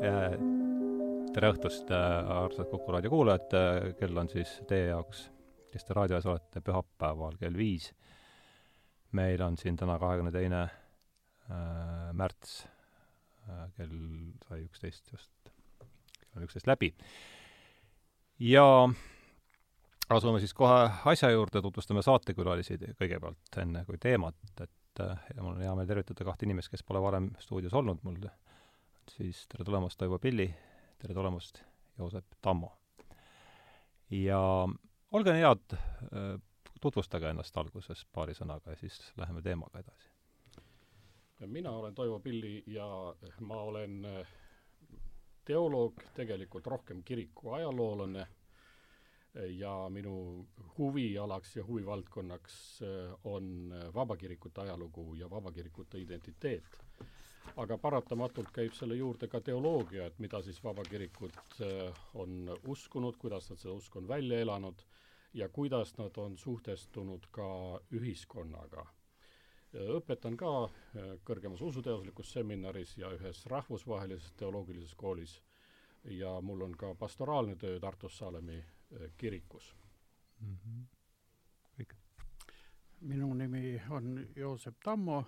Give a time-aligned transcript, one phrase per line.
[0.00, 3.52] tere õhtust, armsad Kuku raadio kuulajad,
[3.98, 5.26] kell on siis teie jaoks,
[5.72, 7.90] kes te raadios olete, pühapäeval kell viis.
[9.12, 10.62] meil on siin täna kahekümne teine
[12.16, 12.66] märts,
[13.76, 13.96] kell
[14.48, 15.52] sai üksteist just,
[16.16, 16.94] kell on üksteist läbi.
[18.38, 18.88] ja
[20.08, 25.04] asume siis kohe asja juurde, tutvustame saatekülalisi kõigepealt, enne kui teemat, et
[25.36, 28.16] ja mul on hea meel tervitada kahte inimest, kes pole varem stuudios olnud mul,
[29.08, 30.54] siis tere tulemast, Toivo Pilli,
[30.98, 31.62] tere tulemast,
[31.98, 32.72] Joosep Tammo.
[34.10, 34.68] ja
[35.12, 35.76] olge head,
[36.80, 40.10] tutvustage ennast alguses paari sõnaga ja siis läheme teemaga edasi.
[41.46, 44.06] mina olen Toivo Pilli ja ma olen
[45.44, 48.26] teoloog, tegelikult rohkem kiriku ajaloolane
[49.34, 50.46] ja minu
[50.78, 56.64] huvialaks ja huvivaldkonnaks äh, on äh, vabakirikute ajalugu ja vabakirikute identiteet.
[57.56, 63.50] Aga paratamatult käib selle juurde ka teoloogia, et mida siis vabakirikud äh, on uskunud, kuidas
[63.50, 64.82] nad seda usku on välja elanud
[65.34, 67.46] ja kuidas nad on suhtestunud ka
[67.92, 68.86] ühiskonnaga.
[69.70, 70.68] õpetan ka
[71.24, 75.36] kõrgemas usuteaduslikus seminaris ja ühes rahvusvahelises teoloogilises koolis
[76.04, 79.76] ja mul on ka pastoraalne töö Tartus Saalemi Äh, kirikus
[80.40, 80.56] mm.
[80.56, 80.84] -hmm.
[81.78, 81.94] kõik.
[83.00, 85.24] minu nimi on Joosep Tammo,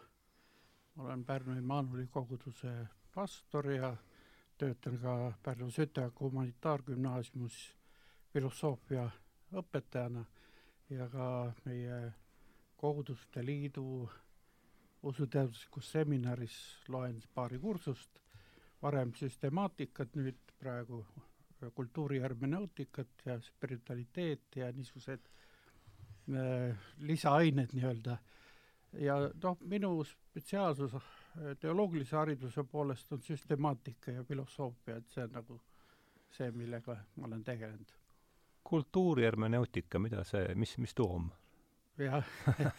[0.95, 2.73] ma olen Pärnu Immanueli koguduse
[3.15, 3.97] pastor ja
[4.59, 7.75] töötan ka Pärnu Sütevaka Humanitaargümnaasiumis
[8.33, 9.11] filosoofia
[9.53, 10.25] õpetajana
[10.91, 12.13] ja ka meie
[12.77, 14.09] koguduste liidu
[15.03, 16.57] usuteaduslikus seminaris
[16.89, 18.19] loen paari kursust,
[18.83, 21.05] varem süstemaatikat, nüüd praegu
[21.75, 25.29] kultuurihermeneutikat ja spiritualiteeti ja niisugused
[26.35, 28.17] äh, lisaained nii-öelda.
[29.01, 35.37] Ja noh, minu spetsiaalsus äh, teoloogilise hariduse poolest on süstemaatika ja filosoofia, et see on
[35.39, 35.61] nagu
[36.33, 37.95] see, millega ma olen tegelenud.
[38.65, 41.31] kultuurihermeneutika, mida see, mis, mis too on?
[41.99, 42.25] jah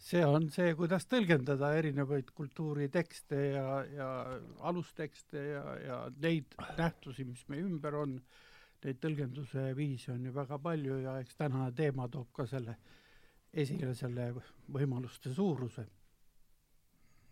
[0.00, 4.10] see on see, kuidas tõlgendada erinevaid kultuuritekste ja, ja
[4.70, 8.16] alustekste ja, ja neid nähtusi, mis meie ümber on,
[8.84, 12.78] neid tõlgenduse viise on ju väga palju ja eks tänane teema toob ka selle
[13.52, 14.30] esile, selle
[14.72, 15.86] võimaluste suuruse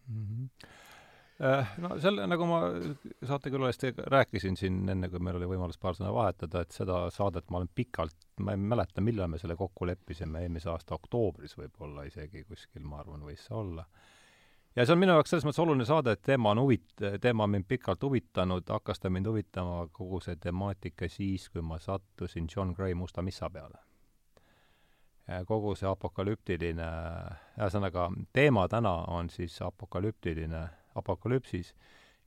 [0.09, 0.25] mm.
[0.25, 0.87] -hmm
[1.79, 2.61] no selle, nagu ma
[3.27, 7.61] saatekülalistega rääkisin siin enne, kui meil oli võimalus paar sõna vahetada, et seda saadet ma
[7.61, 12.43] olen pikalt, ma ei mäleta, millal me selle kokku leppisime, eelmise aasta oktoobris võib-olla isegi
[12.49, 13.87] kuskil, ma arvan, võis see olla.
[14.75, 17.55] ja see on minu jaoks selles mõttes oluline saade, et teema on huvit-, teema on
[17.55, 22.75] mind pikalt huvitanud, hakkas ta mind huvitama, kogu see temaatika siis, kui ma sattusin John
[22.75, 23.88] Gray Musta missa peale
[25.49, 26.89] kogu see apokalüptiline,
[27.59, 30.63] ühesõnaga teema täna on siis apokalüptiline
[30.99, 31.75] apokalüpsis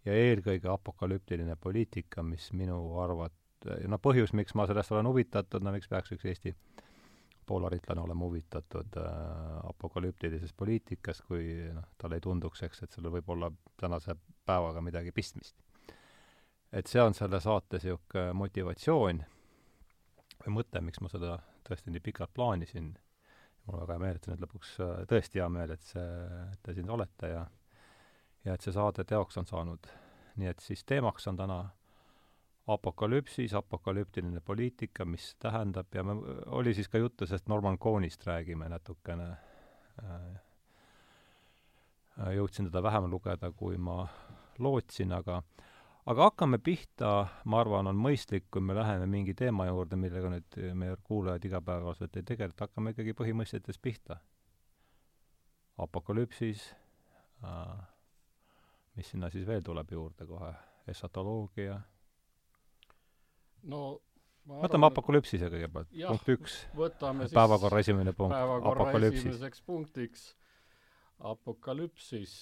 [0.06, 5.74] ja eelkõige apokalüptiline poliitika, mis minu arvat-, no põhjus, miks ma sellest olen huvitatud, no
[5.74, 6.56] miks peaks üks Eesti
[7.50, 9.10] poolaritlane olema huvitatud äh,
[9.70, 13.52] apokalüptilisest poliitikast, kui noh, talle ei tunduks, eks, et sellel võib olla
[13.82, 15.58] tänase päevaga midagi pistmist.
[16.72, 19.24] et see on selle saate niisugune motivatsioon
[20.46, 22.94] või mõte, miks ma seda tõesti nii pikalt plaanisin.
[23.66, 26.08] mul on väga hea meel, et see nüüd lõpuks, äh, tõesti hea meel, et see,
[26.52, 27.46] et te siin olete ja
[28.46, 29.88] ja et see saade teoks on saanud.
[30.36, 31.58] nii et siis teemaks on täna
[32.72, 36.14] apokalüpsis, apokalüptiline poliitika, mis tähendab ja me,
[36.46, 39.28] oli siis ka juttu sellest Norman Cohnist räägime natukene
[40.04, 40.40] äh,.
[42.36, 44.08] jõudsin teda vähem lugeda, kui ma
[44.60, 45.42] lootsin, aga
[46.12, 47.12] aga hakkame pihta,
[47.48, 52.20] ma arvan, on mõistlik, kui me läheme mingi teema juurde, millega nüüd meie kuulajad igapäevaselt
[52.20, 54.20] ei tegele, et hakkame ikkagi põhimõistetest pihta.
[55.82, 56.68] apokalüpsis
[57.44, 57.78] äh,,
[58.96, 60.52] mis sinna siis veel tuleb juurde kohe,
[60.92, 61.80] esotoloogia?
[63.64, 63.82] no
[64.62, 66.60] võtame apokalüpsise kõigepealt, punkt üks.
[67.34, 69.26] päevakorra esimene punkt, apokalüpsis.
[69.26, 70.30] esimeseks punktiks
[71.22, 72.36] apokalüpsis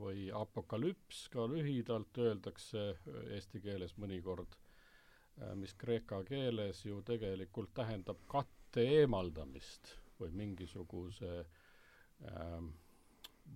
[0.00, 7.74] või apokalüps ka lühidalt öeldakse äh, eesti keeles mõnikord, äh, mis kreeka keeles ju tegelikult
[7.74, 12.72] tähendab katte eemaldamist või mingisuguse ähm,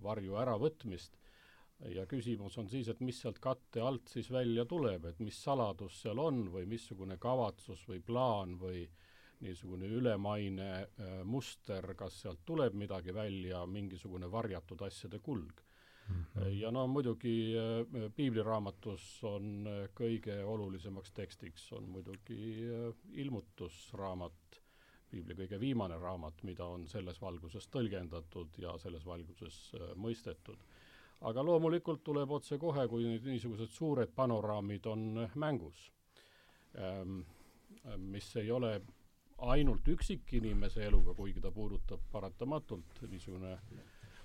[0.01, 1.19] varju äravõtmist
[1.93, 5.99] ja küsimus on siis, et mis sealt katte alt siis välja tuleb, et mis saladus
[6.01, 8.85] seal on või missugune kavatsus või plaan või
[9.43, 15.61] niisugune ülemaine äh, muster, kas sealt tuleb midagi välja, mingisugune varjatud asjade kulg.
[16.59, 22.89] Ja no muidugi äh, piibliraamatus on äh, kõige olulisemaks tekstiks on muidugi äh,
[23.23, 24.59] ilmutusraamat,
[25.09, 30.61] piibli kõige viimane raamat, mida on selles valguses tõlgendatud ja selles valguses äh, mõistetud.
[31.25, 35.07] Aga loomulikult tuleb otsekohe, kui nüüd niisugused suured panoraamid on
[35.39, 35.87] mängus,
[36.77, 37.21] ähm,
[38.11, 38.75] mis ei ole
[39.37, 43.55] ainult üksikinimese eluga, kuigi ta puudutab paratamatult, niisugune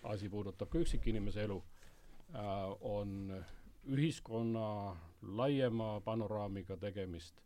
[0.03, 1.63] asi puudutab ka üksikinimese elu,
[2.35, 2.43] äh,
[2.81, 3.45] on
[3.89, 7.41] ühiskonna laiema panoraamiga tegemist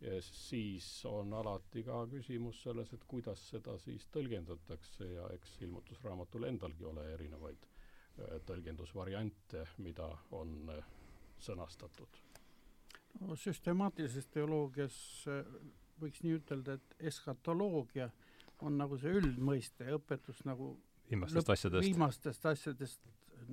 [0.00, 6.48] ja siis on alati ka küsimus selles, et kuidas seda siis tõlgendatakse ja eks ilmutusraamatul
[6.48, 10.84] endalgi ole erinevaid äh, tõlgendusvariante, mida on äh,
[11.38, 12.22] sõnastatud.
[13.20, 14.96] no süstemaatilises teoloogias
[16.00, 18.08] võiks nii ütelda, et eskatoloogia
[18.64, 20.74] on nagu see üldmõiste, õpetus nagu
[21.10, 21.86] viimastest lõpp, asjadest.
[21.88, 23.00] viimastest asjadest,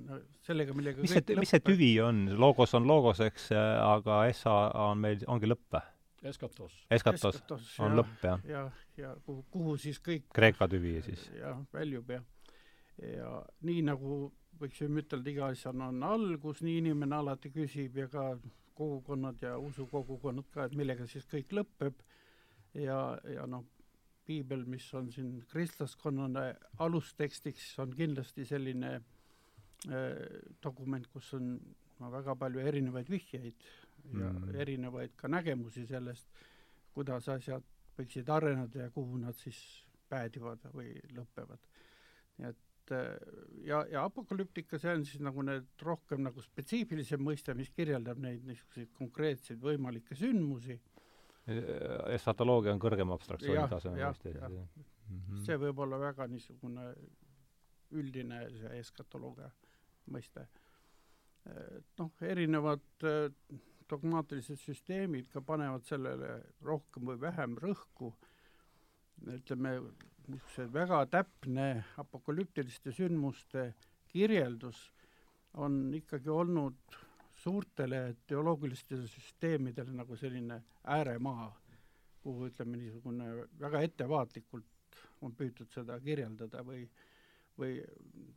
[0.06, 2.24] no sellega, millega mis see, mis see tüvi on?
[2.40, 4.56] loogos on loogos, eks, aga essa
[4.88, 5.94] on meil, ongi lõpp või?
[6.28, 6.72] Eskatos.
[6.90, 8.40] Eskatos, Eskatos on ja, lõpp, jah?
[8.50, 11.28] jah, ja kuhu, kuhu siis kõik Kreeka tüvi siis?
[11.38, 12.22] jah, väljub ja
[12.98, 13.32] ja
[13.66, 14.20] nii nagu
[14.58, 18.32] võiksime ütelda, iga asjal on algus, nii inimene alati küsib ja ka
[18.78, 22.02] kogukonnad ja usukogukonnad ka, et millega siis kõik lõpeb
[22.78, 22.98] ja,
[23.30, 23.66] ja noh,
[24.28, 26.52] piibel, mis on siin kristlaskonnale
[26.84, 30.22] alustekstiks, on kindlasti selline äh,
[30.62, 33.66] dokument, kus on no, väga palju erinevaid vihjeid
[34.14, 34.54] ja mm.
[34.64, 36.28] erinevaid ka nägemusi sellest,
[36.94, 37.64] kuidas asjad
[37.98, 39.58] võiksid areneda ja kuhu nad siis
[40.08, 41.60] päädivad või lõpevad.
[42.38, 42.64] nii et
[43.66, 48.46] ja, ja apokalüptika, see on siis nagu need rohkem nagu spetsiifilisem mõiste, mis kirjeldab neid
[48.48, 50.78] niisuguseid konkreetseid võimalikke sündmusi.
[52.12, 54.32] Esatoloogia on kõrgem abstraktsiooni taseme mõiste.
[54.48, 54.66] Mm
[55.08, 55.44] -hmm.
[55.46, 56.90] see võib olla väga niisugune
[57.96, 59.50] üldine see eskatoloogia
[60.12, 60.46] mõiste.
[61.48, 62.82] et noh, erinevad
[63.88, 68.12] dogmaatilised süsteemid ka panevad sellele rohkem või vähem rõhku,
[69.26, 69.78] ütleme,
[70.28, 73.72] niisuguse väga täpne apokalüptiliste sündmuste
[74.12, 74.92] kirjeldus
[75.54, 76.98] on ikkagi olnud
[77.38, 81.50] suurtele teoloogilistele süsteemidele nagu selline ääremaa,
[82.22, 83.28] kuhu ütleme, niisugune
[83.60, 86.88] väga ettevaatlikult on püütud seda kirjeldada või
[87.58, 87.82] või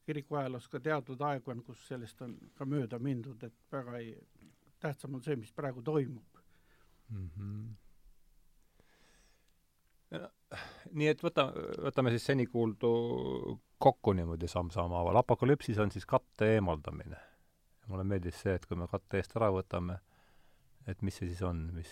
[0.05, 4.15] kirikuajaloos ka teatud aegu on, kus sellest on ka mööda mindud, et väga ei
[4.81, 6.39] tähtsam on see, mis praegu toimub
[7.09, 7.29] mm.
[7.37, 7.75] -hmm.
[10.91, 11.51] nii et võta,
[11.85, 12.91] võtame siis seni kuuldu
[13.77, 15.21] kokku niimoodi samm-sammu haaval.
[15.21, 17.17] apokalüpsis on siis katte eemaldamine.
[17.87, 19.99] Mulle meeldis see, et kui me katte eest ära võtame,
[20.87, 21.91] et mis see siis on, mis,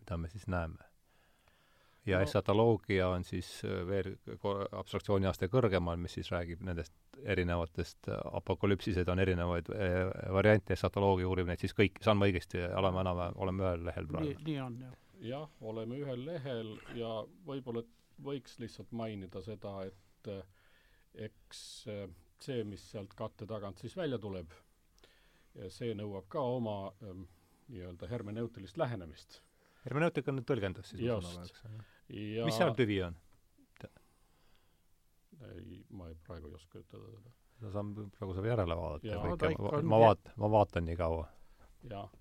[0.00, 0.92] mida me siis näeme
[2.06, 2.22] ja no.
[2.22, 4.14] esatoloogia on siis äh, veel
[4.72, 11.50] abstraktsiooniaste kõrgemal, mis siis räägib nendest erinevatest äh, apokalüpsised on erinevaid äh, variante, esatoloogia uurib
[11.50, 14.34] neid siis kõik, saan ma õigesti, oleme enam-vähem, oleme ühel lehel praegu?
[14.48, 14.98] nii on, jah.
[15.28, 17.14] jah, oleme ühel lehel ja
[17.46, 17.84] võib-olla
[18.22, 20.32] võiks lihtsalt mainida seda, et
[21.26, 21.62] eks
[22.42, 24.50] see, mis sealt katte tagant siis välja tuleb,
[25.68, 27.26] see nõuab ka oma ähm,
[27.68, 29.42] nii-öelda hermeneutilist lähenemist
[29.86, 31.04] hermeneutika on nüüd tõlgendus siis?
[31.06, 31.62] just.
[32.12, 32.46] Ja...
[32.46, 33.18] mis seal tüvi on?
[35.52, 37.32] ei, ma ei, praegu ei oska ütelda seda.
[37.58, 41.24] seda saan, praegu saab järele vaadata kõike, ma, ma vaat-, ma vaatan nii kaua.
[41.90, 42.12] jah.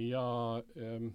[0.00, 0.24] ja
[0.80, 1.12] ähm,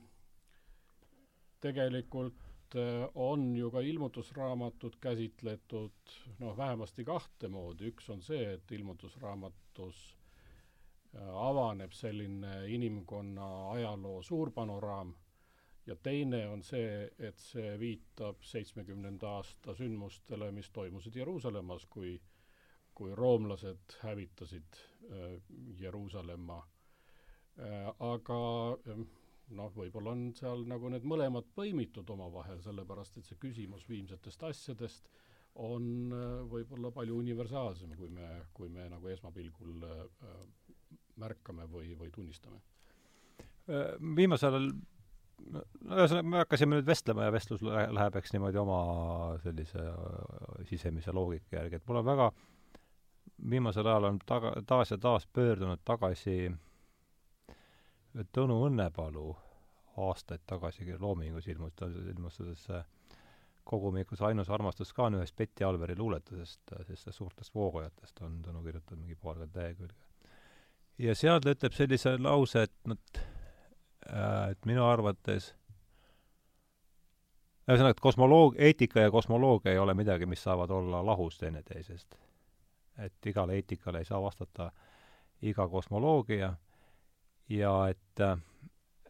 [1.59, 8.71] tegelikult äh, on ju ka ilmutusraamatut käsitletud noh, vähemasti kahte moodi, üks on see, et
[8.79, 10.05] ilmutusraamatus
[11.17, 15.13] avaneb selline inimkonna ajaloo suurpanoraam
[15.89, 22.19] ja teine on see, et see viitab seitsmekümnenda aasta sündmustele, mis toimusid Jeruusalemmas, kui
[22.99, 25.41] kui roomlased hävitasid äh,
[25.79, 27.87] Jeruusalemma äh,.
[27.99, 28.39] aga
[28.91, 29.03] äh,
[29.55, 35.07] noh, võib-olla on seal nagu need mõlemad põimitud omavahel, sellepärast et see küsimus viimsetest asjadest
[35.63, 36.11] on
[36.51, 39.87] võib-olla palju universaalsem, kui me, kui me nagu esmapilgul
[41.19, 42.61] märkame või, või tunnistame.
[43.69, 44.71] Äh, viimasel ajal
[45.53, 45.63] no
[45.95, 48.79] ühesõnaga, me hakkasime nüüd vestlema ja vestlus läheb eks niimoodi oma
[49.43, 52.31] sellise äh, sisemise loogika järgi, et mul on väga
[53.49, 56.49] viimasel ajal on taga, taas ja taas pöördunud tagasi
[58.33, 59.27] Tõnu Õnnepalu
[60.01, 62.81] aastaid tagasi Loomingus ilmus, ilmus sellesse
[63.69, 69.03] kogumikus Ainus armastus ka on ühest Betty Alberi luuletusest, sellistest suurtest voogajatest on Tõnu kirjutanud
[69.03, 70.08] mingi paarkümmend lehekülge.
[70.99, 72.99] Ja seal ta ütleb sellise lause, et noh,
[74.13, 75.51] Äh, et minu arvates
[77.69, 82.15] ühesõnaga, et kosmoloog-, eetika ja kosmoloogia ei ole midagi, mis saavad olla lahus teineteisest.
[82.99, 84.71] et igale eetikale ei saa vastata
[85.41, 86.49] iga kosmoloogia
[87.49, 88.23] ja et,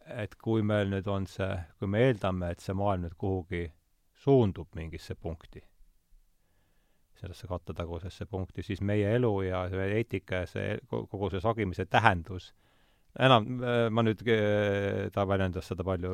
[0.06, 3.64] et kui meil nüüd on see, kui me eeldame, et see maailm nüüd kuhugi
[4.14, 5.64] suundub mingisse punkti,
[7.20, 12.50] sellesse kattetagusesse punkti, siis meie elu ja see eetika ja see kogu see sagimise tähendus,
[13.18, 13.46] enam,
[13.90, 14.22] ma nüüd,
[15.14, 16.10] ta väljendas seda palju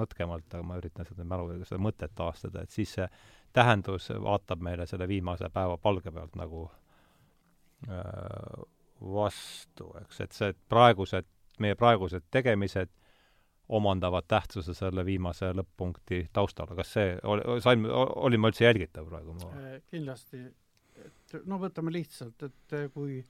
[0.00, 3.08] nõtkemalt, aga ma üritan seda mälu, seda mõtet taastada, et siis see
[3.52, 6.64] tähendus vaatab meile selle viimase päeva palge pealt nagu
[7.88, 8.64] äh,
[9.02, 11.28] vastu, eks, et see praegused,
[11.60, 12.90] meie praegused tegemised
[13.78, 17.14] omandavad tähtsuse selle viimase lõpp-punkti taustal, kas see,
[17.64, 19.36] sain, olin ma üldse jälgitav praegu?
[19.48, 20.42] Äh, kindlasti,
[21.04, 23.22] et no võtame lihtsalt, et äh, kui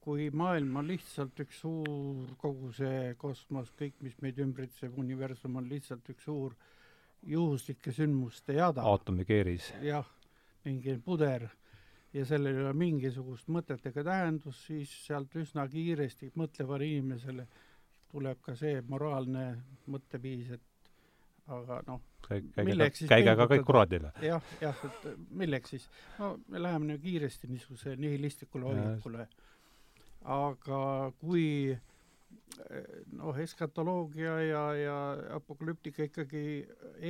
[0.00, 5.68] kui maailm on lihtsalt üks suur, kogu see kosmos, kõik, mis meid ümbritseb, universum on
[5.68, 6.56] lihtsalt üks suur
[7.28, 8.84] juhuslike sündmuste jada.
[8.88, 9.74] aatomikeeris.
[9.84, 10.08] jah,
[10.64, 11.50] mingi puder
[12.16, 17.46] ja sellel ei ole mingisugust mõtet ega tähendust, siis sealt üsna kiiresti mõtlevale inimesele
[18.10, 19.44] tuleb ka see moraalne
[19.90, 20.66] mõtteviis, et
[21.50, 24.12] aga noh, käige, käige ka kõik kuradile.
[24.24, 25.06] jah, jah, et
[25.42, 25.86] milleks siis,
[26.18, 29.28] no me läheme nagu kiiresti niisuguse nihilistlikule hoiakule.
[30.20, 30.80] aga
[31.20, 31.46] kui
[33.16, 34.96] noh, eskatoloogia ja, ja
[35.36, 36.42] apokalüptika ikkagi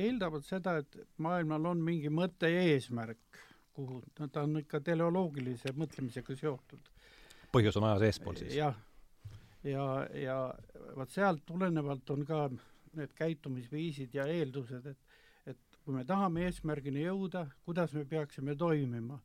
[0.03, 3.41] eeldavad seda, et maailmal on mingi mõte ja eesmärk,
[3.75, 6.91] kuhu, no ta on ikka teleoloogilise mõtlemisega seotud.
[7.51, 8.55] põhjus on ajas eespool siis?
[8.55, 8.77] jah,
[9.63, 9.85] ja,
[10.17, 10.37] ja,
[10.95, 12.45] vot sealt tulenevalt on ka
[12.97, 15.19] need käitumisviisid ja eeldused, et,
[15.53, 19.21] et kui me tahame eesmärgini jõuda, kuidas me peaksime toimima?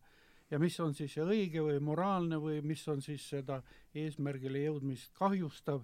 [0.51, 3.59] Ja mis on siis õige või moraalne või mis on siis seda
[3.95, 5.83] eesmärgile jõudmist kahjustav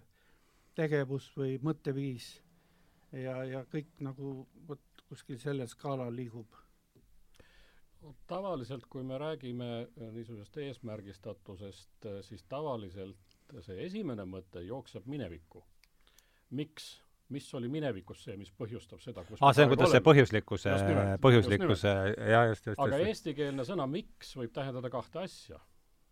[0.79, 2.37] tegevus või mõtteviis?
[3.13, 6.55] Ja, ja kõik nagu vot kuskil sellel skaalal liigub.
[8.31, 9.67] Tavaliselt, kui me räägime
[10.15, 15.65] niisugusest eesmärgistatusest, siis tavaliselt see esimene mõte jookseb minevikku.
[16.51, 16.95] miks?
[17.33, 20.75] mis oli minevikus see, mis põhjustab seda, kus aa, see on, kuidas see põhjuslikkuse,
[21.25, 21.93] põhjuslikkuse,
[22.29, 22.83] jah, just, just.
[22.83, 25.61] aga eestikeelne sõna miks võib tähendada kahte asja.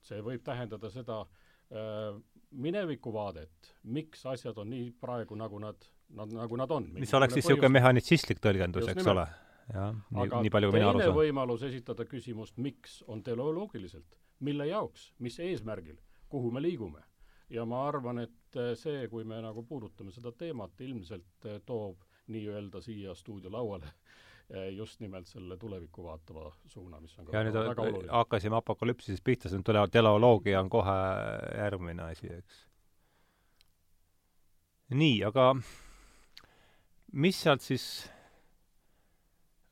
[0.01, 2.17] see võib tähendada seda äh,
[2.51, 6.89] minevikuvaadet, miks asjad on nii praegu, nagu nad, nad, nagu nad on.
[6.97, 9.27] mis oleks siis niisugune mehhanitsistlik tõlgendus, eks ole?
[9.75, 11.19] jah, nii, nii palju kui mina aru saan.
[11.21, 14.17] võimalus esitada küsimust, miks, on teleoloogiliselt.
[14.41, 16.01] mille jaoks, mis eesmärgil,
[16.33, 17.05] kuhu me liigume
[17.51, 22.05] ja ma arvan, et äh, see, kui me nagu puudutame seda teemat, ilmselt äh, toob
[22.31, 27.59] nii-öelda siia stuudio lauale äh, just nimelt selle tulevikku vaatava suuna, mis on ja nüüd
[27.59, 28.13] väga oluline.
[28.15, 30.97] hakkasime apokalüpsisest pihta, see on tele-, teleoloogia on kohe
[31.59, 32.63] järgmine asi, eks.
[34.95, 35.51] nii, aga
[37.27, 37.87] mis sealt siis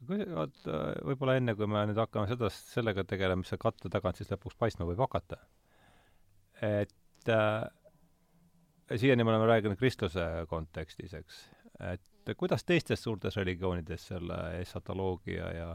[0.09, 0.67] vot
[1.07, 4.59] võib-olla enne, kui me nüüd hakkame seda, sellega tegelema, mis seal katte tagant siis lõpuks
[4.59, 5.41] paistma võib hakata,
[6.63, 6.95] et
[7.29, 11.43] et äh, siiani me oleme rääkinud kristluse kontekstis, eks,
[11.93, 15.69] et kuidas teistes suurtes religioonides selle esatoloogia ja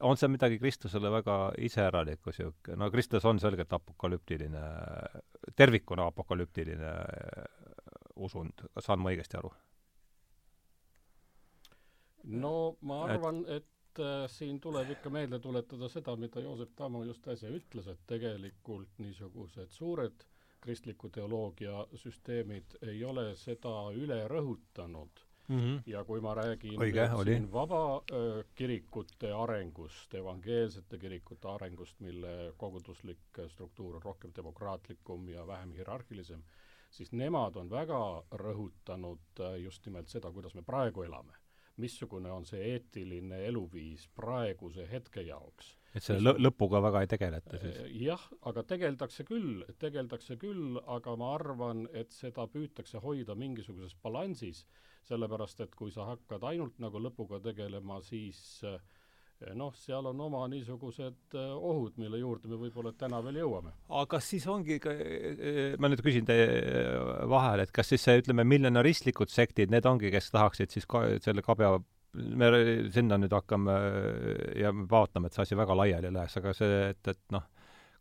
[0.00, 4.62] on see midagi kristlusele väga iseäralikku niisugune, no kristlus on selgelt apokalüptiline,
[5.56, 7.50] tervikuna apokalüptiline äh,
[8.16, 9.52] usund, saan ma õigesti aru?
[12.40, 17.02] no ma arvan, et et äh, siin tuleb ikka meelde tuletada seda, mida Joosep Tammo
[17.04, 20.22] just äsja ütles, et tegelikult niisugused suured
[20.60, 25.58] kristliku teoloogia süsteemid ei ole seda üle rõhutanud mm.
[25.58, 25.82] -hmm.
[25.86, 34.02] ja kui ma räägin Õige, siin vabakirikute arengust, evangeelsete kirikute arengust, mille koguduslik struktuur on
[34.02, 36.42] rohkem demokraatlikum ja vähem hierarhilisem,
[36.90, 41.32] siis nemad on väga rõhutanud just nimelt seda, kuidas me praegu elame.
[41.76, 47.58] missugune on see eetiline eluviis praeguse hetke jaoks et selle lõ-, lõpuga väga ei tegeleta
[47.58, 47.80] siis?
[47.82, 53.96] Äh, jah, aga tegeldakse küll, tegeldakse küll, aga ma arvan, et seda püütakse hoida mingisuguses
[54.02, 54.64] balansis,
[55.08, 58.78] sellepärast et kui sa hakkad ainult nagu lõpuga tegelema, siis äh,
[59.56, 63.74] noh, seal on oma niisugused äh, ohud, mille juurde me võib-olla täna veel jõuame.
[63.88, 64.78] aga kas siis ongi
[65.80, 66.50] ma nüüd küsin teie
[67.30, 71.42] vahel, et kas siis see, ütleme, miljonaristlikud sektid, need ongi, kes tahaksid siis ka selle
[71.42, 71.80] kabja
[72.12, 72.50] me
[72.92, 73.76] sinna nüüd hakkame
[74.58, 77.46] ja vaatame, et see asi väga laiali läheks, aga see, et, et noh,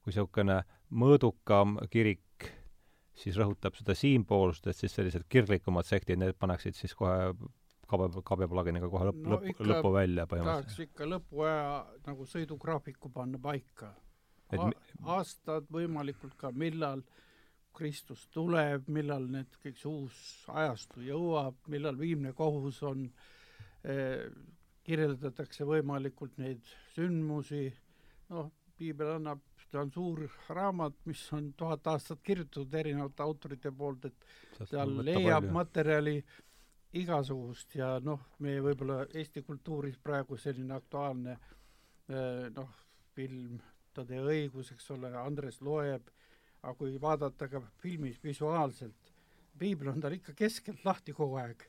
[0.02, 2.50] kui niisugune mõõdukam kirik
[3.20, 7.34] siis rõhutab seda siinpoolust, et siis sellised kirglikumad sektid, need paneksid siis kohe
[7.90, 10.70] kabe, kabepalaginiga kohe lõpp no,, lõpp, lõpu välja põhimõtteliselt.
[10.70, 11.72] tahaks ikka lõpuaja
[12.08, 13.94] nagu sõidugraafiku panna paika.
[15.06, 17.04] aastad võimalikult ka, millal
[17.76, 23.28] Kristus tuleb, millal need, kõik see uus ajastu jõuab, millal viimne kohus on äh,
[24.84, 27.70] kirjeldatakse võimalikult neid sündmusi,
[28.34, 34.10] noh, piibel annab, ta on suur raamat, mis on tuhat aastat kirjutatud erinevate autorite poolt,
[34.10, 35.54] et seal leiab palju.
[35.54, 36.16] materjali
[37.00, 42.72] igasugust ja noh, meie võib-olla Eesti kultuuris praegu selline aktuaalne eh, noh,
[43.14, 43.60] film
[44.00, 46.10] kohta teie õigus, eks ole, Andres loeb,
[46.62, 49.12] aga kui vaadata ka filmis visuaalselt,
[49.60, 51.66] piibel on tal ikka keskelt lahti kogu aeg.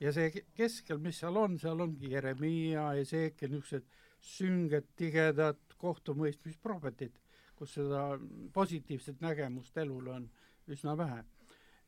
[0.00, 3.86] Ja see keskel, mis seal on, seal ongi Jeremiia, Ezekiel, niisugused
[4.24, 7.18] sünged, tigedad kohtumõistmisprohvetid,
[7.58, 8.06] kus seda
[8.54, 10.28] positiivset nägemust elul on
[10.70, 11.22] üsna vähe.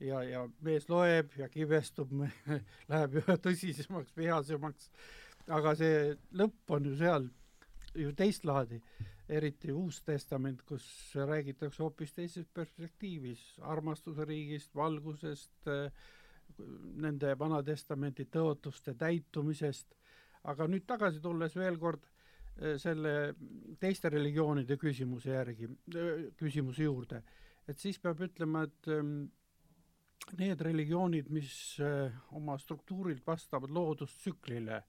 [0.00, 2.12] ja, ja mees loeb ja kibestub
[2.90, 4.90] läheb üha tõsisemaks, vihasemaks,
[5.48, 7.30] aga see lõpp on ju seal
[7.96, 8.80] ju teist laadi,
[9.28, 10.84] eriti Uus Testament, kus
[11.16, 15.70] räägitakse hoopis teises perspektiivis armastuse riigist, valgusest,
[17.02, 19.96] nende Vana-testamendi tõotuste täitumisest,
[20.50, 23.34] aga nüüd tagasi tulles veel kord eh, selle
[23.80, 27.22] teiste religioonide küsimuse järgi, eh, küsimuse juurde,
[27.68, 29.18] et siis peab ütlema, et ehm,
[30.40, 31.52] need religioonid, mis
[31.84, 34.82] eh, oma struktuurilt vastavad loodustsüklile,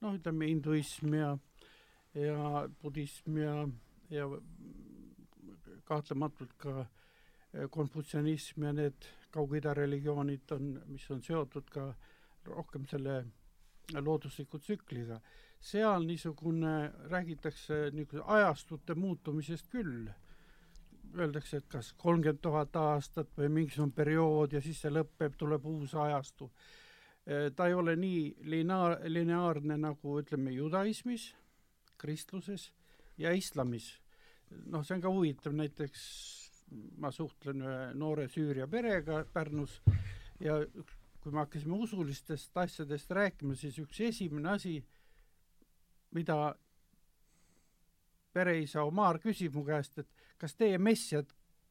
[0.00, 1.36] noh, ütleme hinduism ja
[2.10, 3.68] ja budism ja,
[4.10, 4.24] ja
[5.86, 6.86] kahtlematult ka
[7.70, 11.92] konfutsionism ja need Kaug-Ida religioonid on, mis on seotud ka
[12.44, 13.24] rohkem selle
[13.98, 15.20] loodusliku tsükliga.
[15.60, 20.08] seal niisugune, räägitakse niisuguse ajastute muutumisest küll.
[21.18, 25.94] Öeldakse, et kas kolmkümmend tuhat aastat või mingisugune periood ja siis see lõpeb, tuleb uus
[25.94, 26.50] ajastu.
[27.26, 31.34] Eh, ta ei ole nii lineaar, lineaarne nagu ütleme judaismis
[31.98, 32.70] kristluses
[33.18, 33.98] ja islamis.
[34.66, 36.00] noh, see on ka huvitav, näiteks
[36.70, 39.80] ma suhtlen ühe noore Süüria perega Pärnus
[40.40, 40.60] ja
[41.20, 44.78] kui me hakkasime usulistest asjadest rääkima, siis üks esimene asi,
[46.16, 46.54] mida
[48.32, 50.08] pereisa Omar küsib mu käest, et
[50.40, 51.22] kas teie messia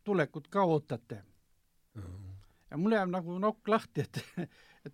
[0.03, 1.23] tulekut ka ootate
[1.95, 2.01] mm?
[2.01, 2.35] -hmm.
[2.71, 4.23] ja mul jääb nagu nokk lahti, et,
[4.85, 4.93] et,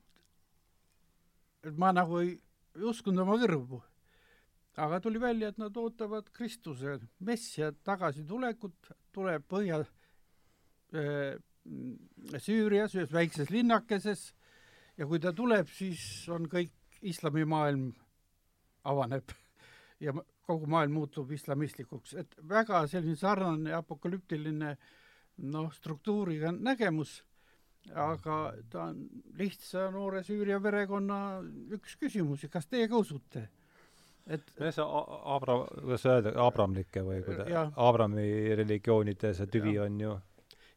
[1.63, 2.39] et ma nagu ei,
[2.75, 3.81] ei uskunud oma kõrvu
[4.77, 11.35] aga tuli välja, et nad ootavad Kristuse messia tagasitulekut, tuleb Põhja äh,
[12.37, 14.27] Süürias ühes väikses linnakeses.
[14.95, 17.89] Ja kui ta tuleb, siis on kõik islamimaailm
[18.87, 19.33] avaneb.
[19.99, 20.13] Ja
[20.45, 24.75] kogu maailm muutub islamistlikuks, et väga selline sarnane apokalüptiline
[25.51, 27.17] noh, struktuuriga nägemus,
[27.91, 28.37] aga
[28.69, 29.01] ta on
[29.39, 31.19] lihtsa noore Süüria perekonna
[31.75, 33.47] üks küsimusi, kas teie ka usute?
[34.25, 39.85] Et see Abra-, kuidas öelda, abramlike või kuida-, Abrami religioonide see tüvi ja.
[39.85, 40.15] on ju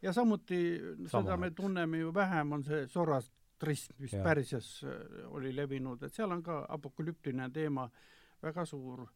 [0.03, 4.23] ja samuti seda me tunneme ju vähem, on see Zoroastrism, mis ja.
[4.25, 7.89] Pärsias äh, oli levinud, et seal on ka apokalüptiline teema
[8.43, 9.07] väga suur,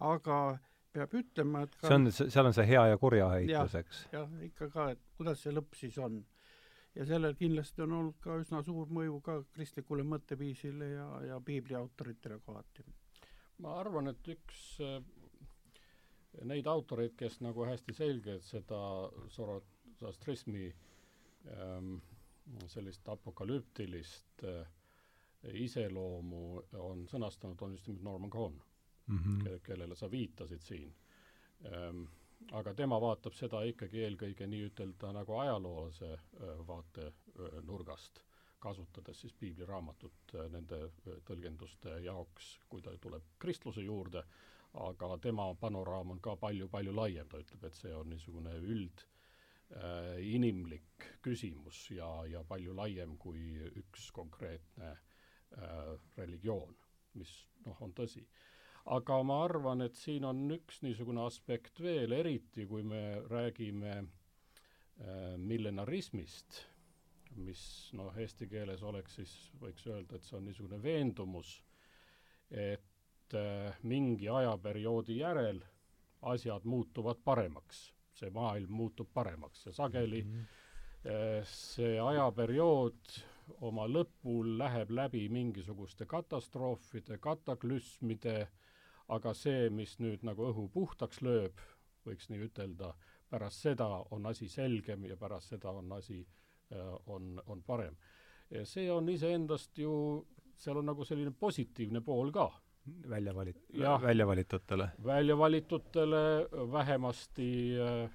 [0.00, 0.58] aga
[0.92, 4.04] peab ütlema, et ka see on, seal on see hea ja kurja heitlus, eks?
[4.12, 6.22] jah, ikka ka, et kuidas see lõpp siis on.
[6.94, 11.74] ja sellel kindlasti on olnud ka üsna suur mõju ka kristlikule mõtteviisile ja, ja piibli
[11.74, 12.84] autoritele kohati
[13.58, 15.00] ma arvan, et üks äh,
[16.48, 18.78] neid autoreid, kes nagu hästi selgelt seda
[19.34, 20.68] Zoroastrismi
[21.52, 21.96] ähm,
[22.72, 24.64] sellist apokalüptilist äh,
[25.58, 28.56] iseloomu on sõnastanud, on just nimelt Norman Cohn
[29.06, 29.44] mm, -hmm.
[29.44, 30.92] ke-, kellele sa viitasid siin
[31.66, 32.04] ähm,.
[32.58, 38.18] aga tema vaatab seda ikkagi eelkõige nii-ütelda nagu ajaloolase äh, vaatenurgast
[38.62, 44.22] kasutades siis piibliraamatut äh, nende äh, tõlgenduste jaoks, kui ta tuleb kristluse juurde,
[44.80, 49.04] aga tema panoraam on ka palju-palju laiem, ta ütleb, et see on niisugune üld
[49.76, 53.42] äh, inimlik küsimus ja, ja palju laiem kui
[53.82, 56.74] üks konkreetne äh, religioon,
[57.20, 57.34] mis
[57.66, 58.24] noh, on tõsi.
[58.96, 65.36] aga ma arvan, et siin on üks niisugune aspekt veel, eriti kui me räägime äh,
[65.36, 66.62] millenarismist
[67.36, 67.62] mis
[67.96, 71.52] noh, eesti keeles oleks siis, võiks öelda, et see on niisugune veendumus,
[72.50, 75.62] et äh, mingi ajaperioodi järel
[76.32, 81.10] asjad muutuvad paremaks, see maailm muutub paremaks ja sageli mm -hmm.
[81.10, 83.16] äh, see ajaperiood
[83.60, 88.48] oma lõpul läheb läbi mingisuguste katastroofide, kataklüsmide,
[89.08, 91.58] aga see, mis nüüd nagu õhu puhtaks lööb,
[92.06, 92.94] võiks nii ütelda,
[93.30, 96.41] pärast seda on asi selgem ja pärast seda on asi äh,
[97.06, 97.96] on, on parem.
[98.64, 99.92] see on iseendast ju,
[100.56, 102.50] seal on nagu selline positiivne pool ka.
[103.08, 103.62] välja valit-,
[104.02, 104.88] välja valitutele?
[105.04, 108.10] välja valitutele vähemasti äh,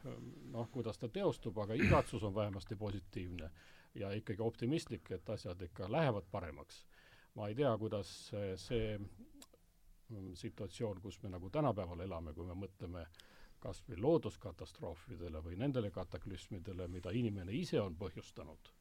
[0.52, 3.50] noh, kuidas ta teostub, aga igatsus on vähemasti positiivne
[3.96, 6.86] ja ikkagi optimistlik, et asjad ikka lähevad paremaks.
[7.36, 13.02] ma ei tea, kuidas see mm, situatsioon, kus me nagu tänapäeval elame, kui me mõtleme
[13.02, 13.26] äh,
[13.60, 18.72] kas või looduskatastroofidele või nendele kataklüsmidele, mida inimene ise on põhjustanud,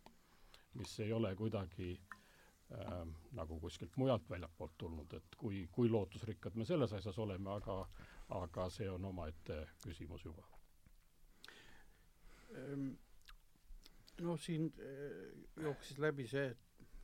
[0.77, 3.01] mis ei ole kuidagi äh,
[3.33, 7.81] nagu kuskilt mujalt väljapoolt tulnud, et kui, kui lootusrikkad me selles asjas oleme, aga
[8.29, 10.43] aga see on omaette küsimus juba.
[12.57, 12.89] Ehm,
[14.27, 15.29] no siin eh,
[15.63, 16.49] jooksis läbi see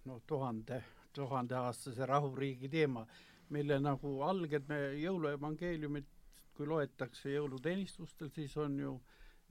[0.08, 0.82] noh, tuhande,
[1.14, 3.04] tuhandeaastase rahuriigi teema,
[3.52, 6.08] mille nagu alged me jõuluevangeeliumit,
[6.56, 8.96] kui loetakse jõuluteenistustel, siis on ju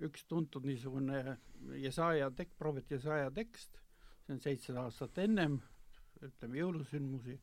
[0.05, 1.37] üks tuntud niisugune
[1.81, 3.81] Jesaja tek-, prohvet Jesaja tekst,
[4.25, 5.59] see on seitsesada aastat ennem,
[6.21, 7.39] ütleme jõulusündmusi,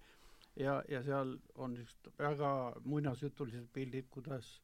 [0.59, 2.53] ja, ja seal on niisugused väga
[2.85, 4.55] muinasjutulised pildid, kuidas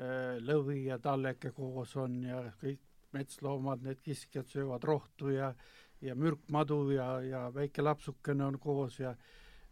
[0.00, 2.82] äh, lõvi ja talleke koos on ja kõik
[3.14, 5.54] metsloomad, need kiskjad söövad rohtu ja
[6.04, 9.14] ja mürkmadu ja, ja väike lapsukene on koos ja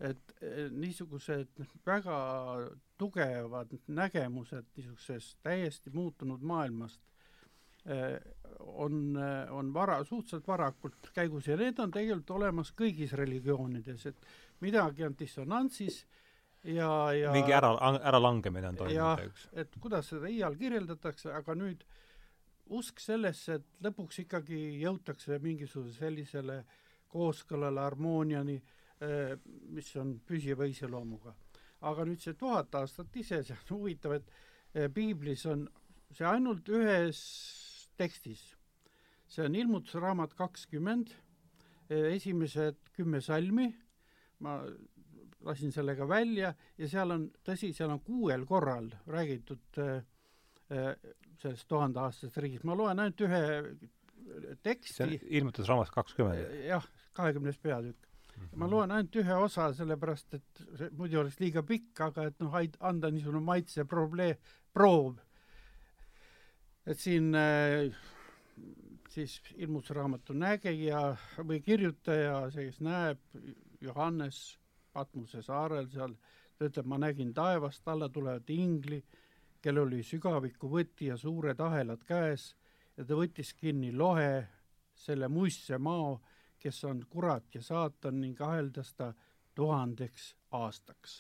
[0.02, 2.18] et äh, niisugused väga
[2.98, 7.00] tugevad nägemused niisugusest täiesti muutunud maailmast
[7.86, 8.18] äh,
[8.58, 9.16] on,
[9.50, 14.28] on vara, suhteliselt varakult käigus ja need on tegelikult olemas kõigis religioonides, et
[14.60, 16.02] midagi on dissonantsis
[16.64, 17.72] ja, ja mingi ära,
[18.10, 19.48] äralangemine on toimunud, eks?
[19.64, 21.82] et kuidas seda iial kirjeldatakse, aga nüüd
[22.72, 26.62] usk sellesse, et lõpuks ikkagi jõutakse mingisuguse sellisele
[27.12, 28.81] kooskõlale, harmooniani, eh,
[29.74, 31.34] mis on püsiva iseloomuga.
[31.82, 34.28] aga nüüd see tuhat aastat ise, see on huvitav, et
[34.74, 35.66] eh, piiblis on
[36.12, 37.22] see ainult ühes
[37.98, 38.44] tekstis.
[39.26, 41.14] see on ilmutusraamat kakskümmend,
[41.88, 43.72] eh, esimesed kümme salmi
[44.42, 44.58] ma
[45.46, 49.98] lasin selle ka välja ja seal on, tõsi, seal on kuuel korral räägitud äh,
[50.74, 50.92] äh,
[51.42, 53.42] sellest tuhandeaastasest riigist, ma loen ainult ühe
[54.62, 55.20] teksti.
[55.38, 56.44] ilmutusraamat kakskümmend?
[56.46, 56.86] Äh, jah,
[57.18, 58.08] kahekümnes peatükk.
[58.56, 62.56] Ma loen ainult ühe osa, sellepärast et see muidu oleks liiga pikk, aga et noh,
[62.80, 64.36] anda niisugune maitse probleem,
[64.72, 65.16] proov.
[66.86, 67.92] et siin äh,
[69.12, 71.02] siis ilmutusraamatu nägija
[71.44, 73.20] või kirjutaja, see, kes näeb,
[73.82, 74.40] Johannes
[74.92, 76.14] Patmuse saarel seal,
[76.56, 79.02] ta ütleb, ma nägin taevast alla tulevat ingli,
[79.62, 82.52] kellel oli sügavikuvõti ja suured ahelad käes
[82.96, 84.46] ja ta võttis kinni lohe,
[84.94, 86.20] selle muistse mao,
[86.62, 89.12] kes on kurat ja saatan ning aheldas ta
[89.54, 91.16] tuhandeks aastaks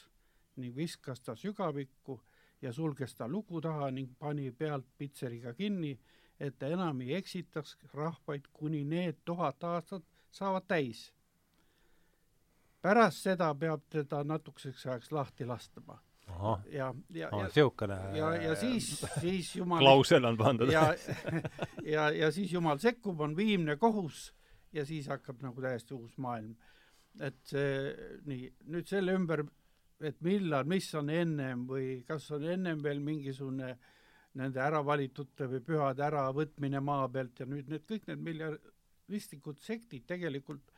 [0.56, 2.20] ning viskas ta sügavikku
[2.62, 5.96] ja sulges ta luku taha ning pani pealt pitseriga kinni,
[6.40, 11.10] et ta enam ei eksitaks rahvaid, kuni need tuhat aastat saavad täis
[12.82, 15.98] pärast seda peab teda natukeseks ajaks lahti lastma.
[16.72, 20.70] ja, ja, ja niisugune ja, ja siis, siis jumal klausel on pandud.
[20.76, 20.94] ja,
[21.84, 24.32] ja, ja siis jumal sekkub, on viimne kohus
[24.72, 26.54] ja siis hakkab nagu täiesti uus maailm.
[27.20, 27.72] et see,
[28.24, 29.42] nii, nüüd selle ümber,
[30.00, 33.74] et millal, mis on ennem või kas on ennem veel mingisugune
[34.40, 40.72] nende äravalitute või pühade äravõtmine maa pealt ja nüüd need kõik need miljaristlikud sektid tegelikult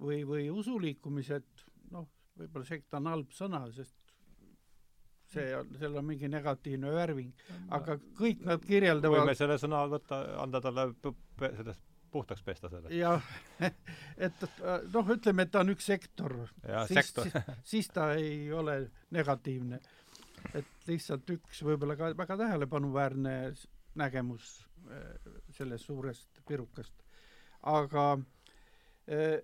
[0.00, 4.14] või, või usuliikumised, noh, võib-olla sekt on halb sõna, sest
[5.34, 7.32] see on, seal on mingi negatiivne värving,
[7.76, 10.88] aga kõik nad kirjeldavad võime selle sõna võtta, anda talle
[11.44, 12.92] sellest puhtaks pesta selle.
[12.94, 13.22] jah,
[14.28, 14.46] et
[14.94, 16.36] noh, ütleme, et ta on üks sektor.
[16.88, 17.38] siis, siis,
[17.74, 18.78] siis ta ei ole
[19.14, 19.80] negatiivne.
[20.54, 23.34] et lihtsalt üks võib-olla ka väga tähelepanuväärne
[23.94, 24.54] nägemus
[24.90, 26.94] eh, sellest suurest pirukast.
[27.62, 28.06] aga
[29.08, 29.38] eh,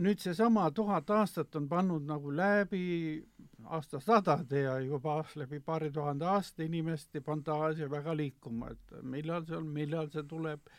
[0.00, 3.22] nüüd seesama tuhat aastat on pannud nagu läbi
[3.64, 9.68] aastasadade ja juba läbi paari tuhande aasta inimeste fantaasia väga liikuma, et millal see on,
[9.68, 10.72] millal see tuleb,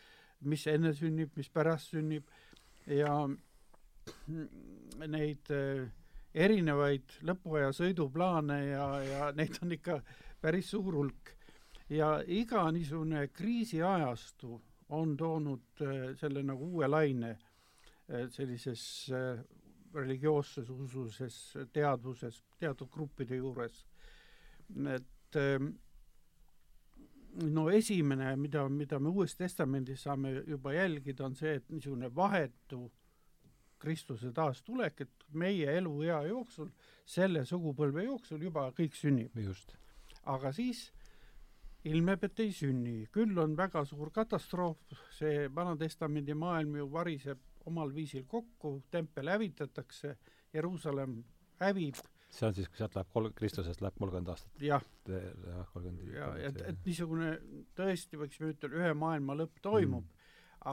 [0.50, 2.28] mis enne sünnib, mis pärast sünnib
[2.88, 3.16] ja
[5.08, 5.86] neid äh,
[6.34, 10.02] erinevaid lõpuaja sõiduplaane ja, ja neid on ikka
[10.42, 11.34] päris suur hulk.
[11.90, 17.36] ja iga niisugune kriisiajastu on toonud äh, selle nagu uue laine
[18.12, 19.10] Eh, sellises
[19.96, 21.36] religioosses ususes
[21.72, 23.86] teadvuses teatud gruppide juures.
[24.96, 25.70] et ehm,
[27.42, 32.86] no esimene, mida, mida me Uues Testamendis saame juba jälgida, on see, et niisugune vahetu
[33.84, 36.70] Kristuse taastulek, et meie eluea jooksul,
[37.06, 39.36] selle sugupõlve jooksul juba kõik sünnib.
[39.36, 39.76] just.
[40.24, 40.92] aga siis
[41.84, 44.80] ilmneb, et ei sünni, küll on väga suur katastroof,
[45.12, 50.16] see Vana-testamendi maailm ju variseb omal viisil kokku, tempel hävitatakse,
[50.54, 51.24] Jeruusalemm
[51.60, 52.00] hävib.
[52.34, 54.52] See on siis, kui sealt läheb kol-, Kristusest läheb kolmkümmend aastat?
[54.64, 54.84] jah.
[55.10, 56.10] jah, kolmkümmend.
[56.16, 57.36] ja, et, et niisugune
[57.78, 60.20] tõesti, võiksime ütelda, ühe maailma lõpp toimub mm.,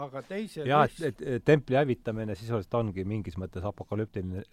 [0.00, 4.44] aga teise jaa, et, et templi hävitamine sisuliselt ongi mingis mõttes apokalüptiline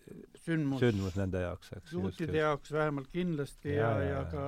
[0.42, 1.94] sündmus, sündmus nende jaoks, eks.
[1.94, 4.48] juutide jaoks vähemalt kindlasti ja, ja, ja, ja ka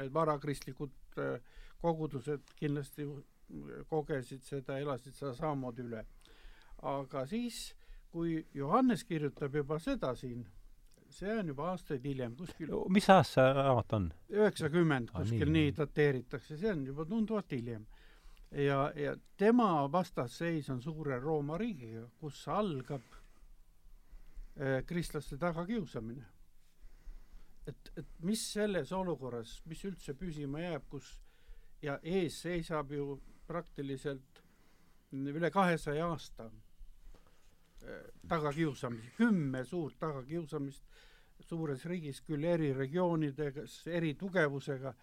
[0.00, 3.04] need varakristlikud äh, kogudused kindlasti
[3.88, 6.00] kogesid seda, elasid seda samamoodi üle
[6.82, 7.74] aga siis,
[8.12, 10.44] kui Johannes kirjutab juba seda siin,
[11.10, 14.08] see on juba aastaid hiljem, kuskil mis ajast see raamat on?
[14.30, 15.68] üheksakümmend, Ah, kuskil nii.
[15.68, 17.86] nii dateeritakse, see on juba tunduvalt hiljem.
[18.52, 23.02] ja, ja tema vastasseis on suure Rooma riigiga, kus algab
[24.56, 26.24] eh, kristlaste tagakiusamine.
[27.66, 31.10] et, et mis selles olukorras, mis üldse püsima jääb, kus
[31.82, 34.42] ja ees seisab ju praktiliselt
[35.12, 36.50] üle kahesaja aasta
[38.28, 40.84] tagakiusamisi, kümme suurt tagakiusamist
[41.46, 44.94] suures riigis, küll eri regioonides, eri tugevusega.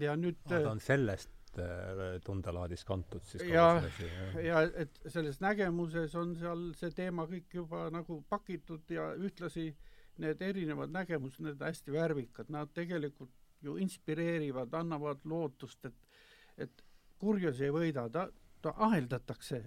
[0.00, 3.84] Ja nüüd ta on sellest äh, tundelaadist kantud siis jah.
[4.42, 9.68] ja et selles nägemuses on seal see teema kõik juba nagu pakitud ja ühtlasi
[10.18, 13.30] need erinevad nägemused, need hästi värvikad, nad tegelikult
[13.62, 15.94] ju inspireerivad, annavad lootust, et
[16.58, 16.84] et
[17.18, 18.28] kurjus ei võida, ta,
[18.62, 19.62] ta aheldatakse,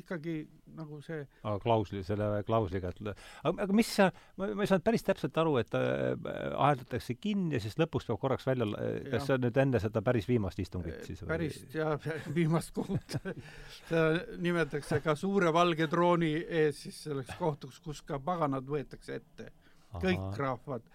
[0.00, 0.36] ikkagi
[0.76, 4.86] nagu see aga klausli, selle klausliga, et aga, aga mis seal, ma, ma ei saanud
[4.86, 6.14] päris täpselt aru, et äh,
[6.52, 9.10] aheldatakse kinni ja siis lõpus peab korraks välja, Jah.
[9.14, 11.32] kas see on nüüd enne seda päris viimast istungit siis või?
[11.34, 11.94] päris ja
[12.38, 14.06] viimast kohut seda
[14.42, 19.52] nimetatakse ka suure valge trooni ees siis selleks kohtuks, kus ka paganad võetakse ette
[20.00, 20.86] kõik rahvad,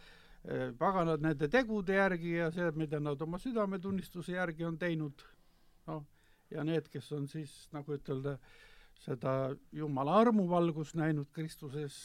[0.80, 5.24] paganad nende tegude järgi ja see, mida nad oma südametunnistuse järgi on teinud,
[5.90, 6.04] noh,
[6.52, 8.38] ja need, kes on siis nagu ütelda,
[9.02, 9.34] seda
[9.74, 11.96] Jumala armuvalgust näinud Kristuses,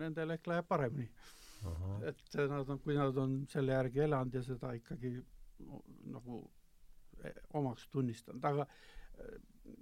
[0.00, 1.08] nendel ehk läheb paremini.
[2.06, 5.16] et nad on, kui nad on selle järgi elanud ja seda ikkagi
[6.12, 6.42] nagu
[7.24, 8.66] eh, omaks tunnistanud, aga
[9.18, 9.38] eh,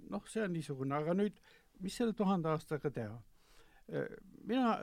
[0.09, 1.37] noh, see on niisugune, aga nüüd,
[1.83, 3.21] mis selle tuhande aastaga teha?
[4.49, 4.79] mina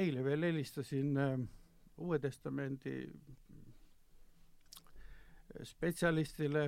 [0.00, 1.10] eile veel helistasin
[1.98, 2.94] Uue Testamendi
[5.66, 6.62] spetsialistile,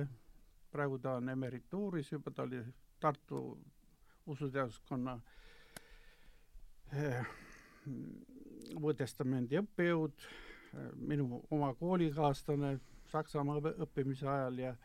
[0.71, 2.61] praegu ta on emerituuris juba, ta oli
[3.01, 3.57] Tartu
[4.25, 5.19] usuteaduskonna
[6.93, 7.27] äh,
[8.77, 10.25] Uue Testamendi õppejõud,
[10.75, 12.79] äh, minu oma koolikaaslane
[13.11, 14.75] Saksamaa õppimise ajal ja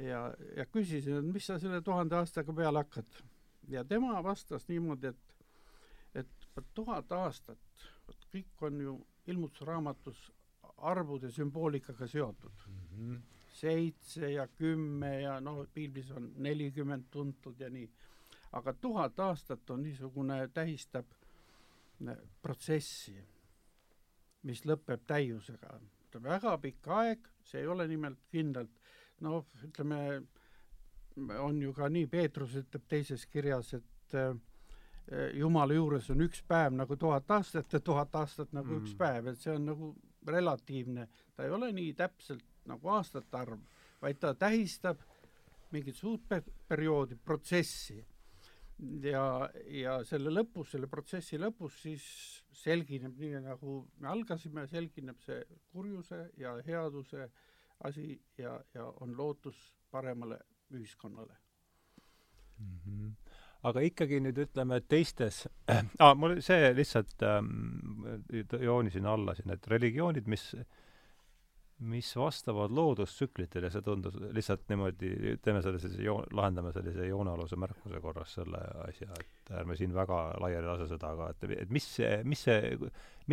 [0.00, 0.20] ja,
[0.56, 3.08] ja küsisin, et mis sa selle tuhande aastaga peale hakkad.
[3.68, 5.30] ja tema vastas niimoodi, et
[6.14, 8.94] et tuhat aastat, vot kõik on ju
[9.30, 10.30] ilmutusraamatus
[10.90, 12.66] arvude sümboolikaga seotud.
[13.60, 17.90] seitse ja kümme ja noh, piiblis on nelikümmend tuntud ja nii.
[18.52, 21.06] Aga tuhat aastat on niisugune, tähistab
[22.06, 23.16] äh, protsessi,
[24.42, 25.78] mis lõpeb täiusega.
[26.14, 28.72] on väga pikk aeg, see ei ole nimelt kindlalt,
[29.20, 30.22] noh, ütleme,
[31.38, 34.34] on ju ka nii, Peetrus ütleb teises kirjas, et äh,
[35.34, 38.82] Jumala juures on üks päev nagu tuhat aastat ja tuhat aastat nagu mm.
[38.82, 39.94] üks päev, et see on nagu
[40.26, 43.62] relatiivne, ta ei ole nii täpselt nagu aastate arv,
[44.02, 45.00] vaid ta tähistab
[45.72, 47.98] mingit suurt pe perioodi, protsessi.
[49.04, 49.24] Ja,
[49.74, 52.04] ja selle lõpus, selle protsessi lõpus siis
[52.62, 57.28] selgineb, nii nagu me algasime, selgineb see kurjuse ja headuse
[57.88, 59.58] asi ja, ja on lootus
[59.90, 60.40] paremale
[60.70, 61.36] ühiskonnale
[62.58, 62.80] mm.
[62.84, 63.14] -hmm
[63.68, 65.42] aga ikkagi nüüd ütleme, et teistes
[66.04, 68.06] ah,, mul see lihtsalt ähm,
[68.60, 70.54] joonisin alla siin, et religioonid, mis
[71.80, 75.10] mis vastavad loodustsüklitele, see tundus lihtsalt niimoodi,
[75.42, 80.18] teeme selle sellise joo-, lahendame sellise joonealuse märkuse korras selle asja, et ärme siin väga
[80.42, 82.76] laiali lase seda, aga et, et mis see, mis see,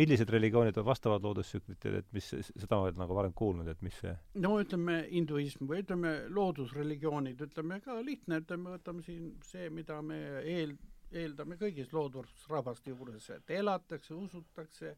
[0.00, 4.14] millised religioonid vastavad loodustsüklitele, et mis, seda ma olen nagu varem kuulnud, et mis see
[4.40, 10.22] no ütleme, hinduism või ütleme, loodusreligioonid, ütleme ka lihtne, ütleme, võtame siin see, mida me
[10.40, 10.78] eel-,
[11.12, 14.96] eeldame kõigis loodusrahvaste juures, et elatakse, usutakse,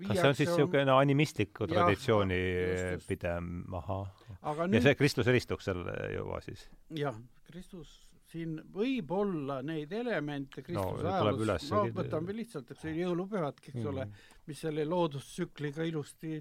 [0.00, 3.06] kas see on siis niisugune animistliku Jah, traditsiooni just.
[3.08, 4.10] pidem, ahah.
[4.42, 6.66] aga ja nüüd see Kristus eristuks selle juba siis?
[6.96, 7.16] jah,
[7.48, 7.94] Kristus,
[8.30, 13.90] siin võib olla neid elemente Kristuse tuleb ajaloos, no võtame lihtsalt, eks ole, jõulupühadki, eks
[13.92, 14.06] ole,
[14.50, 16.40] mis selle loodustsükliga ilusti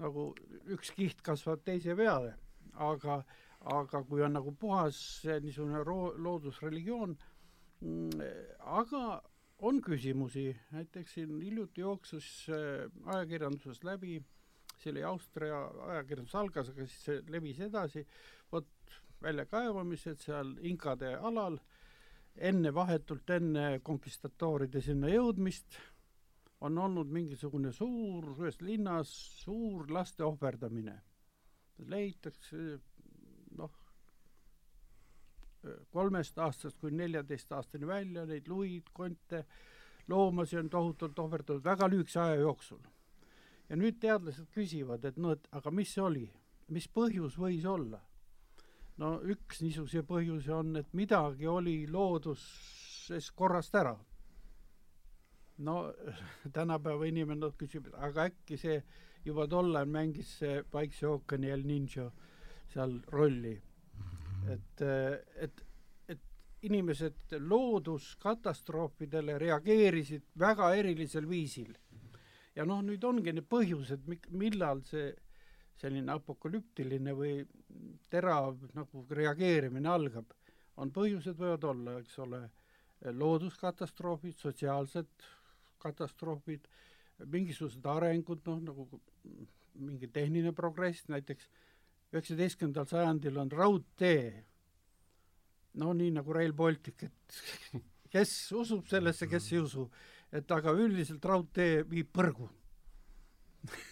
[0.00, 0.30] nagu
[0.72, 2.36] üks kiht kasvab teise peale.
[2.72, 3.18] aga,
[3.68, 4.96] aga kui on nagu puhas
[5.44, 7.12] niisugune ro-, loodusreligioon,
[8.80, 9.02] aga
[9.62, 14.18] on küsimusi, näiteks siin hiljuti jooksus äh, ajakirjanduses läbi,
[14.82, 15.60] see oli Austria
[15.94, 18.02] ajakirjandus algas, aga siis see levis edasi,
[18.52, 21.60] vot väljakaevamised seal inkade alal,
[22.36, 25.78] enne, vahetult enne konkistatooride sinna jõudmist,
[26.62, 29.10] on olnud mingisugune suur, ühes linnas
[29.42, 31.00] suur laste ohverdamine.
[31.90, 32.78] leitakse
[33.58, 33.81] noh,
[35.90, 39.44] kolmest aastast kuni neljateist aastani välja, neid luid, konte,
[40.08, 42.80] loomasi on tohutult ohverdatud väga lühikese aja jooksul.
[43.68, 46.26] ja nüüd teadlased küsivad, et no et aga mis see oli,
[46.68, 48.00] mis põhjus võis olla?
[48.98, 52.42] no üks niisuguse põhjuse on, et midagi oli loodus
[53.02, 53.96] muutuses korrast ära.
[55.58, 55.92] no
[56.52, 58.82] tänapäeva inimene küsib, aga äkki see
[59.24, 62.10] juba tollal mängis see Vaikse ookeani El Ninja
[62.72, 63.60] seal rolli.
[64.50, 64.82] Et,
[65.46, 65.62] et,
[66.08, 66.20] et
[66.68, 71.74] inimesed looduskatastroofidele reageerisid väga erilisel viisil.
[72.56, 75.12] ja noh, nüüd ongi need põhjused, millal see
[75.80, 77.46] selline apokalüptiline või
[78.12, 80.34] terav nagu reageerimine algab,
[80.76, 82.42] on põhjused võivad olla, eks ole,
[83.18, 85.24] looduskatastroofid, sotsiaalsed
[85.82, 86.68] katastroofid,
[87.32, 89.00] mingisugused arengud, noh nagu
[89.82, 91.48] mingi tehniline progress, näiteks
[92.12, 94.32] üheksateistkümnendal sajandil on raudtee,
[95.80, 97.38] no nii nagu Rail Baltic, et
[98.12, 99.86] kes usub sellesse, kes ei usu,
[100.32, 102.50] et aga üldiselt raudtee viib põrgu.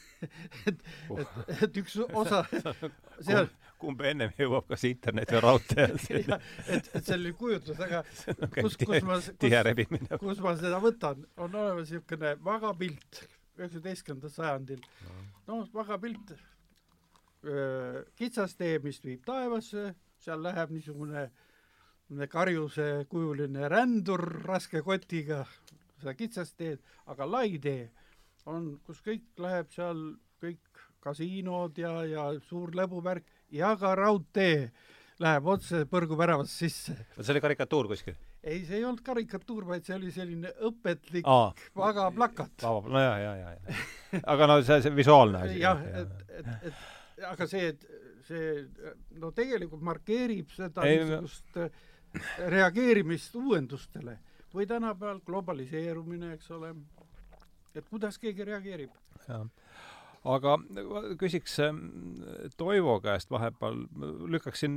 [0.68, 0.82] Et,
[1.16, 2.42] et, et üks osa
[3.24, 3.46] seal
[3.80, 5.86] kumb ennem jõuab, kas internet või raudtee.
[6.18, 8.02] Et, et selline kujutlus, aga
[8.58, 13.22] kus, kus ma, kus, kus ma seda võtan, on olemas niisugune vagapilt
[13.60, 14.84] üheksateistkümnendal sajandil,
[15.48, 16.34] noh, vagapilt,
[18.20, 21.30] kitsas tee, mis viib taevasse, seal läheb niisugune
[22.28, 25.44] karjuse kujuline rändur raske kotiga
[26.00, 26.80] seda kitsast teed,
[27.12, 27.88] aga lai tee
[28.50, 30.00] on, kus kõik läheb seal,
[30.40, 34.70] kõik kasiinod ja, ja suur lõbuvärk ja ka raudtee
[35.20, 36.96] läheb otse põrguväravasse sisse.
[37.20, 38.16] see oli karikatuur kuskil?
[38.42, 41.50] ei, see ei olnud karikatuur, vaid see oli selline õpetlik Aa.
[41.76, 42.64] vagaplakat.
[42.64, 44.22] no ja, ja, ja, ja.
[44.34, 45.60] aga no see, see visuaalne asi.
[45.60, 46.82] jah, et, et, et
[47.28, 47.84] aga see, et
[48.26, 48.50] see
[49.20, 51.70] no tegelikult markeerib seda niisugust äh,
[52.50, 54.18] reageerimist uuendustele.
[54.50, 56.72] Või tänapäeval globaliseerumine, eks ole,
[57.74, 58.96] et kuidas keegi reageerib.
[59.28, 59.46] jah.
[60.30, 60.58] Aga
[61.16, 61.78] küsiks ähm,
[62.60, 63.78] Toivo käest vahepeal,
[64.28, 64.74] lükkaksin,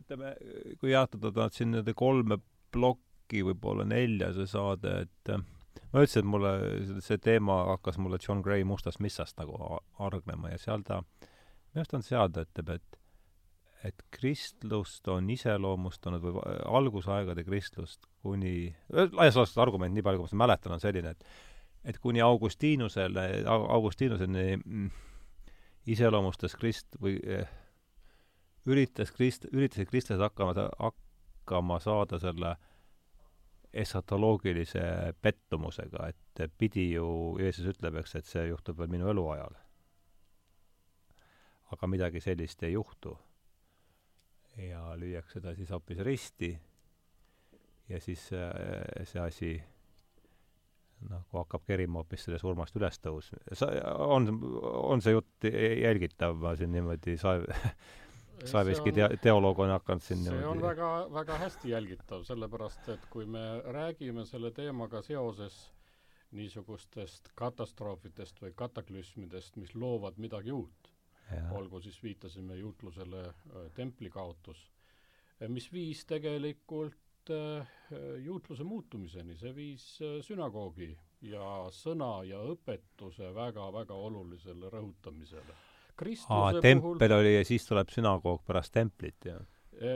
[0.00, 0.32] ütleme,
[0.80, 2.40] kui jaotada ta siin nende kolme
[2.74, 5.44] plokki, võib-olla nelja see saade, et äh,
[5.92, 6.54] ma ütlesin, et mulle
[7.06, 11.04] see teema hakkas mulle John Gray Mustast missast nagu hargnema ja seal ta,
[11.70, 13.00] minu arust on seade, ütleb, et
[13.84, 20.44] et kristlust on iseloomustanud või algusaegade kristlust kuni, laias laastus argument, nii palju kui ma
[20.44, 21.24] mäletan, on selline, et
[21.88, 24.90] et kuni Augustinusele, Augustinuseni mm,
[25.88, 27.48] iseloomustas krist- või eh,
[28.68, 32.52] üritas krist-, üritasid kristlased hakkama, hakkama saada selle
[33.72, 37.08] esatoloogilise pettumusega, et pidi ju,
[37.40, 39.56] Jeesus ütleb, eks, et see juhtub veel minu eluajal.
[41.70, 43.18] Aga midagi sellist ei juhtu.
[44.56, 46.50] ja lüüakse ta siis hoopis risti
[47.88, 49.52] ja siis eh, see asi
[51.08, 53.30] nagu hakkab kerima hoopis selle surmast ülestõus.
[53.52, 53.70] sa,
[54.04, 54.28] on,
[54.72, 55.48] on see jutt
[55.82, 57.46] jälgitav, ma siin niimoodi Saev
[58.50, 60.48] Saeviski te-, teoloog on hakanud siin see niimoodi...
[60.50, 63.44] on väga, väga hästi jälgitav, sellepärast et kui me
[63.78, 65.60] räägime selle teemaga seoses
[66.36, 70.79] niisugustest katastroofidest või kataklüsmidest, mis loovad midagi uut,
[71.50, 74.66] olgu siis viitasime juutlusele äh, templi kaotus,
[75.48, 76.98] mis viis tegelikult
[77.30, 77.66] Äh,
[78.24, 80.88] juutluse muutumiseni, see viis äh, sünagoogi
[81.28, 85.56] ja sõna ja õpetuse väga-väga olulisele rõhutamisele.
[86.32, 89.42] aa, tempel puhul, oli ja siis tuleb sünagoog pärast templit, jah?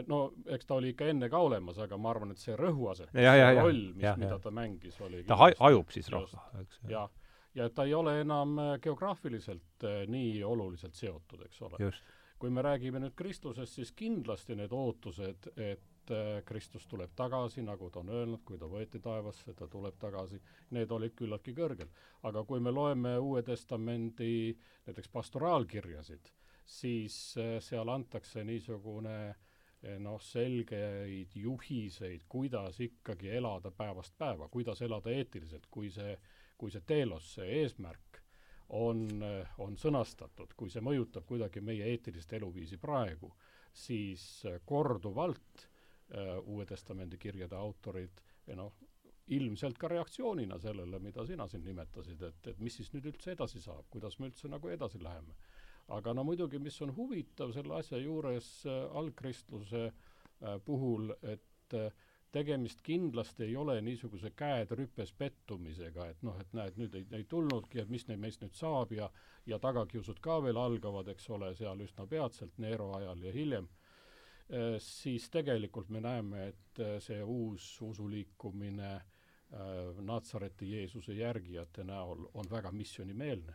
[0.08, 0.20] No
[0.52, 3.16] eks ta oli ikka enne ka olemas, aga ma arvan, et see rõhuasetus,
[3.58, 6.80] roll, mis, mida ta mängis, oli ta haj-, hajub siis rahva, eks?
[6.92, 7.08] jah,
[7.54, 11.92] ja ta ei ole enam äh, geograafiliselt nii oluliselt seotud, eks ole.
[12.38, 17.90] kui me räägime nüüd Kristusest, siis kindlasti need ootused, et äh, Kristus tuleb tagasi, nagu
[17.90, 20.40] ta on öelnud, kui ta võeti taevasse, ta tuleb tagasi,
[20.76, 21.88] need olid küllaltki kõrgel.
[22.22, 26.30] aga kui me loeme Uue Testamendi näiteks pastoraalkirjasid,
[26.66, 34.82] siis äh, seal antakse niisugune äh, noh, selgeid juhiseid, kuidas ikkagi elada päevast päeva, kuidas
[34.82, 36.16] elada eetiliselt, kui see,
[36.58, 38.20] kui see teelos, see eesmärk
[38.78, 39.06] on,
[39.58, 43.32] on sõnastatud, kui see mõjutab kuidagi meie eetilist eluviisi praegu,
[43.74, 44.24] siis
[44.64, 45.68] korduvalt
[46.12, 48.20] Äh, Uue Testamendi kirjade autorid
[48.58, 48.74] noh,
[49.32, 53.62] ilmselt ka reaktsioonina sellele, mida sina siin nimetasid, et, et mis siis nüüd üldse edasi
[53.64, 55.32] saab, kuidas me üldse nagu edasi läheme.
[55.96, 61.90] aga no muidugi, mis on huvitav selle asja juures äh, algkristluse äh, puhul, et äh,
[62.34, 67.24] tegemist kindlasti ei ole niisuguse käed rüpes pettumisega, et noh, et näed, nüüd ei, ei
[67.30, 69.10] tulnudki, et mis neil meist nüüd saab ja
[69.46, 73.68] ja tagakiusud ka veel algavad, eks ole, seal üsna peatselt, Neero ajal ja hiljem
[74.52, 82.26] Äh, siis tegelikult me näeme, et äh, see uus usuliikumine äh, Natsareti Jeesuse järgijate näol
[82.34, 83.54] on väga missioonimeelne.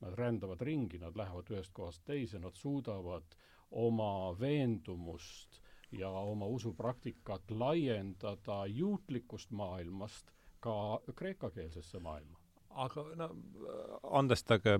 [0.00, 3.32] Nad rändavad ringi, nad lähevad ühest kohast teise, nad suudavad
[3.70, 5.56] oma veendumust
[5.92, 12.38] ja oma usupraktikat laiendada juutlikust maailmast ka kreekakeelsesse maailma.
[12.76, 13.28] Aga no
[14.18, 14.74] andestage,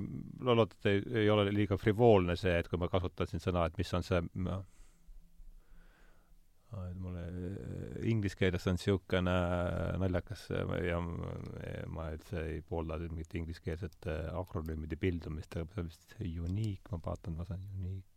[0.45, 3.79] loodan, et ei, ei ole liiga frivoolne see, et kui ma kasutan siin sõna, et
[3.81, 4.59] mis on see no,
[6.83, 7.23] et mulle
[8.11, 9.37] inglise keeles on niisugune
[10.03, 10.45] naljakas
[10.85, 16.19] ja ma üldse ei poolda mingit ingliskeelsete akronüümide pildumist, aga see on vist
[16.51, 18.16] unique, ma vaatan, ma saan unique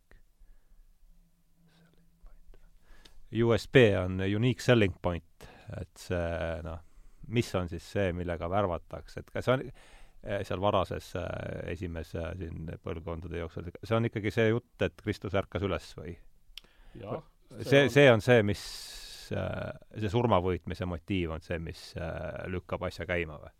[3.31, 6.79] USB on unique selling point, et see noh,
[7.29, 11.27] mis on siis see, millega värvatakse, et kas see on eh, seal varases eh,
[11.75, 16.15] esimese siin põlvkondade jooksul, see on ikkagi see jutt, et Kristus ärkas üles või?
[16.99, 17.21] jah.
[17.61, 18.63] see, see on see, mis,
[19.37, 19.69] eh,
[19.99, 21.91] see surmavõitmise motiiv on see, mis
[22.49, 23.53] lükkab asja käima või?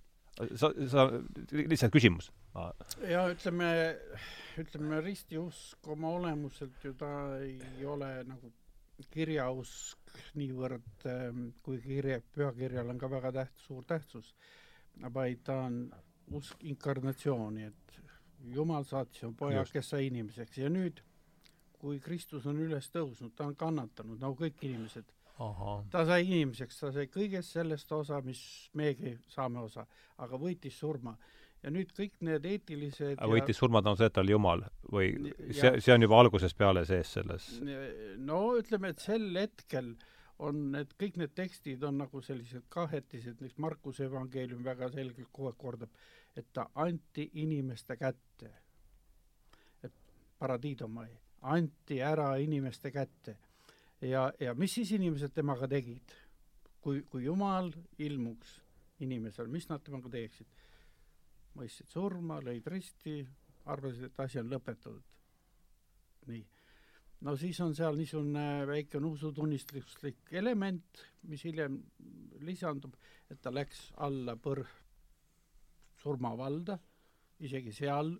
[0.58, 1.06] sa, sa,
[1.52, 2.32] lihtsalt küsimus.
[3.06, 3.70] ja ütleme,
[4.58, 7.12] ütleme ristiusk oma olemuselt ju ta
[7.44, 8.50] ei ole nagu
[9.12, 14.34] kirjausk niivõrd, ähm, kui kirja, pühakirjal on ka väga täht-, suur tähtsus,
[15.14, 15.84] vaid ta on
[16.36, 17.90] usk inkarnatsiooni, et
[18.56, 20.62] Jumal saatis oma poja, kes sai inimeseks.
[20.62, 21.02] Ja nüüd,
[21.80, 25.12] kui Kristus on üles tõusnud, ta on kannatanud nagu kõik inimesed.
[25.92, 28.42] ta sai inimeseks, ta sai kõigest sellest osa, mis
[28.80, 29.86] meiegi saame osa,
[30.18, 31.16] aga võitis surma
[31.64, 33.60] ja nüüd kõik need eetilised võitis ja...
[33.60, 35.10] surma tänu sellele, et ta oli jumal või
[35.52, 37.50] see, see on juba algusest peale sees selles?
[38.18, 39.94] no ütleme, et sel hetkel
[40.46, 45.52] on need, kõik need tekstid on nagu sellised kahetised, näiteks Markuse evangeelium väga selgelt kogu
[45.52, 46.00] aeg kordab,
[46.38, 48.54] et ta anti inimeste kätte.
[49.84, 49.94] et
[50.40, 51.10] paradiidomai,
[51.42, 53.36] anti ära inimeste kätte.
[54.02, 56.16] ja, ja mis siis inimesed temaga tegid?
[56.80, 58.62] kui, kui Jumal ilmuks
[59.04, 60.48] inimesel, mis nad temaga teeksid?
[61.60, 63.20] Mõistsid surma, lõid risti,
[63.70, 65.04] arvasid, et asi on lõpetatud.
[66.30, 66.44] nii.
[67.26, 71.80] no siis on seal niisugune väike usutunnistuslik element, mis hiljem
[72.46, 72.96] lisandub,
[73.30, 74.68] et ta läks alla põr-,
[76.04, 76.78] surmavalda,
[77.40, 78.14] isegi seal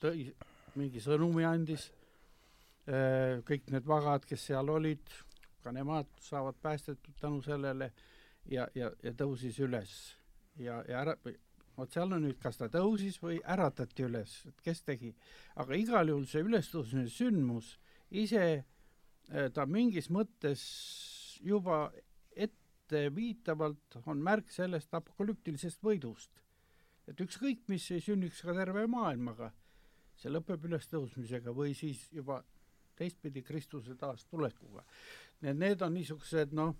[0.00, 0.26] tõi,
[0.78, 1.88] mingi sõnumi andis,
[2.88, 5.14] äh, kõik need vagad, kes seal olid,
[5.64, 7.90] ka nemad saavad päästetud tänu sellele
[8.50, 9.94] ja, ja, ja tõusis üles
[10.60, 11.14] ja, ja ära,
[11.76, 15.14] vot seal on nüüd, kas ta tõusis või äratati üles, et kes tegi.
[15.56, 17.74] aga igal juhul see ülestõusmise sündmus
[18.10, 18.64] ise,
[19.30, 20.62] äh, ta mingis mõttes
[21.42, 21.90] juba
[22.36, 26.30] etteviitavalt on märk sellest apokalüptilisest võidust.
[27.06, 29.52] et ükskõik, mis ei sünniks ka terve maailmaga,
[30.16, 32.42] see lõpeb ülestõusmisega või siis juba
[32.96, 34.84] teistpidi Kristuse taastulekuga.
[35.42, 36.76] nii et need on niisugused noh,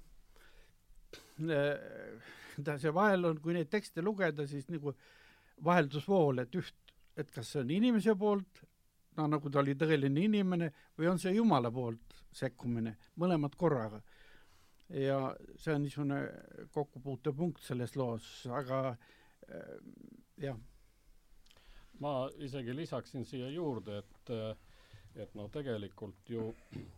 [2.66, 4.94] ta, see vahel on, kui neid tekste lugeda, siis nagu
[5.64, 8.64] vaheldusvool, et üht, et kas see on inimese poolt,
[9.18, 14.02] no nagu ta oli tõeline inimene, või on see Jumala poolt sekkumine, mõlemad korraga.
[14.88, 15.18] ja
[15.57, 16.18] see on niisugune
[16.74, 19.76] kokkupuutepunkt selles loos, aga äh,
[20.42, 20.59] jah.
[22.00, 24.34] ma isegi lisaksin siia juurde, et
[25.14, 26.48] et no tegelikult ju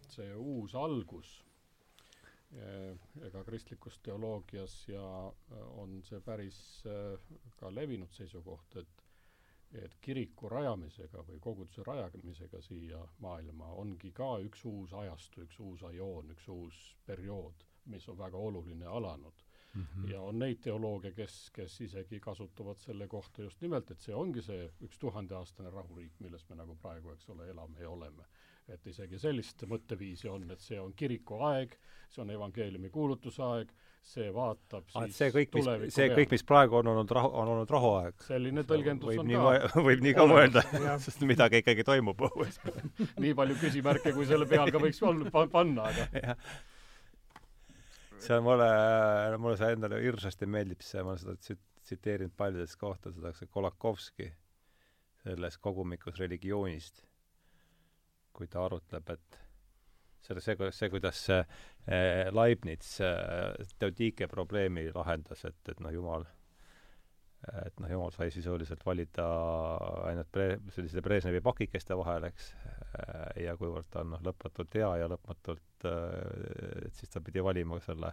[0.09, 1.46] see uus algus
[3.29, 5.07] ega kristlikus teoloogias ja
[5.51, 9.03] eh, on see päris eh, ka levinud seisukoht, et
[9.75, 15.83] et kiriku rajamisega või koguduse rajamisega siia maailma ongi ka üks uus ajastu, üks uus
[15.89, 19.43] ajoon, üks uus periood, mis on väga oluline alanud
[19.75, 19.83] mm.
[19.83, 20.11] -hmm.
[20.13, 24.43] ja on neid teolooge, kes, kes isegi kasutavad selle kohta just nimelt, et see ongi
[24.43, 28.31] see üks tuhandeaastane rahuriik, milles me nagu praegu, eks ole, elame ja oleme
[28.73, 31.75] et isegi sellist mõtteviisi on, et see on kiriku aeg,
[32.11, 33.73] see on evangeeliumi kuulutuse aeg,
[34.07, 37.51] see vaatab ah, siis see kõik, mis, see kõik, mis praegu on olnud rahu, on
[37.55, 38.23] olnud rahuaeg.
[38.27, 39.83] selline tõlgendus võib on nii ka.
[39.89, 40.63] võib nii ka mõelda,
[41.07, 42.61] sest midagi ikkagi toimub õues.
[43.23, 46.27] Nii palju küsimärke, kui selle peal ka võiks olla, panna, aga
[48.23, 48.71] see on mulle,
[49.43, 54.31] mulle see endale hirmsasti meeldib, see, ma olen seda tsiteerinud paljudes kohtades, see Kolakovski
[55.23, 57.03] selles kogumikus religioonist
[58.37, 59.39] kui ta arutleb, et
[60.27, 66.27] selle, see, see, kuidas see eh, Leibniz eh, Teodike probleemi lahendas, et, et noh, jumal,
[67.63, 69.27] et noh, jumal sai sisuliselt valida
[70.11, 72.53] ainult pre-, selliste Brežnevi pakikeste vahel, eks,
[73.01, 77.77] eh, ja kuivõrd ta on noh, lõpmatult hea ja lõpmatult et siis ta pidi valima
[77.85, 78.09] selle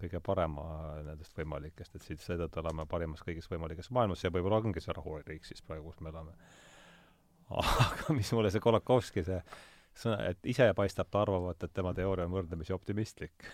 [0.00, 0.64] kõige parema
[1.04, 5.44] nendest võimalikest, et siis seetõttu oleme parimas kõigis võimalikes maailmas ja võib-olla ongi see rahuriik
[5.46, 6.32] siis praegu, kus me elame
[7.50, 9.40] aga mis mulle see Kolakovski see
[9.96, 13.46] sõna, et ise paistab ta arvavat, et tema teooria on võrdlemisi optimistlik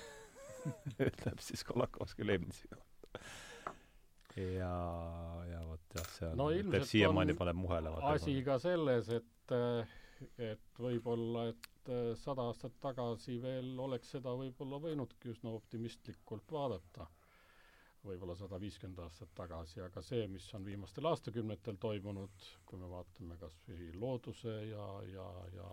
[1.08, 3.22] ütleb siis Kolakovski Leibnizi kohta.
[4.36, 4.72] ja,
[5.52, 8.02] ja vot jah, see on no, siiamaani paneb muhelema.
[8.12, 9.56] asi ka selles, et
[10.40, 17.06] et võib-olla, et äh, sada aastat tagasi veel oleks seda võib-olla võinudki üsna optimistlikult vaadata,
[18.06, 23.38] võib-olla sada viiskümmend aastat tagasi, aga see, mis on viimastel aastakümnetel toimunud, kui me vaatame
[23.40, 25.70] kas või looduse ja, ja, ja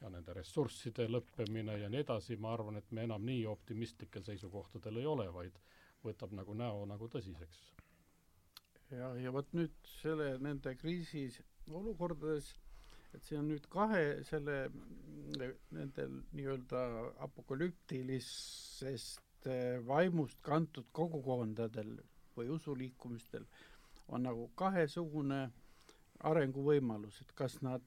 [0.00, 4.98] ja nende ressursside lõppemine ja nii edasi, ma arvan, et me enam nii optimistlikel seisukohtadel
[5.00, 5.56] ei ole, vaid
[6.04, 7.62] võtab nagu näo nagu tõsiseks.
[8.90, 9.72] ja, ja vot nüüd
[10.02, 11.40] selle, nende kriisis
[11.72, 12.52] olukordades
[13.16, 14.56] et see on nüüd kahe selle,
[15.72, 16.82] nendel nii-öelda
[17.26, 19.25] apokalüptilisest
[19.86, 21.96] vaimust kantud kogukondadel
[22.36, 23.46] või usuliikumistel
[24.08, 25.46] on nagu kahesugune
[26.26, 27.84] arenguvõimalus, et kas nad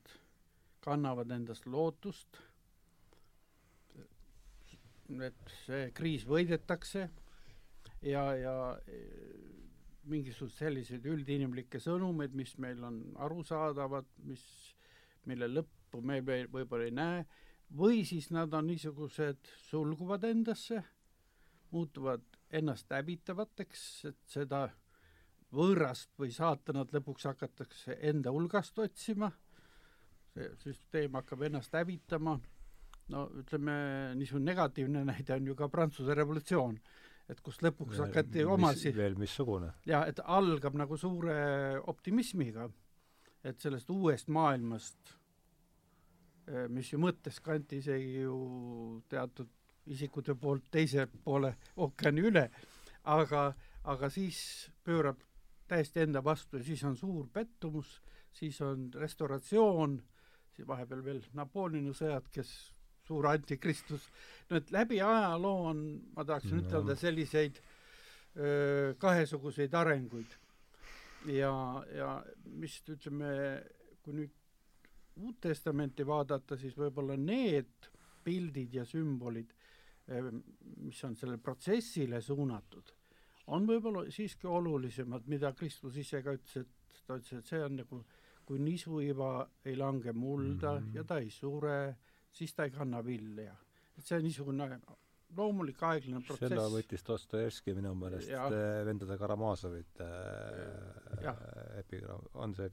[0.83, 2.39] kannavad endast lootust,
[5.09, 7.07] et see kriis võidetakse
[8.05, 8.55] ja, ja
[8.87, 9.49] eh,
[10.09, 14.43] mingisugused sellised üldinimlikke sõnumeid, mis meil on arusaadavad, mis
[15.29, 17.25] mille lõppu me võib-olla ei näe,
[17.77, 20.83] või siis nad on niisugused, sulguvad endasse,
[21.75, 22.23] muutuvad
[22.59, 24.67] ennast hävitavateks, et seda
[25.55, 29.31] võõrast või saatanat lõpuks hakatakse enda hulgast otsima,
[30.33, 32.37] see süsteem hakkab ennast hävitama,
[33.13, 33.77] no ütleme,
[34.17, 36.77] niisugune negatiivne näide on ju ka Prantsuse revolutsioon,
[37.29, 39.73] et kus lõpuks ja, hakati omasi veel missugune?
[39.89, 41.39] jaa, et algab nagu suure
[41.89, 42.69] optimismiga
[43.43, 45.13] et sellest uuest maailmast,
[46.47, 49.51] eh, mis ju mõttes kanti isegi ju teatud
[49.89, 52.45] isikute poolt teise poole ookeani üle,
[53.09, 53.49] aga,
[53.89, 54.39] aga siis
[54.85, 55.21] pöörab
[55.69, 57.99] täiesti enda vastu ja siis on suur pettumus,
[58.33, 59.99] siis on restauratsioon,
[60.55, 62.51] siis vahepeal veel Napoleoni sõjad, kes
[63.05, 64.05] suur antikristus,
[64.49, 65.83] no et läbi ajaloo on,
[66.15, 66.65] ma tahaksin no.
[66.65, 67.57] ütelda, selliseid
[68.37, 70.37] öö, kahesuguseid arenguid
[71.25, 71.53] ja,
[71.95, 72.09] ja
[72.45, 73.31] mis ütleme,
[74.03, 74.35] kui nüüd
[75.19, 77.89] Uut Testamenti vaadata, siis võib-olla need
[78.23, 79.49] pildid ja sümbolid,
[80.09, 82.93] mis on sellele protsessile suunatud,
[83.53, 87.77] on võib-olla siiski olulisemad, mida Kristus ise ka ütles, et ta ütles, et see on
[87.81, 88.03] nagu
[88.49, 90.95] kui nisuiva ei lange mulda mm -hmm.
[90.95, 91.95] ja ta ei sure,
[92.31, 93.55] siis ta ei kanna vilja.
[93.97, 94.79] et see on niisugune
[95.37, 96.49] loomulik aeglane protsess.
[96.49, 98.45] seda võttis Dostojevski minu meelest ja.
[98.47, 101.35] Äh, vendade Karamazovite äh,
[101.79, 102.69] epigramm, on see,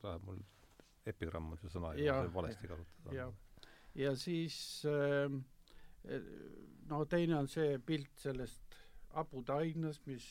[0.00, 0.42] tahab mul,
[1.06, 1.94] epigramm on see sõna,
[2.34, 3.32] valesti kasutada.
[3.94, 5.42] ja, siis ähm,
[6.90, 8.78] no teine on see pilt sellest
[9.14, 10.26] haputainast, mis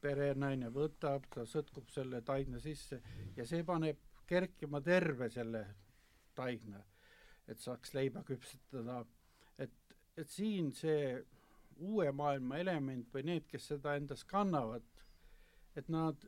[0.00, 3.00] perenaine võtab, ta sõtkub selle taigna sisse
[3.36, 5.62] ja see paneb kerkima terve selle
[6.36, 6.82] taigna,
[7.48, 9.04] et saaks leiba küpsetada.
[10.16, 11.16] Et siin see
[11.84, 14.84] uue maailma element või need, kes seda endas kannavad,
[15.76, 16.24] et nad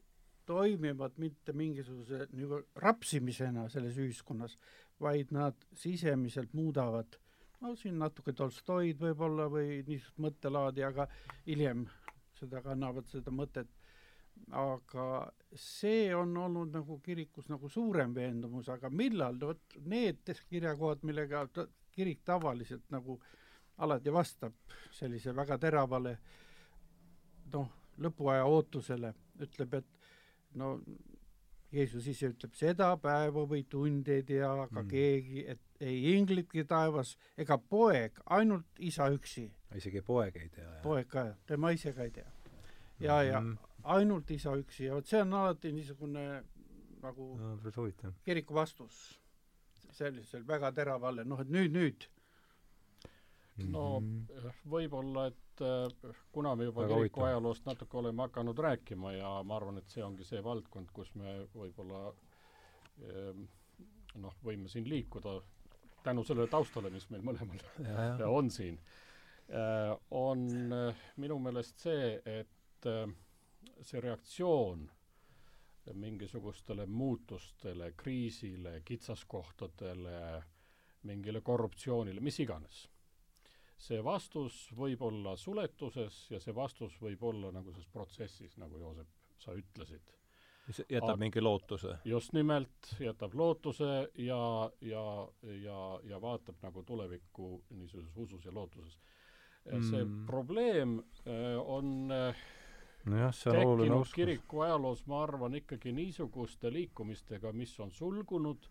[0.49, 4.59] toimivad mitte mingisuguse nagu rapsimisena selles ühiskonnas,
[5.01, 7.17] vaid nad sisemiselt muudavad
[7.61, 11.09] no siin natuke Tolstoid võib-olla või niisugust mõttelaadi, aga
[11.47, 11.87] hiljem
[12.39, 13.71] seda kannavad, seda mõtet,
[14.55, 15.07] aga
[15.59, 21.47] see on olnud nagu kirikus nagu suurem veendumus, aga millal, vot need kirjakohad, millega
[21.95, 23.19] kirik tavaliselt nagu
[23.83, 24.55] alati vastab
[24.95, 26.17] sellise väga teravale
[27.53, 30.77] noh, lõpuaja ootusele, ütleb, et no
[31.73, 34.89] Jeesus ise ütleb, seda päeva või tundi ei tea ka mm.
[34.89, 39.49] keegi, et ei inglitki taevas ega poeg, ainult isa üksi.
[39.77, 42.31] isegi poeg ei tea, poeg ka, tema ise ka ei tea.
[42.99, 43.33] ja mm, -hmm.
[43.33, 43.57] ja mhm.
[43.83, 46.43] ainult isa üksi ja vot see on alati niisugune
[47.03, 49.21] nagu no, kiriku vastus
[49.93, 52.09] sellisel väga teravale, noh et nüüd, nüüd
[53.67, 54.49] no mhm.
[54.71, 59.81] võib-olla, et äh, kuna me juba kiriku ajaloost natuke oleme hakanud rääkima ja ma arvan,
[59.81, 63.41] et see ongi see valdkond, kus me võib-olla äh,
[64.23, 65.39] noh, võime siin liikuda
[66.07, 68.29] tänu sellele taustale, mis meil mõlemal ja, ja.
[68.39, 68.79] on siin
[69.51, 70.47] äh,, on
[71.17, 72.87] minu meelest see, et
[73.83, 74.87] see reaktsioon
[75.99, 80.43] mingisugustele muutustele, kriisile, kitsaskohtadele,
[81.09, 82.83] mingile korruptsioonile, mis iganes
[83.79, 89.11] see vastus võib olla suletuses ja see vastus võib olla nagu selles protsessis, nagu Joosep,
[89.39, 90.15] sa ütlesid.
[90.69, 91.99] jätab Aga, mingi lootuse?
[92.05, 95.05] just nimelt, jätab lootuse ja, ja,
[95.63, 98.99] ja, ja vaatab nagu tulevikku niisuguses usus ja lootuses
[99.73, 99.91] mm..
[99.91, 102.43] see probleem äh, on äh,
[103.05, 104.15] nojah, see on oluline oskus.
[104.15, 108.69] kiriku ajaloos, ma arvan, ikkagi niisuguste liikumistega, mis on sulgunud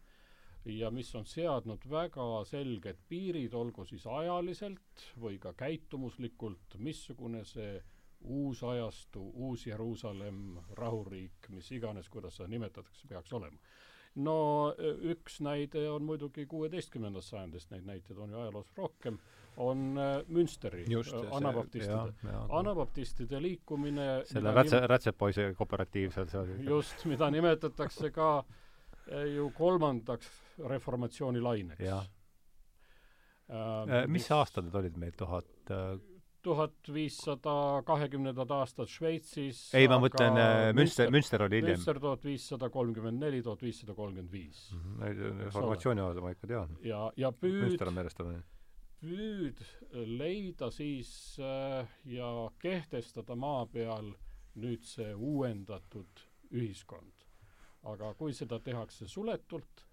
[0.69, 7.77] ja mis on seadnud väga selged piirid, olgu siis ajaliselt või ka käitumuslikult, missugune see
[8.27, 13.59] uus ajastu, uus Jeruusalemm, rahuriik, mis iganes, kuidas seda nimetatakse, peaks olema.
[14.17, 14.73] no
[15.05, 19.19] üks näide on muidugi kuueteistkümnendast sajandist, neid näiteid on ju ajaloos rohkem,
[19.57, 26.49] on Münsteri Just, anabaptistide, anabaptistide liikumine selle rätse, rätsepoisi kooperatiiv seal, seal.
[26.65, 28.31] Just, mida nimetatakse ka
[29.35, 31.89] ju kolmandaks reformatsiooni laineks.
[33.47, 35.69] Äh, mis aastad need olid meil, tuhat
[36.47, 37.53] tuhat viissada
[37.87, 41.75] kahekümnendad aastad Šveitsis ei, ma mõtlen äh, Münster, Münster oli hiljem.
[41.75, 44.61] Münster tuhat viissada kolmkümmend neli, tuhat viissada kolmkümmend viis.
[44.75, 46.77] Mhm, informatsiooni osas ma ikka tean.
[46.85, 47.75] ja, ja püüd
[48.97, 49.59] püüd
[50.17, 51.11] leida siis
[51.43, 52.29] äh, ja
[52.61, 54.13] kehtestada maa peal
[54.57, 57.13] nüüd see uuendatud ühiskond.
[57.87, 59.86] aga kui seda tehakse suletult,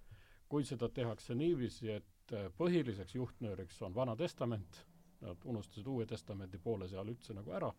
[0.49, 4.85] kui seda tehakse niiviisi, et äh, põhiliseks juhtnööriks on Vana Testament
[5.25, 7.71] nad unustasid Uue Testamendi poole seal üldse nagu ära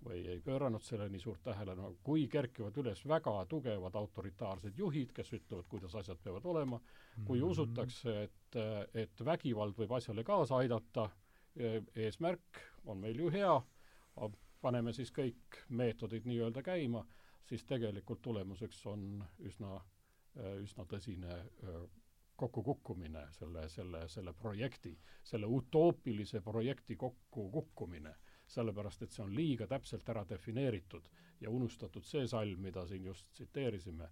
[0.00, 5.32] või ei pööranud sellele nii suurt tähelepanu, kui kerkivad üles väga tugevad autoritaarsed juhid, kes
[5.36, 6.78] ütlevad, kuidas asjad peavad olema,
[7.26, 7.50] kui mm -hmm.
[7.50, 8.56] usutakse, et,
[8.94, 11.10] et vägivald võib asjale kaasa aidata,
[11.56, 13.60] e, eesmärk on meil ju hea,
[14.60, 17.04] paneme siis kõik meetodid nii-öelda käima,
[17.44, 19.80] siis tegelikult tulemuseks on üsna,
[20.36, 21.40] üsna tõsine
[22.40, 28.14] kokkukukkumine, selle, selle, selle projekti, selle utoopilise projekti kokkukukkumine,
[28.46, 31.10] sellepärast et see on liiga täpselt ära defineeritud
[31.40, 34.08] ja unustatud see salm, mida siin just tsiteerisime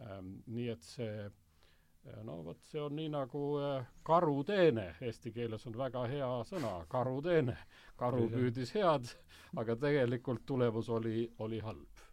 [0.00, 0.32] ähm,.
[0.46, 5.76] nii et see äh, no vot, see on nii nagu äh, karuteene, eesti keeles on
[5.78, 7.56] väga hea sõna, karuteene.
[7.96, 9.12] karu püüdis head,
[9.56, 12.06] aga tegelikult tulemus oli, oli halb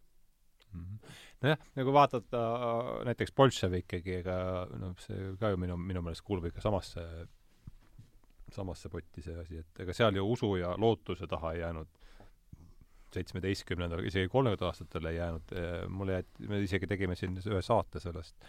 [0.72, 0.84] mm.
[0.84, 4.36] -hmm nojah, nagu vaadata äh, näiteks bolševikegi, ega
[4.80, 7.04] noh, see ka ju minu, minu meelest kuulub ikka samasse,
[8.54, 12.00] samasse potti see asi, et ega seal ju usu ja lootuse taha ei jäänud.
[13.14, 15.52] seitsmeteistkümnendal, isegi kolmekümnendatel aastatel ei jäänud,
[15.88, 18.48] mulle jäi, me isegi tegime siin ühe saate sellest äh,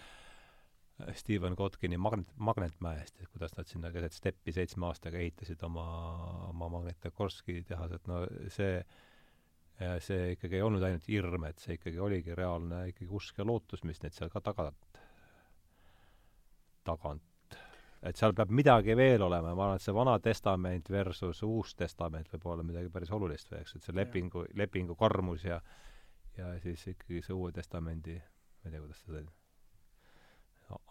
[1.13, 5.83] Steven Kotkini magnet, Magnetmäest, et kuidas nad sinna keset steppi seitsme aastaga ehitasid oma,
[6.49, 8.21] oma Magnetogorski tehaset, no
[8.53, 8.85] see ja
[9.99, 13.83] see ikkagi ei olnud ainult hirm, et see ikkagi oligi reaalne ikkagi usk ja lootus,
[13.83, 14.99] mis neid seal ka tagant,
[16.87, 17.57] tagant,
[18.05, 19.51] et seal peab midagi veel olema.
[19.51, 23.51] Ja ma arvan, et see Vana Testament versus Uus Testament võib olla midagi päris olulist
[23.51, 25.59] või eks, et see lepingu, lepingu karmus ja
[26.37, 29.23] ja siis ikkagi see Uue Testamendi, ma ei tea, kuidas seda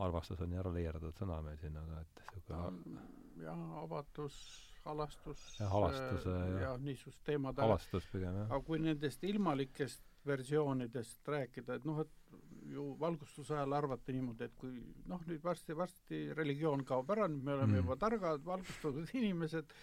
[0.04, 3.02] armastus on ära leierdatud sõna meil siin, aga et niisugune
[3.42, 4.36] jah, avatus
[4.84, 8.50] halastus ja halastuse äh, ja niisugust teemad halastus pigem, jah.
[8.50, 14.54] aga kui nendest ilmalikest versioonidest rääkida, et noh, et ju valgustuse ajal arvati niimoodi, et
[14.60, 14.78] kui
[15.10, 17.82] noh, nüüd varsti-varsti religioon kaob ära, nüüd me oleme mm.
[17.82, 19.74] juba targad, valgustatud inimesed,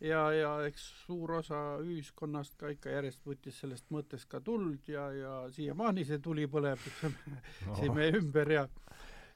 [0.00, 5.08] ja, ja eks suur osa ühiskonnast ka ikka järjest võttis sellest mõttest ka tuld ja,
[5.16, 7.76] ja siiamaani see tuli põleb no.
[7.78, 8.66] siin meie ümber ja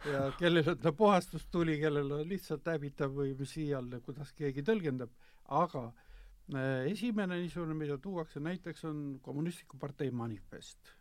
[0.09, 5.13] ja kellel on ta puhastustuli, kellel on lihtsalt hävitav või mis iial, kuidas keegi tõlgendab,
[5.61, 10.95] aga äh, esimene niisugune, mida tuuakse näiteks, on Kommunistliku partei manifest,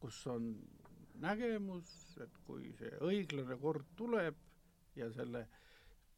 [0.00, 0.54] kus on
[1.22, 1.90] nägemus,
[2.22, 4.38] et kui see õiglane kord tuleb
[4.98, 5.46] ja selle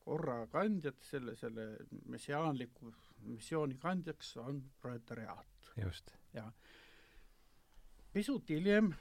[0.05, 1.67] korra kandjad, selle, selle
[2.13, 2.93] messiaanliku
[3.25, 5.71] missiooni kandjaks on proletariaat.
[5.81, 6.13] just.
[6.33, 6.45] ja
[8.13, 8.93] pisut hiljem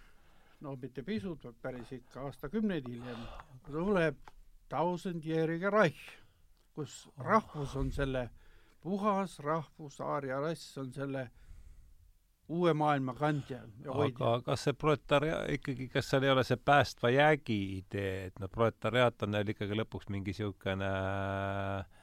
[0.64, 3.24] no mitte pisut, vaid päris ikka aastakümneid hiljem,
[3.68, 4.32] tuleb
[4.72, 6.18] Tausendjährige Reich,
[6.74, 8.30] kus rahvus on selle,
[8.82, 11.28] puhas rahvus, aaria rass on selle
[12.53, 14.18] uue maailma kandja ja hoidja.
[14.18, 18.51] aga kas see proletariaat ikkagi, kas seal ei ole see päästva jäägi idee, et noh,
[18.51, 22.03] proletariaat on neil ikkagi lõpuks mingi niisugune äh,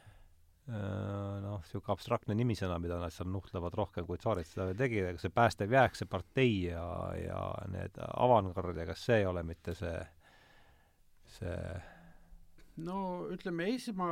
[0.70, 5.22] noh, niisugune abstraktne nimisõna, mida nad seal nuhtlevad rohkem, kui tsaarid seda veel tegid, aga
[5.22, 6.84] see päästev jääk, see partei ja,
[7.18, 7.40] ja
[7.72, 9.96] need avangard ja kas see ei ole mitte see,
[11.38, 11.56] see
[12.84, 13.00] no
[13.34, 14.08] ütleme, esma,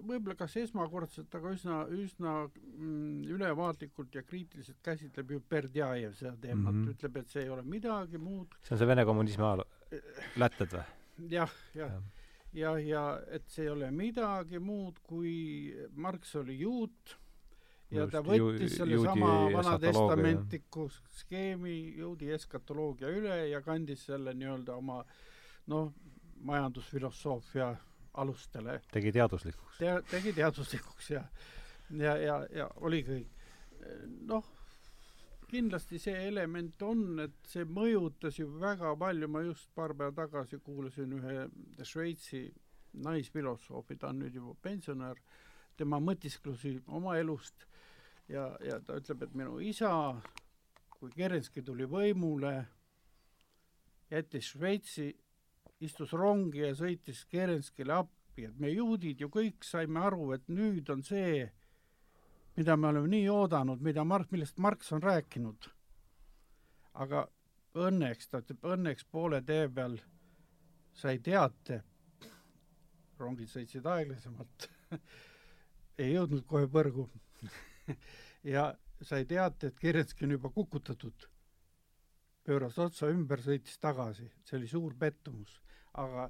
[0.00, 6.72] võib-olla kas esmakordselt, aga üsna, üsna mm, ülevaatlikult ja kriitiliselt käsitleb ju Berdjajev seda teemat
[6.72, 6.96] mm, -hmm.
[6.96, 8.56] ütleb, et see ei ole midagi muud.
[8.62, 9.68] see on see Vene kommunismi ajaloo,
[10.40, 10.84] lätted või?
[11.36, 12.02] jah, jah ja ja,
[12.54, 15.34] ja et see ei ole midagi muud kui
[15.96, 17.16] Marx oli juut
[17.90, 20.86] ja Just, ta võttis sellesama vanatestamentliku
[21.18, 25.00] skeemi juudi eskatoloogia üle ja kandis selle nii-öelda oma
[25.70, 25.92] noh,
[26.44, 27.74] majandusfilosoofia
[28.22, 28.80] alustele.
[28.92, 29.94] tegi teaduslikuks Te,.
[30.10, 31.24] tegi teaduslikuks ja,
[31.90, 33.46] ja, ja, ja oli kõik.
[34.30, 34.53] noh,
[35.48, 40.60] kindlasti see element on, et see mõjutas ju väga palju, ma just paar päeva tagasi
[40.64, 41.48] kuulasin ühe
[41.84, 42.46] Šveitsi
[43.04, 45.18] naisfilosoofi, ta on nüüd juba pensionär,
[45.76, 47.66] tema mõtisklusi oma elust
[48.28, 49.90] ja, ja ta ütleb, et minu isa,
[50.94, 52.54] kui Kerenski tuli võimule,
[54.12, 55.10] jättis Šveitsi
[55.84, 60.90] istus rongi ja sõitis Kerenskile appi, et me juudid ju kõik saime aru, et nüüd
[60.94, 61.48] on see,
[62.56, 65.70] mida me oleme nii oodanud, mida Mark, millest Marx on rääkinud.
[66.94, 67.26] aga
[67.74, 69.96] õnneks, ta ütleb, õnneks poole tee peal
[70.94, 71.80] sai teate,
[73.18, 74.68] rongid sõitsid aeglasemalt.
[75.98, 77.08] Ei jõudnud kohe põrgu.
[78.44, 81.30] Ja sai teate, et Kerenski on juba kukutatud.
[82.44, 85.54] pööras otsa ümber, sõitis tagasi, see oli suur pettumus,
[85.96, 86.26] aga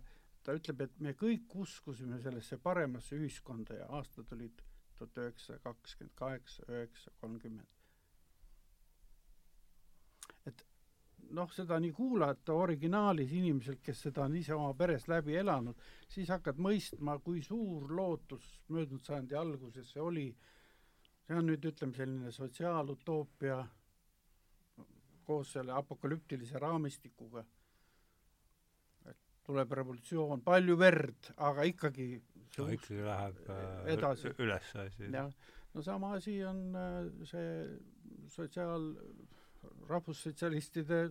[0.46, 4.62] ta ütleb, et me kõik uskusime sellesse paremasse ühiskonda ja aastad olid
[5.06, 7.68] tuhat üheksasada kakskümmend kaheksa, üheksa, kolmkümmend.
[10.46, 10.64] et
[11.30, 15.78] noh, seda nii kuulata originaalis inimeselt, kes seda on ise oma peres läbi elanud,
[16.08, 20.28] siis hakkad mõistma, kui suur lootus möödunud sajandi alguses see oli.
[21.24, 23.62] see on nüüd, ütleme, selline sotsiaalutoopia
[25.24, 27.44] koos selle apokalüptilise raamistikuga.
[29.08, 32.22] et tuleb revolutsioon, palju verd, aga ikkagi
[32.58, 34.32] no ikkagi läheb äh, edasi.
[34.38, 35.10] üles asi.
[35.12, 35.32] jah,
[35.74, 37.48] no sama asi on äh, see
[38.30, 38.92] sotsiaal,
[39.88, 41.08] rahvussotsialistide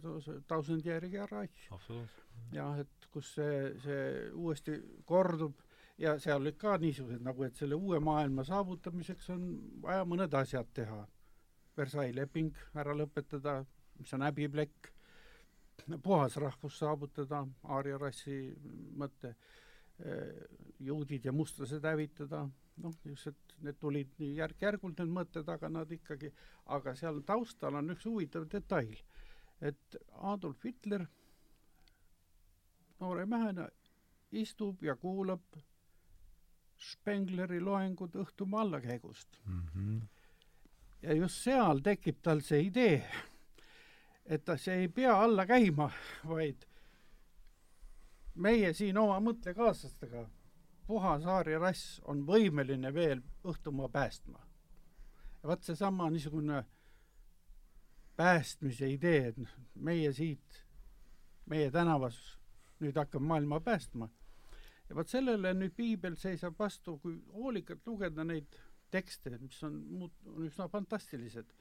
[0.48, 1.68] tausendjärgi Reich.
[2.54, 5.60] jah, et kus see, see uuesti kordub
[5.98, 9.46] ja seal olid ka niisugused nagu, et selle uue maailma saavutamiseks on
[9.84, 11.04] vaja mõned asjad teha.
[11.78, 13.64] Versailles leping ära lõpetada,
[13.98, 14.92] mis on häbiplekk,
[16.06, 18.38] puhas rahvus saavutada, aaria rassi
[18.98, 19.34] mõte
[20.84, 22.44] juudid ja mustlased hävitada,
[22.84, 26.32] noh, niisugused, need tulid nii järk-järgult, need mõtted, aga nad ikkagi,
[26.76, 28.98] aga seal taustal on üks huvitav detail,
[29.62, 30.00] et
[30.34, 31.06] Adolf Hitler
[33.00, 33.68] noore mehena
[34.32, 35.62] istub ja kuulab
[36.84, 39.62] Spengleri loengut õhtumaa allakäigust mm.
[39.76, 40.02] -hmm.
[41.02, 42.98] ja just seal tekib tal see idee,
[44.26, 45.92] et ta, see ei pea alla käima,
[46.28, 46.66] vaid
[48.36, 50.28] meie siin oma mõttekaaslastega,
[50.88, 54.40] Puhasaari rass on võimeline veel õhtumaa päästma.
[55.44, 56.66] ja vot seesama niisugune
[58.16, 60.60] päästmise idee, et noh, meie siit,
[61.46, 62.18] meie tänavas
[62.80, 64.10] nüüd hakkame maailma päästma.
[64.90, 68.60] ja vot sellele nüüd piibel seisab vastu, kui hoolikalt lugeda neid
[68.92, 71.54] tekste, mis on muut-, on üsna fantastilised.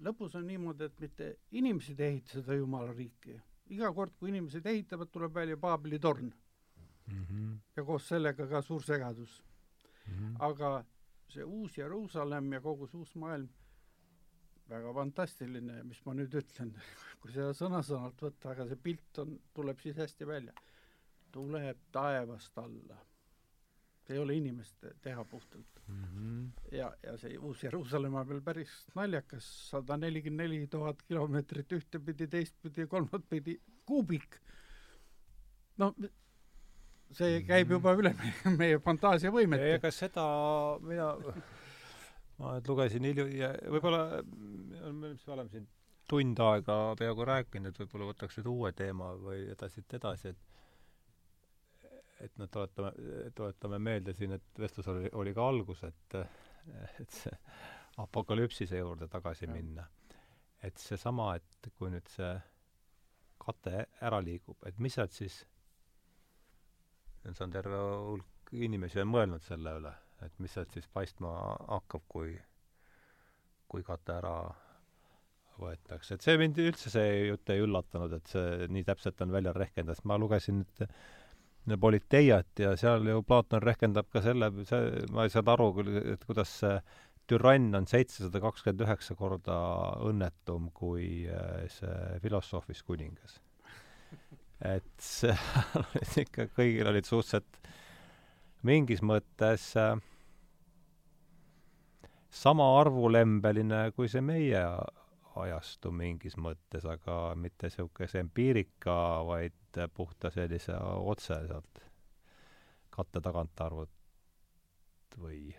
[0.00, 3.36] lõpus on niimoodi, et mitte inimesed ei ehita seda jumala riiki
[3.70, 7.24] iga kord, kui inimesed ehitavad, tuleb välja Paabli torn mm.
[7.24, 7.58] -hmm.
[7.76, 9.42] ja koos sellega ka suur segadus
[10.06, 10.14] mm.
[10.14, 10.36] -hmm.
[10.38, 10.84] aga
[11.28, 13.48] see uus Jeruusalemm ja kogu see uus maailm,
[14.70, 16.74] väga fantastiline, mis ma nüüd ütlen,
[17.20, 20.54] kui seda sõna-sõnalt võtta, aga see pilt on, tuleb siis hästi välja.
[21.30, 22.96] tuleb taevast alla.
[24.10, 26.04] Ei ole inimeste teha puhtalt mm.
[26.04, 26.76] -hmm.
[26.76, 32.26] ja, ja see uus Jeruusalemm on veel päris naljakas, sada nelikümmend neli tuhat kilomeetrit ühtepidi,
[32.26, 34.40] teistpidi, kolmatpidi, kuubik.
[35.78, 35.94] no
[37.16, 39.74] see käib juba üle meie, meie fantaasiavõimete.
[39.74, 40.24] ega seda
[40.84, 41.10] mina,
[42.38, 44.22] ma nüüd lugesin hilju- ja võib-olla,
[44.92, 45.68] me oleme siin
[46.10, 50.49] tund aega peaaegu rääkinud, et võib-olla võtaks nüüd uue teema või edasilt edasi, et
[52.20, 52.92] et noh, tuletame,
[53.34, 56.18] tuletame meelde siin, et vestlus oli, oli ka algus, et
[57.00, 57.32] et see
[58.02, 59.52] apokalüpsise juurde tagasi Ja.
[59.52, 59.86] minna.
[60.62, 62.34] et seesama, et kui nüüd see
[63.40, 65.38] kate ära liigub, et mis sealt siis
[67.24, 69.92] see on terve hulk inimesi on mõelnud selle üle,
[70.24, 71.30] et mis sealt siis paistma
[71.68, 72.34] hakkab, kui,
[73.68, 74.34] kui kate ära
[75.60, 76.14] võetakse.
[76.16, 79.96] et see mind üldse, see jutt ei üllatanud, et see nii täpselt on välja rehkendanud,
[79.96, 80.84] sest ma lugesin nüüd
[81.80, 86.24] Politeiat ja seal ju Platon rehkendab ka selle, see, ma ei saanud aru küll, et
[86.26, 86.78] kuidas see
[87.30, 89.56] türann on seitsesada kakskümmend üheksa korda
[90.08, 93.38] õnnetum kui äh, see filosoofis kuningas.
[94.66, 95.34] Et see
[95.80, 97.60] olid ikka, kõigil olid suhteliselt
[98.66, 99.94] mingis mõttes äh,
[102.30, 104.64] sama arvulembeline kui see meie
[105.36, 108.96] ajastu mingis mõttes, aga mitte niisuguse empiirika,
[109.28, 111.82] vaid puhta sellise otse sealt
[112.90, 115.50] katte tagant arvut või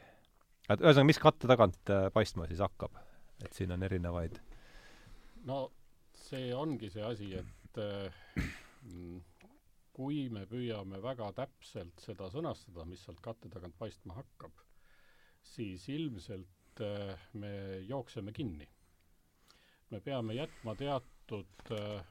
[0.69, 2.97] et ühesõnaga, mis katte tagant äh, paistma siis hakkab?
[3.41, 4.37] et siin on erinevaid
[5.47, 5.63] no
[6.17, 8.11] see ongi see asi, et äh,
[9.95, 14.61] kui me püüame väga täpselt seda sõnastada, mis sealt katte tagant paistma hakkab,
[15.43, 17.53] siis ilmselt äh, me
[17.89, 18.67] jookseme kinni.
[19.91, 22.03] Me peame jätma teatud äh,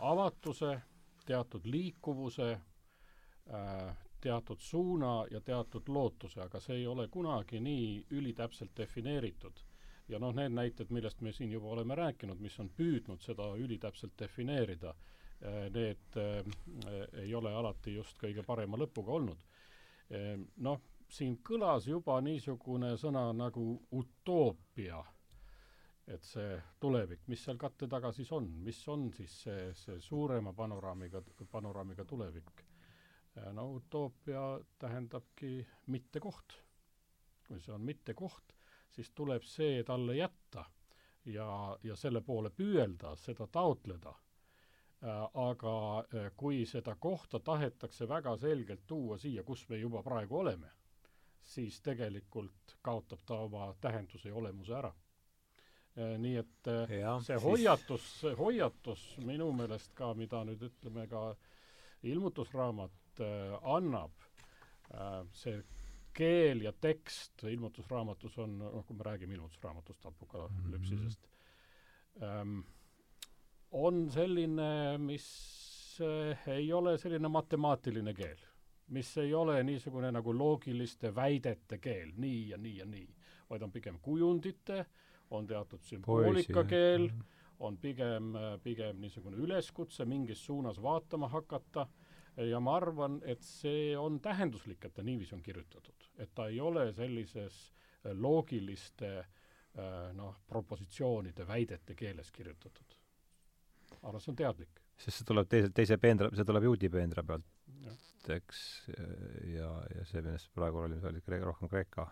[0.00, 0.80] avatuse,
[1.26, 8.72] teatud liikuvuse äh,, teatud suuna ja teatud lootuse, aga see ei ole kunagi nii ülitäpselt
[8.76, 9.60] defineeritud
[10.08, 14.16] ja noh, need näited, millest me siin juba oleme rääkinud, mis on püüdnud seda ülitäpselt
[14.20, 14.94] defineerida,
[15.72, 16.18] need
[17.20, 19.44] ei ole alati just kõige parema lõpuga olnud.
[20.66, 25.02] Noh, siin kõlas juba niisugune sõna nagu utoopia
[26.06, 30.52] et see tulevik, mis seal katte taga siis on, mis on siis see, see suurema
[30.52, 32.64] panoraamiga, panoraamiga tulevik?
[33.52, 34.42] no utoopia
[34.78, 36.58] tähendabki mittekoht.
[37.48, 38.52] kui see on mittekoht,
[38.90, 40.64] siis tuleb see talle jätta
[41.24, 41.48] ja,
[41.82, 44.14] ja selle poole püüelda, seda taotleda.
[45.34, 45.74] aga
[46.12, 50.70] eh, kui seda kohta tahetakse väga selgelt tuua siia, kus me juba praegu oleme,
[51.42, 55.03] siis tegelikult kaotab ta oma tähenduse ja olemuse ära Äh,
[55.94, 57.44] nii et äh, ja, see siis...
[57.44, 61.28] hoiatus, see hoiatus minu meelest ka, mida nüüd ütleme ka
[62.10, 64.26] ilmutusraamat äh, annab
[64.90, 65.60] äh,, see
[66.14, 72.40] keel ja tekst ilmutusraamatus on, noh, kui me räägime ilmutusraamatust, apokalüpsisest mm, -hmm.
[72.40, 72.58] ähm,
[73.70, 75.28] on selline, mis
[76.00, 78.42] äh, ei ole selline matemaatiline keel,
[78.88, 83.08] mis ei ole niisugune nagu loogiliste väidete keel, nii ja nii ja nii,
[83.50, 84.86] vaid on pigem kujundite äh,
[85.34, 87.08] on teatud sümboolika-keel,
[87.64, 91.86] on pigem, pigem niisugune üleskutse mingis suunas vaatama hakata
[92.36, 96.10] ja ma arvan, et see on tähenduslik, et ta niiviisi on kirjutatud.
[96.18, 97.72] et ta ei ole sellises
[98.04, 99.24] loogiliste
[100.14, 102.98] noh, propositsioonide, väidete keeles kirjutatud.
[104.02, 104.82] aga see on teadlik.
[104.96, 107.46] sest see tuleb teise, teise peendra, see tuleb juudi peendra pealt,
[108.34, 108.60] eks,
[109.54, 112.08] ja, ja see, millest praegu oli, see oli rohkem kreeka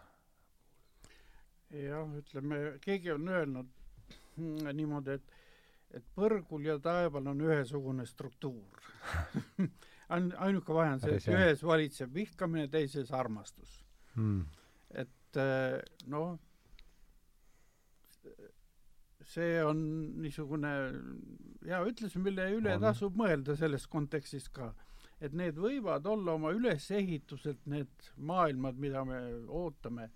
[1.73, 3.71] jah, ütleme, keegi on öelnud
[4.79, 5.39] niimoodi, et
[5.93, 8.87] et põrgul ja taeval on ühesugune struktuur.
[10.13, 13.79] Ain-, ainuke vahe on see, et ühes valitseb vihkamine, teises armastus.
[14.13, 14.45] Hmm..
[14.93, 15.79] et eh,
[16.13, 16.35] noh,
[19.25, 19.79] see on
[20.21, 20.73] niisugune
[21.65, 22.85] hea ütlus, mille üle on.
[22.85, 24.75] tasub mõelda selles kontekstis ka.
[25.23, 30.11] et need võivad olla oma ülesehituselt need maailmad, mida me ootame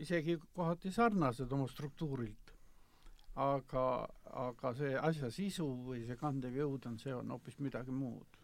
[0.00, 2.54] isegi kohati sarnased oma struktuurilt.
[3.40, 3.82] aga,
[4.42, 8.38] aga see asja sisu või see kandev jõud on, see on hoopis midagi muud.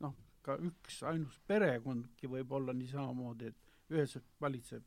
[0.00, 4.84] noh, ka üks ainus perekondki võib olla nii samamoodi, et ühes valitseb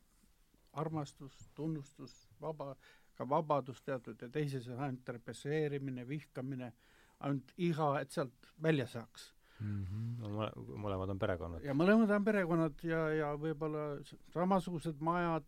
[0.74, 2.74] armastus, tunnustus, vaba,
[3.14, 6.72] ka vabadus teatud ja teises on ainult represseerimine, vihkamine,
[7.20, 9.30] ainult iha, et sealt välja saaks
[9.60, 9.84] mm.
[9.84, 10.14] -hmm.
[10.20, 11.64] no mõlemad on perekonnad.
[11.64, 13.84] ja mõlemad on perekonnad ja, ja võib-olla
[14.32, 15.46] samasugused majad,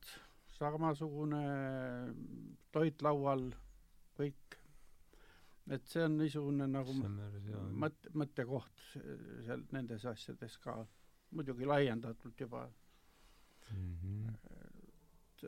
[0.57, 1.43] samasugune
[2.73, 3.49] toit laual,
[4.17, 4.59] kõik.
[5.71, 10.77] et see on niisugune nagu mõtte, mõttekoht seal nendes asjades ka,
[11.35, 12.69] muidugi laiendatult juba
[13.73, 13.97] mm.
[14.03, 14.35] -hmm.
[15.43, 15.45] et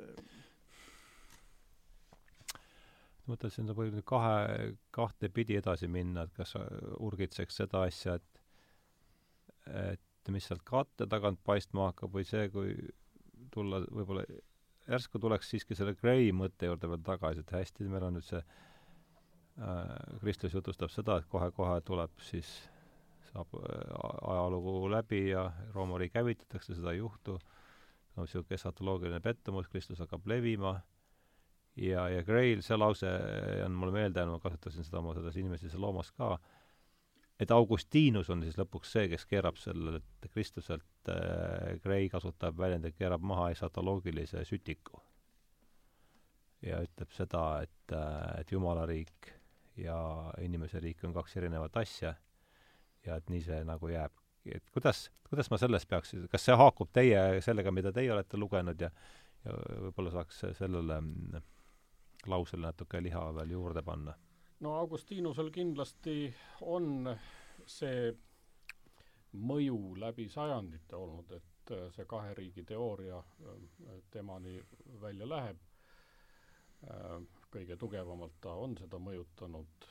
[3.28, 6.54] mõtlesin, et võib kahe, kahte pidi edasi minna, et kas
[6.98, 8.44] urgitseks seda asja, et
[9.68, 12.72] et mis sealt katte tagant paistma hakkab või see, kui
[13.52, 14.24] tulla võib-olla
[14.88, 18.40] järsku tuleks siiski selle Gray mõtte juurde veel tagasi, et hästi, meil on nüüd see
[18.40, 22.50] äh, Kristus jutustab seda, et kohe-kohe tuleb siis,
[23.30, 23.96] saab äh,
[24.32, 27.38] ajalugu läbi ja Rooma riik hävitatakse, seda ei juhtu,
[28.16, 30.78] no niisugune esatoloogiline pettumus, Kristus hakkab levima.
[31.78, 33.10] Ja, ja Gray'l see lause
[33.62, 36.32] on mulle meelde jäänud, ma kasutasin seda oma selles Inimeses ja loomas ka.
[36.34, 36.57] äh,,
[37.38, 43.22] et Augustinus on siis lõpuks see, kes keerab sellelt Kristuselt äh,, Gray kasutab väljendit, keerab
[43.22, 45.02] maha esatoloogilise sütiku.
[46.62, 49.34] ja ütleb seda, et äh,, et Jumala riik
[49.78, 49.98] ja
[50.42, 52.14] inimese riik on kaks erinevat asja
[53.06, 54.12] ja et nii see nagu jääb.
[54.54, 58.80] et kuidas, kuidas ma sellest peaks, kas see haakub teie, sellega, mida teie olete lugenud
[58.80, 58.90] ja
[59.46, 61.44] ja võib-olla saaks sellele mm,
[62.26, 64.14] lausele natuke liha veel juurde panna
[64.60, 66.34] no Augustinusel kindlasti
[66.66, 67.08] on
[67.66, 68.08] see
[69.32, 74.56] mõju läbi sajandite olnud, et äh, see kahe riigi teooria äh, temani
[75.02, 75.60] välja läheb.
[76.88, 77.20] Äh,
[77.52, 79.86] kõige tugevamalt ta on seda mõjutanud,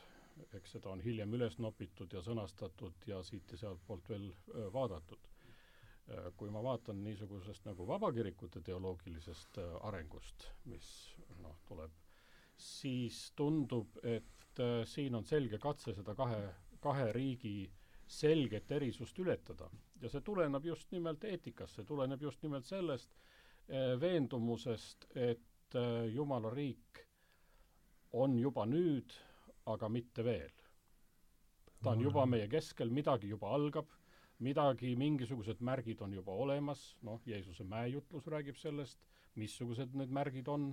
[0.54, 4.30] eks seda on hiljem üles nopitud ja sõnastatud ja siit ja sealtpoolt veel
[4.74, 5.34] vaadatud.
[6.40, 9.58] kui ma vaatan niisugusest nagu vabakirikute teoloogilisest
[9.90, 10.88] arengust, mis
[11.42, 11.92] noh, tuleb,
[12.58, 16.42] siis tundub, et äh, siin on selge katse seda kahe,
[16.82, 17.70] kahe riigi
[18.08, 19.70] selget erisust ületada.
[20.02, 23.14] ja see tuleneb just nimelt eetikast, see tuleneb just nimelt sellest
[23.70, 27.04] äh, veendumusest, et äh, Jumala riik
[28.14, 29.14] on juba nüüd,
[29.66, 30.54] aga mitte veel.
[31.84, 33.90] ta on juba meie keskel, midagi juba algab,
[34.40, 39.00] midagi, mingisugused märgid on juba olemas, noh, Jeesuse mäejutlus räägib sellest,
[39.36, 40.72] missugused need märgid on,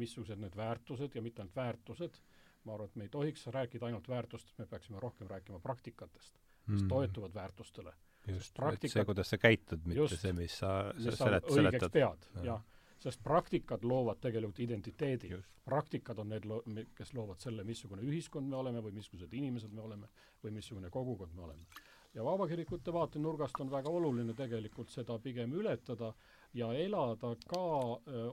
[0.00, 2.22] missugused need väärtused ja mitte ainult väärtused
[2.64, 6.34] ma arvan, et me ei tohiks rääkida ainult väärtustest, me peaksime rohkem rääkima praktikatest,
[6.66, 6.88] mis mm.
[6.88, 7.92] toetuvad väärtustele.
[8.28, 11.92] just, et see, kuidas sa käitud, mitte just, see, mis sa, sa selet-, seletad.
[11.92, 12.60] pead, jah.
[13.00, 15.30] sest praktikad loovad tegelikult identiteedi.
[15.64, 20.10] praktikad on need kes loovad selle, missugune ühiskond me oleme või missugused inimesed me oleme
[20.44, 21.64] või missugune kogukond me oleme.
[22.14, 26.12] ja vabakirikute vaatenurgast on väga oluline tegelikult seda pigem ületada
[26.54, 27.64] ja elada ka,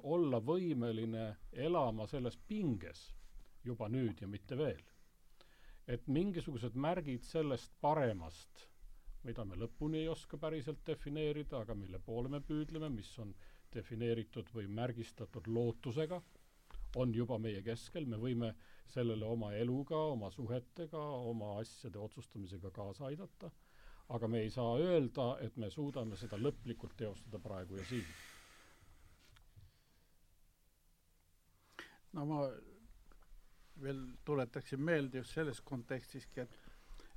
[0.04, 3.04] olla võimeline elama selles pinges
[3.68, 4.84] juba nüüd ja mitte veel.
[5.88, 8.66] et mingisugused märgid sellest paremast,
[9.24, 13.32] mida me lõpuni ei oska päriselt defineerida, aga mille poole me püüdleme, mis on
[13.74, 16.20] defineeritud või märgistatud lootusega,
[17.00, 18.52] on juba meie keskel, me võime
[18.92, 21.00] sellele oma eluga, oma suhetega,
[21.32, 23.52] oma asjade otsustamisega kaasa aidata,
[24.10, 28.06] aga me ei saa öelda, et me suudame seda lõplikult teostada praegu ja siin.
[32.16, 32.46] no ma
[33.82, 36.58] veel tuletaksin meelde just selles kontekstiski, et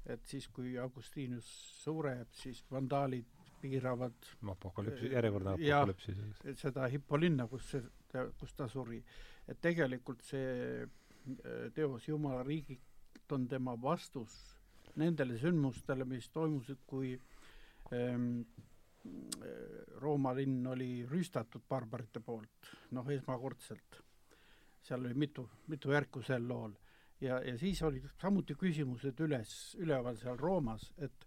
[0.08, 1.46] et siis, kui Augustinus
[1.82, 3.26] sureb, siis vandaalid
[3.60, 6.62] piiravad apokalüpsi, järjekordne apokalüpsi siis.
[6.62, 7.82] seda Hippolinna, kus see,
[8.40, 9.02] kus ta suri.
[9.48, 14.59] et tegelikult see äh, teos Jumala riigilt on tema vastus
[14.96, 17.14] nendele sündmustele, mis toimusid, kui
[17.94, 18.42] ähm,
[20.00, 24.02] Rooma linn oli rüüstatud barbarite poolt, noh, esmakordselt
[24.82, 26.72] seal oli mitu, mitu järku sel lool.
[27.20, 31.26] ja, ja siis olid samuti küsimused üles, üleval seal Roomas, et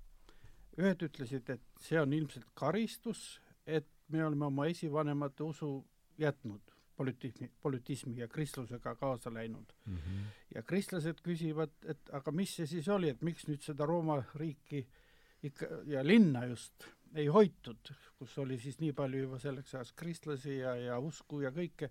[0.78, 5.70] ühed ütlesid, et see on ilmselt karistus, et me oleme oma esivanemate usu
[6.18, 9.96] jätnud, politismi, politismi ja kristlusega kaasa läinud mm.
[9.96, 10.26] -hmm.
[10.56, 14.88] ja kristlased küsivad, et aga mis see siis oli, et miks nüüd seda Rooma riiki
[15.44, 20.58] ikka ja linna just ei hoitud, kus oli siis nii palju juba selleks ajaks kristlasi
[20.58, 21.90] ja, ja usku ja kõike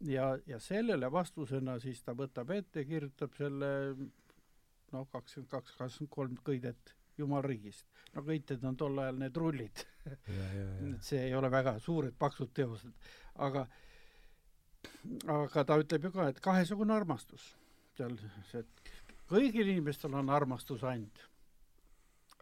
[0.00, 3.70] ja, ja sellele vastusena siis ta võtab ette, kirjutab selle
[4.92, 7.86] noh, kakskümmend kaks, kakskümmend kolm kõidet Jumalriigist.
[8.14, 13.10] no kõited on tol ajal need rullid et see ei ole väga suured paksud teosed,
[13.34, 13.66] aga
[15.26, 17.52] aga ta ütleb ju ka, et kahesugune armastus
[17.96, 18.16] seal
[18.50, 18.64] see,
[19.30, 21.24] kõigil inimestel on armastus and,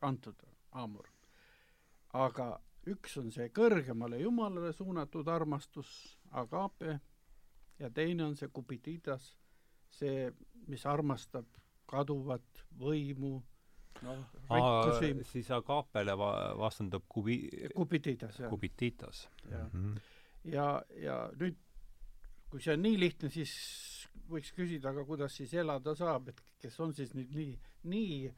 [0.07, 0.39] antud,
[0.73, 1.09] aamur.
[2.17, 2.53] aga
[2.91, 5.91] üks on see kõrgemale Jumalale suunatud armastus,
[6.31, 6.99] agape,
[7.79, 9.35] ja teine on see kupitidas,
[9.91, 10.31] see,
[10.71, 11.47] mis armastab
[11.91, 13.41] kaduvat võimu,
[14.07, 15.13] noh, rikkusi.
[15.33, 17.71] siis agaapele va-, vastandub kubi-...
[17.75, 18.51] kupitidas, jah.
[18.51, 19.27] kupititas.
[19.51, 20.01] jah mm -hmm.
[20.53, 21.59] ja, ja nüüd,
[22.51, 23.53] kui see on nii lihtne, siis
[24.31, 27.57] võiks küsida, aga kuidas siis elada saab, et kes on siis nüüd nii,
[27.91, 28.31] nii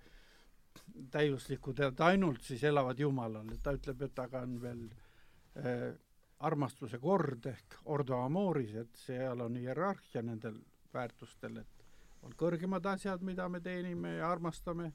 [1.12, 4.82] täiuslikud, et ainult siis elavad Jumalal, et ta ütleb, et aga on veel
[5.60, 5.90] äh,
[6.42, 10.58] armastuse kord ehk ordo amoris, et seal on hierarhia nendel
[10.94, 11.86] väärtustel, et
[12.22, 14.92] on kõrgemad asjad, mida me teenime ja armastame,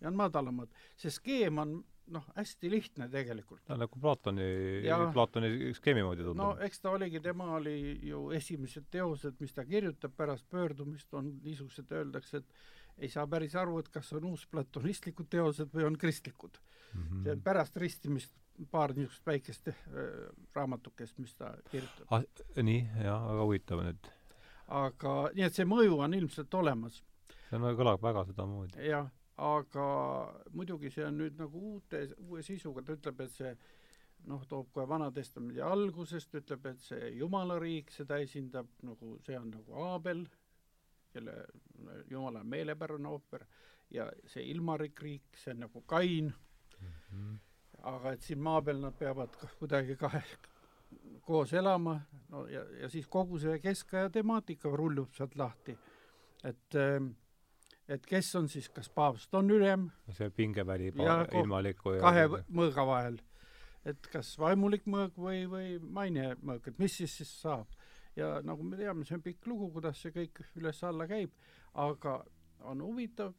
[0.00, 0.68] ja on madalamad.
[0.96, 1.76] see skeem on
[2.12, 3.62] noh, hästi lihtne tegelikult.
[3.64, 4.46] ta on nagu Platoni,
[5.12, 6.42] Platoni skeemi moodi tundub.
[6.42, 7.76] no eks ta oligi, tema oli
[8.08, 13.54] ju esimesed teosed, mis ta kirjutab pärast pöördumist, on niisugused, öeldakse, et ei saa päris
[13.58, 17.00] aru, et kas on uusplatonistlikud teosed või on kristlikud mm.
[17.00, 17.22] -hmm.
[17.22, 18.34] see on pärast ristimist
[18.70, 19.74] paar niisugust väikest äh,
[20.54, 22.22] raamatukest, mis ta kirjutab ah,.
[22.62, 24.12] nii, jaa, väga huvitav nüüd.
[24.68, 27.02] aga, nii et see mõju on ilmselt olemas.
[27.48, 28.88] see on, kõlab väga sedamoodi.
[28.88, 29.86] jah, aga
[30.54, 33.54] muidugi see on nüüd nagu uute, uue sisuga, ta ütleb, et see
[34.30, 39.50] noh, toob kohe Vana-testamendi algusest, ütleb, et see Jumala riik, seda esindab nagu, see on
[39.50, 40.22] nagu Aabel,
[41.12, 41.34] kelle
[42.10, 43.44] Jumala meelepärane ooper,
[43.90, 46.32] ja see ilmarik riik, see on nagu Kain.
[46.78, 47.42] Mm, -hmm
[47.84, 50.22] aga et siin maa peal nad peavad kuidagi kahe
[51.24, 51.98] koos elama,
[52.30, 55.76] no ja, ja siis kogu see keskaja temaatika rullub sealt lahti.
[56.44, 57.10] et, ähm,
[57.88, 63.18] et kes on siis, kas paavst on ülem see pingeväli ilmaliku ja kahe mõõga vahel.
[63.84, 67.68] et kas vaimulik mõõg või, või mainemõõg, et mis siis siis saab.
[68.16, 71.32] ja nagu me teame, see on pikk lugu, kuidas see kõik üles-alla käib,
[71.74, 72.22] aga
[72.64, 73.34] on huvitav,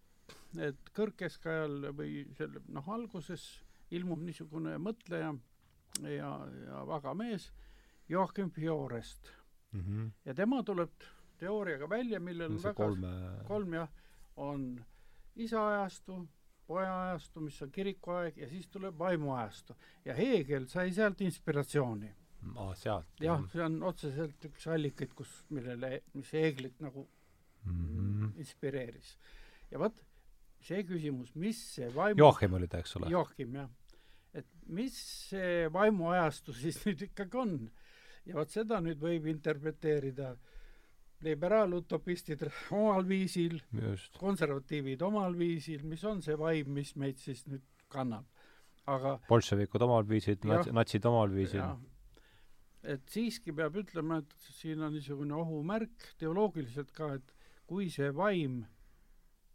[0.62, 3.44] et kõrgkeskajal või selle noh, alguses
[3.94, 5.34] ilmub niisugune mõtleja
[6.04, 6.32] ja,
[6.66, 7.52] ja vaga mees
[8.10, 9.32] Joachim Fiorest
[9.72, 9.82] mm.
[9.82, 10.12] -hmm.
[10.26, 10.92] ja tema tuleb
[11.38, 13.08] teooriaga välja, millel on väga kolme...
[13.48, 13.90] kolm jah,
[14.36, 14.86] on
[15.36, 16.20] isa ajastu,
[16.68, 19.76] poja ajastu, mis on kirikuaeg, ja siis tuleb vaimuajastu.
[20.06, 22.12] ja Heegel sai sealt inspiratsiooni.
[22.56, 23.22] aa, sealt?
[23.22, 27.08] jah, see on otseselt üks allikaid, kus, millele, mis Heeglit nagu
[27.66, 28.40] mm -hmm.
[28.40, 29.18] inspireeris.
[29.72, 30.04] ja vot,
[30.62, 33.10] see küsimus, mis see vaimu Joachim oli ta, eks ole?
[33.10, 33.70] Joachim, jah.
[34.34, 34.98] et mis
[35.30, 37.72] see vaimuajastu siis nüüd ikkagi on?
[38.26, 40.36] ja vot seda nüüd võib interpreteerida
[41.24, 42.44] liberaalutopistid
[42.76, 43.60] omal viisil,
[44.20, 48.28] konservatiivid omal viisil, mis on see vaim, mis meid siis nüüd kannab.
[48.86, 51.64] aga bolševikud omal viisil, natsid omal viisil.
[52.84, 57.34] et siiski peab ütlema, et siin on niisugune ohumärk teoloogiliselt ka, et
[57.66, 58.64] kui see vaim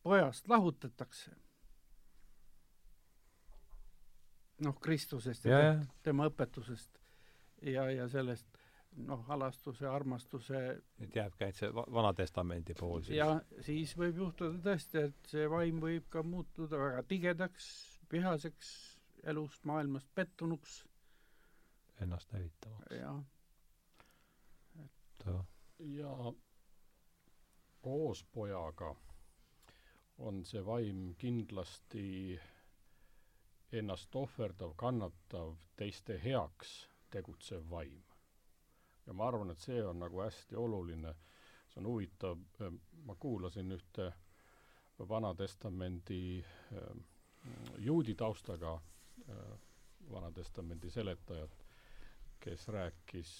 [0.03, 1.31] pojast lahutatakse,
[4.65, 6.99] noh, Kristusest ja, ja tema õpetusest
[7.63, 8.60] ja, ja sellest
[8.97, 10.61] noh, halastuse, armastuse
[11.01, 13.17] et jääbki ainult see Vana Testamendi pool siis?
[13.19, 17.69] ja siis võib juhtuda tõesti, et see vaim võib ka muutuda väga tigedaks,
[18.13, 18.71] vihaseks,
[19.31, 20.81] elust, maailmast pettunuks.
[22.03, 22.97] Ennast hävitavaks.
[22.97, 23.23] jah.
[24.85, 25.27] et
[25.97, 26.15] ja
[27.81, 28.95] koos pojaga
[30.19, 32.39] on see vaim kindlasti
[33.73, 36.75] ennast ohverdav, kannatav, teiste heaks
[37.11, 38.10] tegutsev vaim
[39.11, 41.15] ja ma arvan, et see on nagu hästi oluline,
[41.73, 42.71] see on huvitav, äh,
[43.07, 44.13] ma kuulasin ühte
[45.09, 46.93] Vana Testamendi äh,
[47.83, 49.59] juudi taustaga äh,
[50.13, 51.59] Vana Testamendi seletajat,
[52.41, 53.35] kes rääkis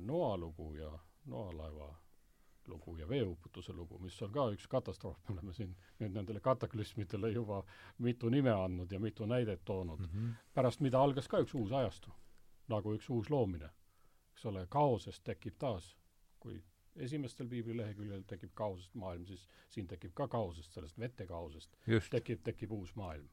[0.00, 0.88] Noa lugu ja
[1.26, 1.92] Noa laeva
[2.66, 7.30] lugu ja veeuputuse lugu, mis on ka üks katastroof, me oleme siin nüüd nendele kataklüsmidele
[7.36, 7.60] juba
[8.02, 10.00] mitu nime andnud ja mitu näidet toonud.
[10.00, 10.32] Mm, -hmm.
[10.54, 12.10] pärast mida algas ka üks uus ajastu,
[12.68, 13.70] nagu üks uus loomine
[14.36, 15.94] eks ole, kaosest tekib taas,
[16.40, 16.58] kui
[17.00, 21.76] esimestel piiblileheküljel tekib kaosest maailm, siis siin tekib ka kaosest, sellest vetekaosest
[22.12, 23.28] tekib, tekib uus maailm.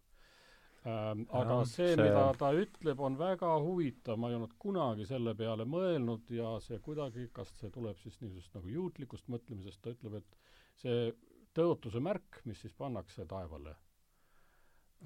[0.84, 1.22] Ähm,.
[1.32, 5.32] aga ja, see, see, mida ta ütleb, on väga huvitav, ma ei olnud kunagi selle
[5.40, 10.20] peale mõelnud ja see kuidagi, kas see tuleb siis niisugusest nagu juutlikust mõtlemisest, ta ütleb,
[10.20, 10.98] et see
[11.56, 13.78] tõotuse märk, mis siis pannakse taevale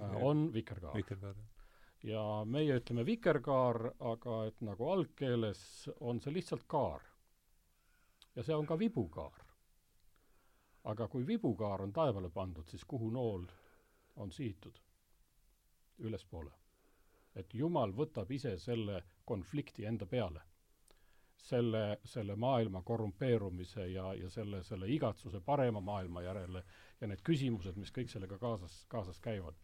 [0.02, 0.98] äh,, on vikerkaar.
[0.98, 1.57] vikerkaar, jah
[2.04, 7.02] ja meie ütleme vikerkaar, aga et nagu algkeeles on see lihtsalt kaar.
[8.36, 9.45] ja see on ka vibukaar.
[10.84, 13.45] aga kui vibukaar on taevale pandud, siis kuhu nool
[14.16, 14.80] on sihitud?
[16.00, 16.52] ülespoole.
[17.36, 20.41] et Jumal võtab ise selle konflikti enda peale.
[21.38, 26.64] selle, selle maailma korrumpeerumise ja, ja selle, selle igatsuse parema maailma järele
[27.02, 29.56] ja need küsimused, mis kõik sellega kaasas, kaasas käivad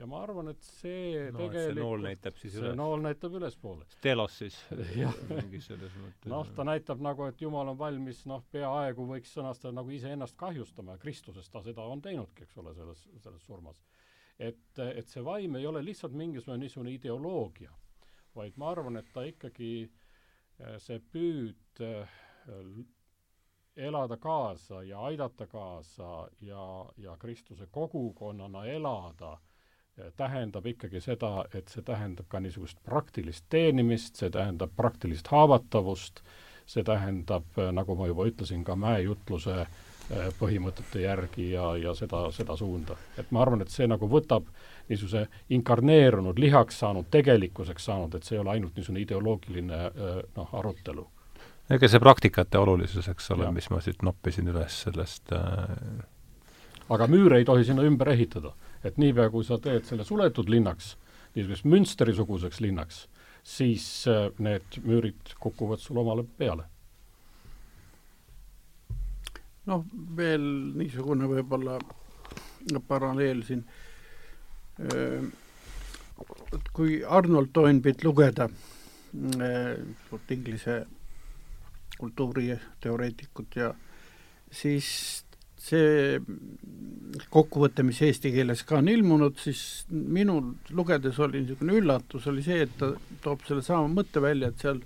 [0.00, 2.76] ja ma arvan, et see no, tegelikult see nool näitab siis üles.
[2.78, 3.86] nool näitab ülespoole.
[4.04, 4.56] telos siis
[5.28, 6.30] mingis selles mõttes.
[6.32, 10.96] noh, ta näitab nagu, et Jumal on valmis, noh, peaaegu võiks sõnastada nagu iseennast kahjustama
[10.96, 13.82] ja Kristuses ta seda on teinudki, eks ole, selles, selles surmas.
[14.38, 17.74] et, et see vaim ei ole lihtsalt mingisugune niisugune ideoloogia,
[18.36, 19.74] vaid ma arvan, et ta ikkagi,
[20.60, 22.16] eh, see püüd eh,
[23.76, 26.64] elada kaasa ja aidata kaasa ja,
[26.96, 29.36] ja Kristuse kogukonnana elada
[30.16, 36.22] tähendab ikkagi seda, et see tähendab ka niisugust praktilist teenimist, see tähendab praktilist haavatavust,
[36.70, 42.56] see tähendab, nagu ma juba ütlesin, ka mäejutluse eh, põhimõtete järgi ja, ja seda, seda
[42.56, 42.96] suunda.
[43.18, 44.46] et ma arvan, et see nagu võtab
[44.90, 50.54] niisuguse inkarneerunud, lihaks saanud, tegelikkuseks saanud, et see ei ole ainult niisugune ideoloogiline eh, noh,
[50.62, 51.08] arutelu.
[51.70, 56.08] ega see praktikate olulisus, eks ole, mis ma siit noppisin üles sellest äh...
[56.90, 60.94] aga müüre ei tohi sinna ümber ehitada et niipea, kui sa teed selle suletud linnaks,
[61.34, 63.04] niisuguseks Münsteri-suguseks linnaks,
[63.46, 66.66] siis äh, need müürid kukuvad sul omale peale.
[69.70, 69.84] noh,
[70.16, 70.42] veel
[70.80, 71.76] niisugune võib-olla
[72.88, 73.60] paralleel siin,
[74.82, 75.28] äh,
[76.56, 78.48] et kui Arnold Toynbit lugeda,
[79.12, 80.80] suurt äh, inglise
[82.00, 83.74] kultuuriteoreetikut ja
[84.50, 84.88] siis
[85.60, 86.18] see
[87.30, 92.62] kokkuvõte, mis eesti keeles ka on ilmunud, siis minul lugedes oli niisugune üllatus, oli see,
[92.64, 92.92] et ta
[93.24, 94.80] toob sellesama mõtte välja, et seal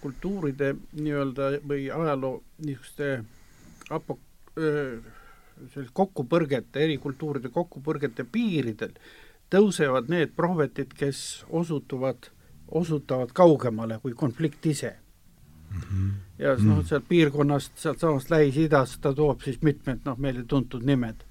[0.00, 3.10] kultuuride nii-öelda või ajaloo niisuguste
[3.94, 4.18] apo-,
[4.54, 8.96] sellist kokkupõrgete, eri kultuuride kokkupõrgete piiridel
[9.52, 12.30] tõusevad need prohvetid, kes osutuvad,
[12.74, 14.96] osutavad kaugemale kui konflikt ise
[15.74, 15.80] mm.
[15.80, 16.10] -hmm.
[16.38, 16.84] ja noh, mm.
[16.88, 21.24] sealt piirkonnast, sealtsamast Lähis-Idast ta toob siis mitmed noh, meile tuntud nimed.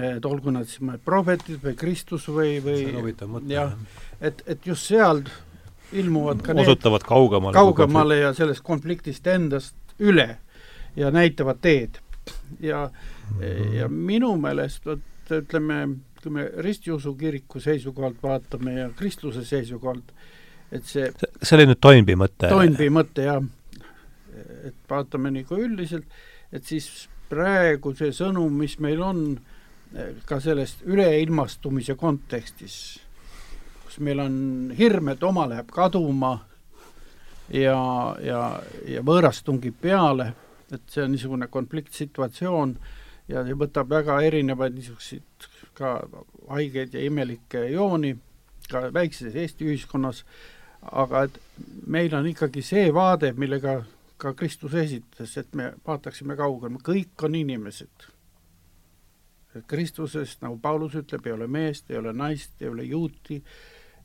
[0.00, 3.14] et olgu nad siis mõned prohvetid või Kristus või, või
[3.52, 3.74] jah,
[4.20, 5.20] et, et just seal
[5.92, 10.38] ilmuvad ka osutavad need kaugemale, kaugemale ja sellest konfliktist endast üle
[10.96, 12.00] ja näitavad teed.
[12.60, 13.74] ja mm, -hmm.
[13.74, 15.00] ja minu meelest vot
[15.30, 15.88] ütleme,
[16.22, 20.12] kui me ristiusu kiriku seisukohalt vaatame ja kristluse seisukohalt,
[20.72, 21.10] et see
[21.42, 22.48] see oli nüüd Toynbee mõte?
[22.50, 23.42] Toynbee mõte, jah.
[24.64, 26.06] et vaatame nagu üldiselt,
[26.52, 29.26] et siis praegu see sõnum, mis meil on
[30.26, 32.76] ka sellest üleilmastumise kontekstis,
[33.84, 34.36] kus meil on
[34.76, 36.34] hirm, et oma läheb kaduma
[37.52, 37.78] ja,
[38.24, 38.40] ja,
[38.90, 40.32] ja võõras tungib peale,
[40.72, 42.76] et see on niisugune konfliktsituatsioon
[43.30, 45.96] ja võtab väga erinevaid niisuguseid ka
[46.50, 48.14] haigeid ja imelikke jooni
[48.70, 50.24] ka väikses Eesti ühiskonnas,
[50.92, 51.38] aga et
[51.86, 53.82] meil on ikkagi see vaade, millega
[54.16, 58.08] ka Kristus esitas, et me vaataksime kaugemale, kõik on inimesed.
[59.54, 63.42] et Kristusest, nagu Paulus ütleb, ei ole meest, ei ole naist, ei ole juuti,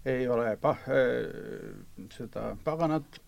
[0.06, 1.74] ei ole pa- äh,,
[2.14, 3.20] seda paganat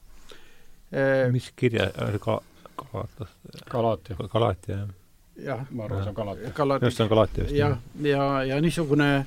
[0.93, 1.31] äh,.
[1.31, 2.41] mis kirja äh, ka-,
[2.81, 3.29] Galatas,
[3.69, 4.87] Galaatia, Galaatia, jah.
[5.35, 6.49] jah, ma arvan, see on Galaatia.
[6.57, 7.55] Galati- just, see on Galaatia vist.
[7.55, 9.25] jah, ja, ja niisugune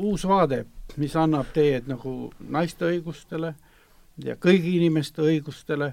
[0.00, 0.64] uus vaade,
[0.96, 3.54] mis annab teed nagu naiste õigustele
[4.24, 5.92] ja kõigi inimeste õigustele.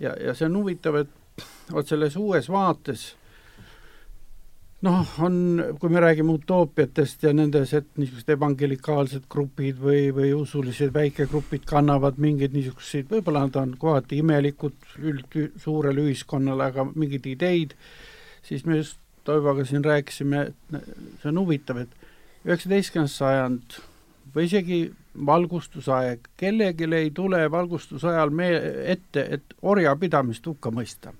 [0.00, 3.10] Ja, ja see on huvitav, et vot selles uues vaates
[4.84, 5.36] noh, on,
[5.80, 12.20] kui me räägime utoopiatest ja nendes, et niisugused evangelikaalsed grupid või, või usulised väikegrupid kannavad
[12.22, 17.76] mingeid niisuguseid, võib-olla nad on kohati imelikud üld, suurele ühiskonnale, aga mingeid ideid,
[18.46, 20.74] siis me just Toivoga siin rääkisime, et
[21.18, 22.05] see on huvitav, et
[22.46, 23.78] üheksateistkümnes sajand
[24.34, 24.80] või isegi
[25.26, 28.56] valgustusaeg, kellelgi ei tule valgustusajal me-,
[28.92, 31.14] ette, et orjapidamist hukka mõista.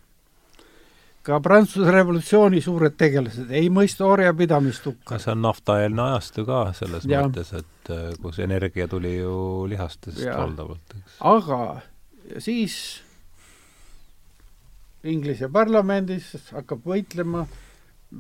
[1.27, 5.19] ka Prantsuse revolutsiooni suured tegelased ei mõista orjapidamist hukka.
[5.19, 7.23] see on naftaeelne ajastu ka selles Ja.
[7.23, 11.16] mõttes, et äh, kus energia tuli ju lihastest valdavalt, eks.
[11.20, 11.81] aga
[12.39, 13.03] siis
[15.07, 17.47] Inglise parlamendis hakkab võitlema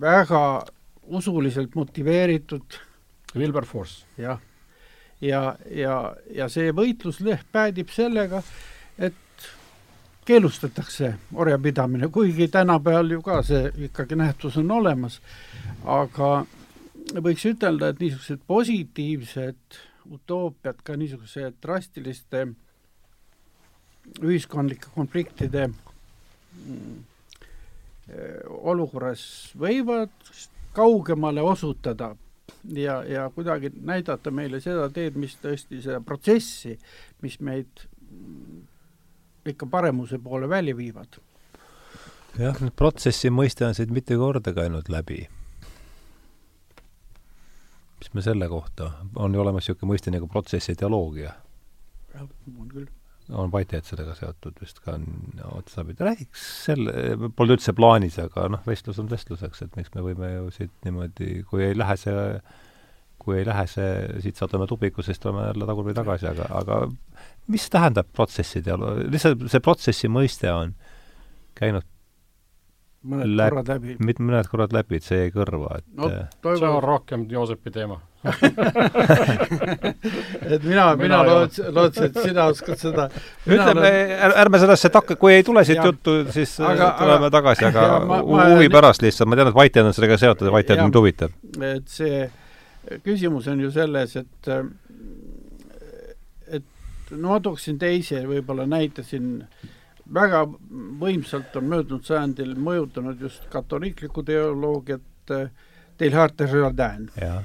[0.00, 0.66] väga
[1.06, 2.78] usuliselt motiveeritud
[3.34, 4.04] Wilberforce.
[4.18, 4.40] jah,
[5.20, 8.42] ja, ja, ja see võitlus leh- päädib sellega,
[8.98, 9.14] et
[10.26, 15.20] keelustatakse orjapidamine, kuigi tänapäeval ju ka see ikkagi nähtus on olemas,
[15.84, 16.46] aga
[17.22, 19.80] võiks ütelda, et niisugused positiivsed
[20.10, 22.46] utoopiad ka niisuguse drastiliste
[24.22, 26.98] ühiskondlike konfliktide mm,
[28.10, 29.24] eh, olukorras
[29.58, 30.12] võivad
[30.76, 32.12] kaugemale osutada
[32.74, 36.76] ja, ja kuidagi näidata meile seda teed, mis tõesti seda protsessi,
[37.22, 37.86] mis meid
[39.46, 41.18] ikka paremuse poole välja viivad.
[42.38, 45.26] jah, protsessi mõiste on siit mitu korda käinud läbi.
[47.98, 51.32] mis me selle kohta, on ju olemas niisugune mõiste nagu protsessi ideoloogia.
[52.20, 52.86] on küll.
[53.34, 55.06] On Vaiteid sellega seotud vist ka on
[55.56, 60.30] otsapidi, räägiks selle, polnud üldse plaanis, aga noh, vestlus on vestluseks, et miks me võime
[60.36, 62.16] ju siit niimoodi, kui ei lähe see
[63.26, 63.90] kui ei lähe see,
[64.22, 66.80] siit saadame tupiku, siis tuleme jälle tagurpidi tagasi, aga, aga
[67.50, 70.76] mis tähendab protsessi dialoog, lihtsalt see protsessi mõiste on
[71.58, 71.86] käinud
[73.06, 73.96] mõned Läb- korrad läbi.
[74.02, 77.72] mit-, mõned korrad läbi, et see jäi kõrva, et no no, see on, rohkem Joosepi
[77.74, 77.98] teema.
[80.54, 83.08] et mina, mina lootsin, lootsin, et sina oskad seda.
[83.46, 83.90] ütleme,
[84.42, 87.86] ärme sellesse takka, kui ei tule siit juttu, siis Aga- aga, tuleme aga- tagasi, aga
[88.06, 90.84] ma- ma- huvi pärast lihtsalt, ma tean, et Vaiteid on sellega seotud ja Jah.
[90.84, 91.30] mind huvitab.
[91.62, 92.30] et see
[93.04, 94.48] küsimus on ju selles, et
[96.48, 96.62] et
[97.10, 99.44] no ma tooksin teise võib-olla näite siin,
[100.14, 100.44] väga
[101.00, 105.02] võimsalt on möödunud sajandil mõjutanud just katoliiklikku teoloogiat
[105.34, 105.48] äh,
[105.98, 107.08] Teilhard de Chardin.
[107.20, 107.42] jah.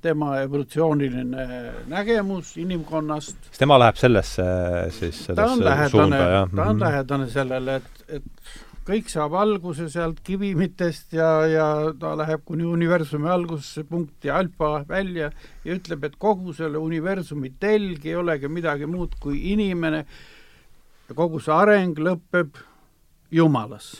[0.00, 1.46] Tema evolutsiooniline
[1.90, 4.44] nägemus inimkonnast, siis tema läheb sellesse
[4.90, 8.52] siis, sellesse suunda, jah, ta on lähedane sellele, et, et
[8.86, 11.66] kõik saab alguse sealt kivimitest ja, ja
[11.98, 15.30] ta läheb kuni universumi algusesse punkti alfa välja
[15.64, 20.02] ja ütleb, et kogu selle universumi telg ei olegi midagi muud kui inimene
[21.08, 22.58] ja kogu see areng lõpeb
[23.32, 23.94] Jumalas.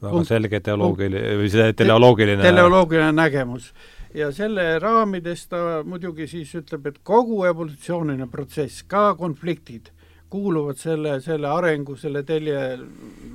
[0.00, 3.72] väga punkt- selge teoloogiline, või see teleoloogiline teleoloogiline nägemus.
[4.14, 9.90] Ja selle raamides ta muidugi siis ütleb, et kogu evolutsiooniline protsess, ka konfliktid,
[10.30, 12.78] kuuluvad selle, selle arengu, selle telje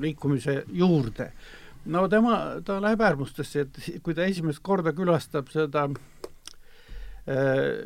[0.01, 1.31] liikumise juurde.
[1.85, 5.85] no tema, ta läheb äärmustesse, et kui ta esimest korda külastab seda
[7.29, 7.85] äh,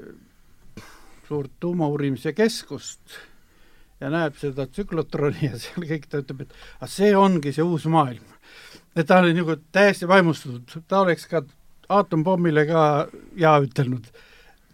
[1.27, 3.19] suurt tuumauurimise keskust
[3.99, 8.23] ja näeb seda tsüklotroni ja seal kõik, ta ütleb, et see ongi see uus maailm.
[8.95, 11.43] et ta oli nagu täiesti vaimustatud, ta oleks ka
[11.89, 12.83] aatompommile ka
[13.35, 14.09] jaa ütelnud.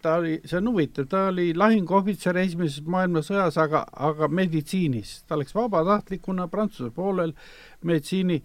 [0.01, 5.23] ta oli, see on huvitav, ta oli lahinguohvitser Esimeses maailmasõjas, aga, aga meditsiinis.
[5.27, 7.33] ta läks vabatahtlikuna Prantsuse poolel
[7.81, 8.43] meditsiini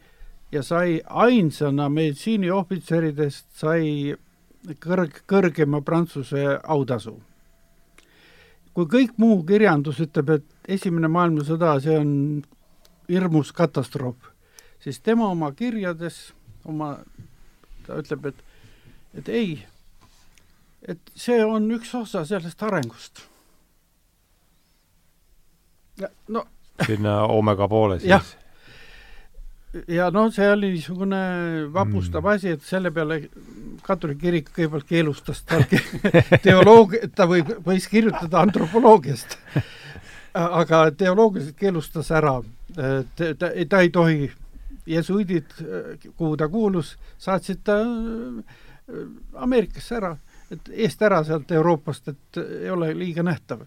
[0.53, 4.15] ja sai ainsana meditsiiniohvitseridest sai
[4.81, 7.21] kõrg, kõrgema Prantsuse autasu.
[8.75, 12.43] kui kõik muu kirjandus ütleb, et Esimene maailmasõda, see on
[13.09, 14.31] hirmus katastroof,
[14.79, 16.33] siis tema oma kirjades,
[16.65, 17.01] oma,
[17.87, 18.45] ta ütleb, et,
[19.19, 19.59] et ei,
[20.89, 23.27] et see on üks osa sellest arengust.
[26.29, 26.47] no
[26.87, 28.37] sinna Omega poole siis.
[29.89, 31.19] ja no see oli niisugune
[31.75, 32.31] vapustav mm.
[32.35, 33.21] asi, et selle peale
[33.83, 35.67] katoliku kirik kõigepealt keelustas tal
[36.47, 39.37] teoloog-, ta võib, võis kirjutada antropoloogiast,
[40.35, 42.39] aga teoloogiliselt keelustas ära.
[42.75, 44.31] ta, ta, ta ei tohi,
[44.87, 45.55] jesuidid,
[46.17, 48.59] kuhu ta kuulus, saatsid ta äh,
[49.35, 50.15] Ameerikasse ära,
[50.51, 53.67] et eest ära sealt Euroopast, et ei ole liiga nähtav.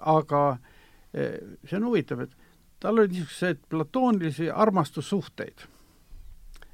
[0.00, 2.32] aga äh, see on huvitav, et
[2.80, 5.68] tal oli niisuguseid platoonilisi armastussuhteid.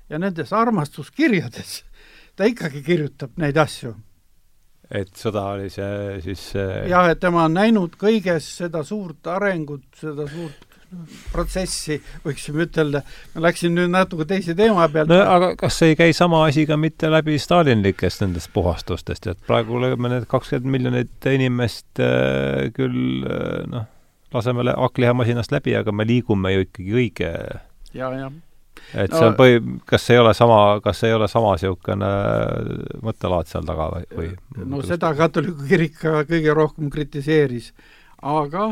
[0.09, 1.83] ja nendes armastuskirjades
[2.39, 3.95] ta ikkagi kirjutab neid asju.
[4.91, 6.77] et sõda oli see siis see...
[6.89, 10.68] jah, et tema on näinud kõiges seda suurt arengut, seda suurt
[11.33, 13.03] protsessi, võiksime ütelda.
[13.35, 15.11] ma läksin nüüd natuke teise teema pealt.
[15.13, 19.77] no aga kas ei käi sama asi ka mitte läbi stalinlikest nendest puhastustest, et praegu
[19.77, 23.89] oleme need kakskümmend miljonit inimest äh, küll äh, noh,
[24.35, 27.31] laseme hakklihamasinast läbi, aga me liigume ju ikkagi õige
[27.93, 28.33] ja, jah.
[28.95, 29.61] et no, see on põhi,
[29.93, 32.13] kas ei ole sama, kas ei ole sama niisugune
[33.05, 34.35] mõttelaad seal taga või, või?
[34.65, 37.75] no seda katoliku kirik ka kõige rohkem kritiseeris,
[38.25, 38.71] aga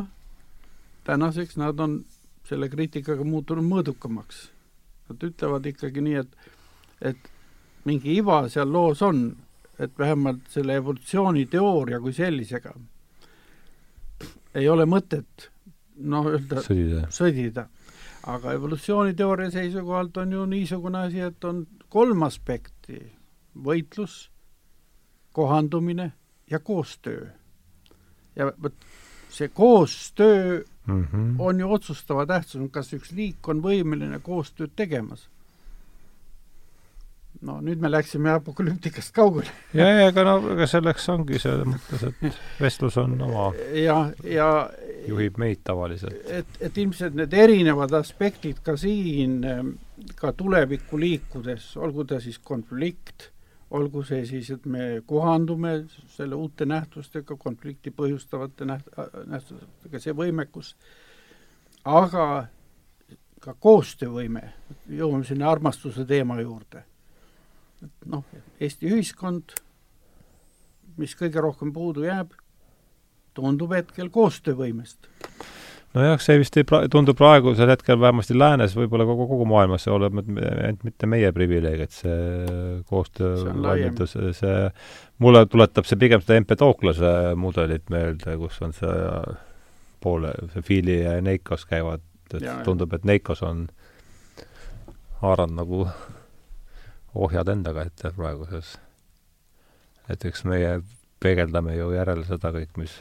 [1.06, 2.00] tänaseks nad on
[2.46, 4.48] selle kriitikaga muutunud mõõdukamaks.
[5.08, 6.50] Nad ütlevad ikkagi nii, et,
[7.00, 7.30] et
[7.86, 9.28] mingi iva seal loos on,
[9.78, 12.74] et vähemalt selle evolutsiooniteooria kui sellisega
[14.56, 15.50] ei ole mõtet
[16.08, 17.66] noh, öelda sõdida, sõdida..
[18.32, 23.00] aga evolutsiooniteooria seisukohalt on ju niisugune asi, et on kolm aspekti,
[23.64, 24.30] võitlus,
[25.36, 26.10] kohandumine
[26.50, 27.28] ja koostöö.
[28.36, 28.88] ja vot
[29.30, 31.34] see koostöö mm -hmm.
[31.38, 35.28] on ju otsustava tähtsusega, kas üks liik on võimeline koostööd tegemas
[37.44, 39.50] no nüüd me läksime apokalüptikast kaugele.
[39.74, 44.48] ja, ja ega no ega selleks ongi selles mõttes, et vestlus on oma ja, ja
[45.08, 46.16] juhib meid tavaliselt.
[46.26, 49.40] et, et ilmselt need erinevad aspektid ka siin,
[50.16, 53.30] ka tulevikku liikudes, olgu ta siis konflikt,
[53.70, 58.92] olgu see siis, et me kohandume selle uute nähtustega, konflikti põhjustavate näht-,
[59.26, 60.74] nähtustega, see võimekus,
[61.84, 62.46] aga
[63.40, 64.52] ka koostöövõime,
[64.90, 66.84] jõuame sinna armastuse teema juurde
[68.10, 68.24] noh,
[68.60, 69.54] Eesti ühiskond,
[71.00, 72.32] mis kõige rohkem puudu jääb,
[73.36, 75.10] tundub hetkel koostöövõimest.
[75.96, 79.94] Nojah, see vist ei pra-, tundu praegusel hetkel vähemasti läänes, võib-olla kogu, kogu maailmas see
[79.94, 84.58] oleb ainult mitte meie privileeg, et see koostöövalmidus, see,
[85.24, 88.98] mulle tuletab see pigem seda Empedoklase mudelit meelde, kus on see
[90.04, 92.04] poole, see Fili ja Neikos käivad,
[92.34, 93.66] et ja, tundub, et Neikos on
[95.22, 95.86] haaranud nagu
[97.16, 98.76] ohjad endaga ette praeguses.
[100.12, 100.76] et eks meie
[101.20, 103.00] peegeldame ju järele seda kõik, mis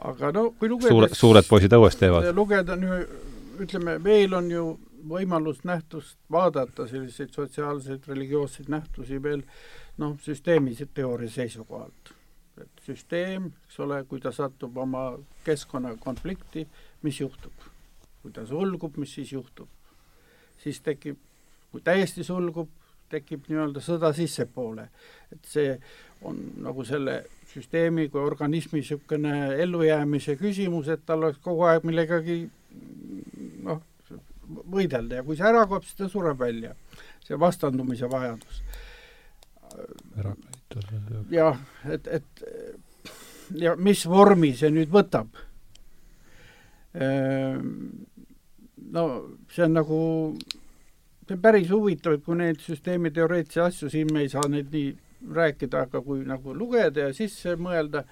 [0.00, 2.30] aga no kui lugeda suure, suured poisid õues teevad.
[2.36, 3.10] lugeda nüüd,
[3.60, 4.64] ütleme, meil on ju
[5.10, 9.42] võimalus nähtust vaadata, selliseid sotsiaalseid, religioosseid nähtusi veel
[10.00, 12.14] noh, süsteemilise teooria seisukohalt.
[12.60, 15.14] et süsteem, eks ole, kui ta satub oma
[15.44, 16.66] keskkonnaga konflikti,
[17.02, 17.68] mis juhtub?
[18.22, 19.68] kui ta sulgub, mis siis juhtub?
[20.60, 21.16] siis tekib,
[21.72, 22.68] kui täiesti sulgub,
[23.10, 24.88] tekib nii-öelda sõda sissepoole.
[25.32, 25.76] et see
[26.22, 32.42] on nagu selle süsteemi kui organismi niisugune ellujäämise küsimus, et tal oleks kogu aeg millegagi
[33.66, 33.82] noh,
[34.70, 36.74] võidelda ja kui see ära kaob, siis ta sureb välja.
[37.26, 38.62] see vastandumise vajadus.
[41.30, 42.44] jah, et, et
[43.54, 45.28] ja mis vormi see nüüd võtab?
[46.94, 47.68] Ehm,
[48.90, 49.04] no
[49.50, 50.00] see on nagu
[51.26, 54.90] see on päris huvitav, et kui neid süsteemiteoreetilisi asju, siin me ei saa neid nii
[55.28, 58.04] rääkida, aga kui nagu lugeda ja sisse mõelda,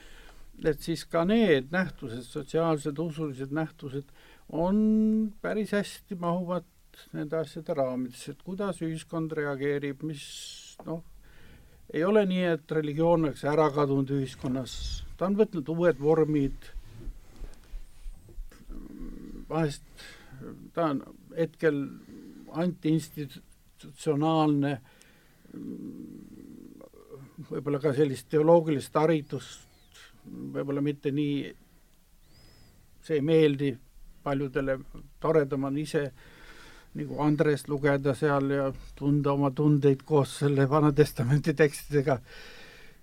[0.65, 4.09] et siis ka need nähtused, sotsiaalsed, usulised nähtused,
[4.53, 4.77] on
[5.43, 6.65] päris hästi mahuvad
[7.13, 10.25] nende asjade raamidesse, et kuidas ühiskond reageerib, mis
[10.87, 11.03] noh,
[11.93, 14.73] ei ole nii, et religioon oleks ära kadunud ühiskonnas,
[15.17, 16.59] ta on võtnud uued vormid,
[19.49, 19.83] vahest
[20.75, 20.99] ta on
[21.37, 21.77] hetkel
[22.63, 24.73] antiinstitutsionaalne,
[27.47, 29.67] võib-olla ka sellist teoloogilist haridust,
[30.27, 31.53] võib-olla mitte nii,
[33.05, 33.73] see ei meeldi
[34.25, 34.79] paljudele,
[35.23, 36.09] toredam on ise
[36.99, 42.19] nagu Andrest lugeda seal ja tunda oma tundeid koos selle Vana Testamendi tekstidega.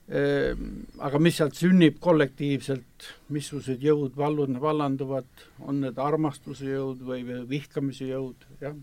[0.05, 0.65] Ehm,
[1.01, 5.29] aga mis sealt sünnib kollektiivselt, missugused jõud vallun-, vallanduvad,
[5.65, 8.75] on need armastuse jõud või vihkamise jõud, jah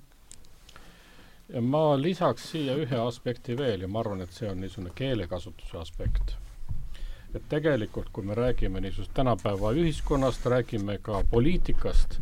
[1.52, 5.78] ja ma lisaks siia ühe aspekti veel ja ma arvan, et see on niisugune keelekasutuse
[5.80, 6.36] aspekt.
[7.32, 12.18] et tegelikult, kui me räägime niisugusest tänapäeva ühiskonnast, räägime ka poliitikast,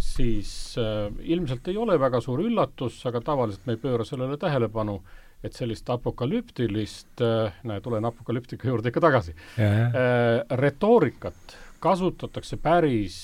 [0.00, 5.02] siis äh, ilmselt ei ole väga suur üllatus, aga tavaliselt me ei pööra sellele tähelepanu,
[5.44, 13.18] et sellist apokalüptilist äh,, näe, tulen apokalüptika juurde ikka tagasi äh,, retoorikat kasutatakse päris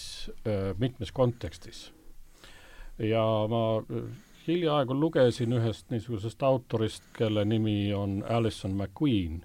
[0.45, 1.91] äh, mitmes kontekstis.
[2.99, 4.05] ja ma äh,
[4.47, 9.41] hiljaaegu lugesin ühest niisugusest autorist, kelle nimi on Alison McQueen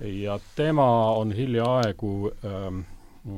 [0.00, 2.80] ja tema on hiljaaegu ähm,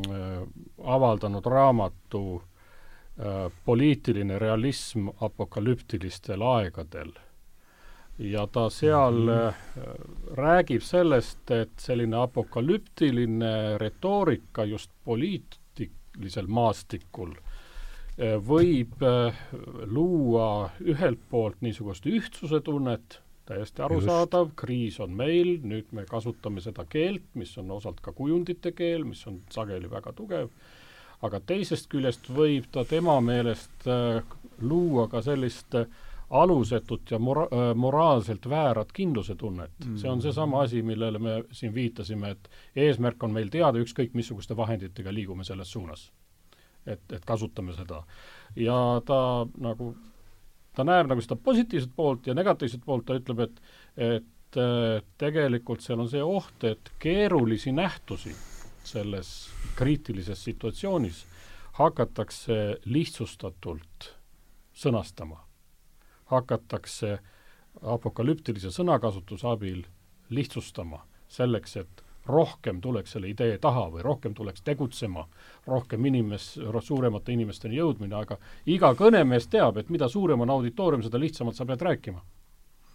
[0.06, 0.42] äh,
[0.84, 7.12] avaldanud raamatu äh, Poliitiline realism apokalüptilistel aegadel.
[8.18, 9.88] ja ta seal mm -hmm.
[9.88, 9.94] äh,
[10.34, 17.51] räägib sellest, et selline apokalüptiline retoorika just poliitilisel maastikul äh,
[18.18, 19.42] võib äh,
[19.88, 26.84] luua ühelt poolt niisugust ühtsuse tunnet, täiesti arusaadav, kriis on meil, nüüd me kasutame seda
[26.88, 30.52] keelt, mis on osalt ka kujundite keel, mis on sageli väga tugev,
[31.24, 34.22] aga teisest küljest võib ta tema meelest äh,
[34.60, 35.74] luua ka sellist
[36.32, 39.98] alusetut ja mora-, moraalselt väärat kindlusetunnet mm..
[40.00, 42.48] see on seesama asi, millele me siin viitasime, et
[42.86, 46.10] eesmärk on meil teada, ükskõik missuguste vahenditega liigume selles suunas.
[46.86, 48.02] Et, et kasutame seda.
[48.56, 49.94] ja ta nagu
[50.76, 53.60] ta näeb nagu seda positiivset poolt ja negatiivset poolt, ta ütleb, et
[53.96, 58.34] et äh, tegelikult seal on see oht, et keerulisi nähtusi
[58.84, 61.24] selles kriitilises situatsioonis
[61.78, 64.12] hakatakse lihtsustatult
[64.72, 65.40] sõnastama.
[66.32, 67.18] hakatakse
[67.82, 69.82] apokalüptilise sõnakasutuse abil
[70.30, 75.24] lihtsustama selleks, et rohkem tuleks selle idee taha või rohkem tuleks tegutsema,
[75.66, 81.18] rohkem inimes-, suuremate inimesteni jõudmine, aga iga kõnemees teab, et mida suurem on auditoorium, seda
[81.18, 82.22] lihtsamalt sa pead rääkima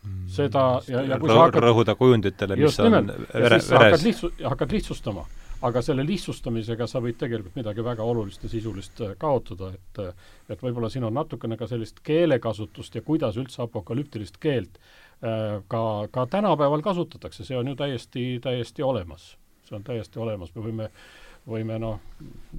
[0.08, 0.28] mm.
[0.32, 3.70] seda ja, ja kui sa hakkad rõhuda kujunditele, mis on nimelt, vere, veres.
[3.74, 5.26] hakkad lihtsu-, hakkad lihtsustama,
[5.68, 10.30] aga selle lihtsustamisega sa võid tegelikult midagi väga olulist ja sisulist äh, kaotada, et äh,
[10.48, 14.80] et võib-olla siin on natukene ka sellist keelekasutust ja kuidas üldse apokalüptilist keelt
[15.68, 19.38] ka, ka tänapäeval kasutatakse, see on ju täiesti, täiesti olemas.
[19.65, 20.85] see on täiesti olemas, me võime,
[21.48, 21.99] võime noh,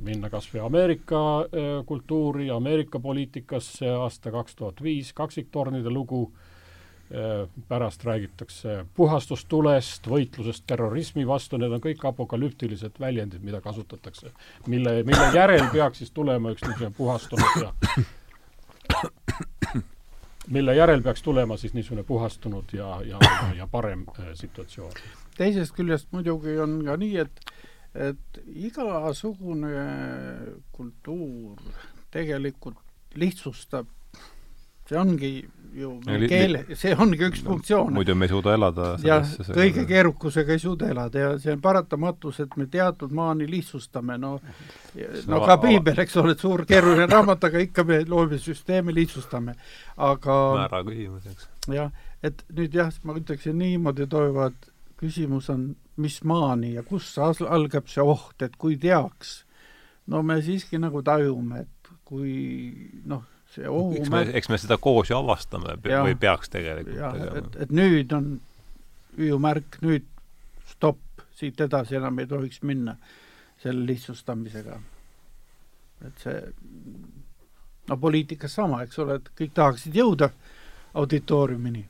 [0.05, 7.49] minna kas või Ameerika äh, kultuuri, Ameerika poliitikasse, aasta kaks tuhat viis, kaksiktornide lugu, äh,
[7.69, 14.33] pärast räägitakse puhastustulest, võitlusest terrorismi vastu, need on kõik apokalüptilised väljendid, mida kasutatakse.
[14.67, 17.73] mille, mille järel peaks siis tulema üks niisugune puhastunud ja
[20.51, 23.19] mille järel peaks tulema siis niisugune puhastunud ja, ja,
[23.57, 24.93] ja parem äh, situatsioon.
[25.37, 27.43] teisest küljest muidugi on ka nii, et
[27.99, 29.71] et igasugune
[30.73, 31.63] kultuur
[32.15, 32.79] tegelikult
[33.19, 33.89] lihtsustab,
[34.89, 35.33] see ongi
[35.79, 37.93] ju li, keele, see ongi üks no, funktsioon.
[37.95, 42.41] muidu me ei suuda elada jah, kõige keerukusega ei suuda elada ja see on paratamatus,
[42.45, 44.39] et me teatud maani lihtsustame, no
[45.29, 49.55] no ka piibel, eks ole, suur keeruline raamat, aga ikka me loome süsteemi, lihtsustame.
[50.09, 51.49] aga määra küsimus, eks.
[51.77, 51.93] jah,
[52.25, 57.91] et nüüd jah, ma ütleksin niimoodi, Toivo, et küsimus on, mis maani ja kus algab
[57.91, 59.43] see oht, et kui teaks,
[60.09, 65.17] no me siiski nagu tajume, et kui noh, see ohumärk eks me seda koos ju
[65.17, 67.41] avastame ja, või peaks tegelikult ja, tegema.
[67.41, 68.29] et, et nüüd on
[69.19, 70.07] hüüumärk, nüüd
[70.69, 72.97] stopp, siit edasi enam ei tohiks minna
[73.63, 74.79] selle lihtsustamisega.
[76.07, 76.43] et see,
[77.89, 80.31] no poliitikas sama, eks ole, et kõik tahaksid jõuda
[80.99, 81.83] auditooriumini,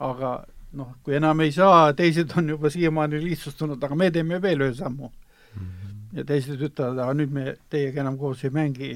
[0.00, 0.32] aga
[0.78, 4.74] noh, kui enam ei saa, teised on juba siiamaani lihtsustunud, aga me teeme veel ühe
[4.74, 5.66] sammu mm.
[5.66, 5.98] -hmm.
[6.18, 8.94] ja teised ütlevad, aga nüüd me teiega enam koos ei mängi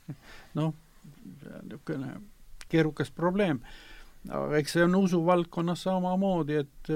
[0.58, 0.74] noh,
[1.62, 2.14] niisugune
[2.72, 3.60] keerukas probleem.
[4.28, 6.94] aga eks see on usuvaldkonnas samamoodi, et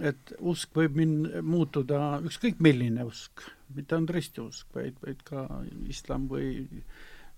[0.00, 3.42] et usk võib min-, muutuda ükskõik milline usk,
[3.76, 5.44] mitte ainult ristiusk, vaid, vaid ka
[5.92, 6.64] islam või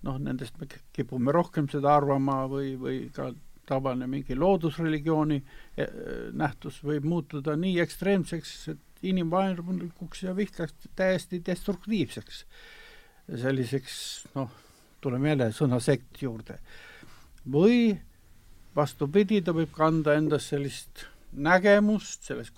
[0.05, 3.31] noh, nendest me kipume rohkem seda arvama või, või ka
[3.67, 5.87] tavaline mingi loodusreligiooni e,
[6.37, 12.45] nähtus võib muutuda nii ekstreemseks, et inimvaenulikuks ja vihkaks täiesti destruktiivseks.
[13.41, 13.95] selliseks
[14.35, 14.51] noh,
[15.05, 16.59] tuleme jälle sõna sekt juurde.
[17.45, 17.93] või
[18.75, 22.55] vastupidi, ta võib kanda endas sellist nägemust, sellest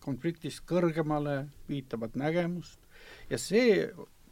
[0.00, 2.78] konfliktist kõrgemale viitavat nägemust
[3.30, 3.90] ja see,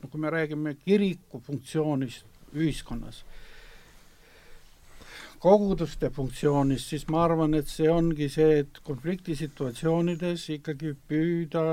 [0.09, 3.23] kui me räägime kiriku funktsioonist ühiskonnas,
[5.43, 11.65] koguduste funktsioonist, siis ma arvan, et see ongi see, et konfliktisituatsioonides ikkagi püüda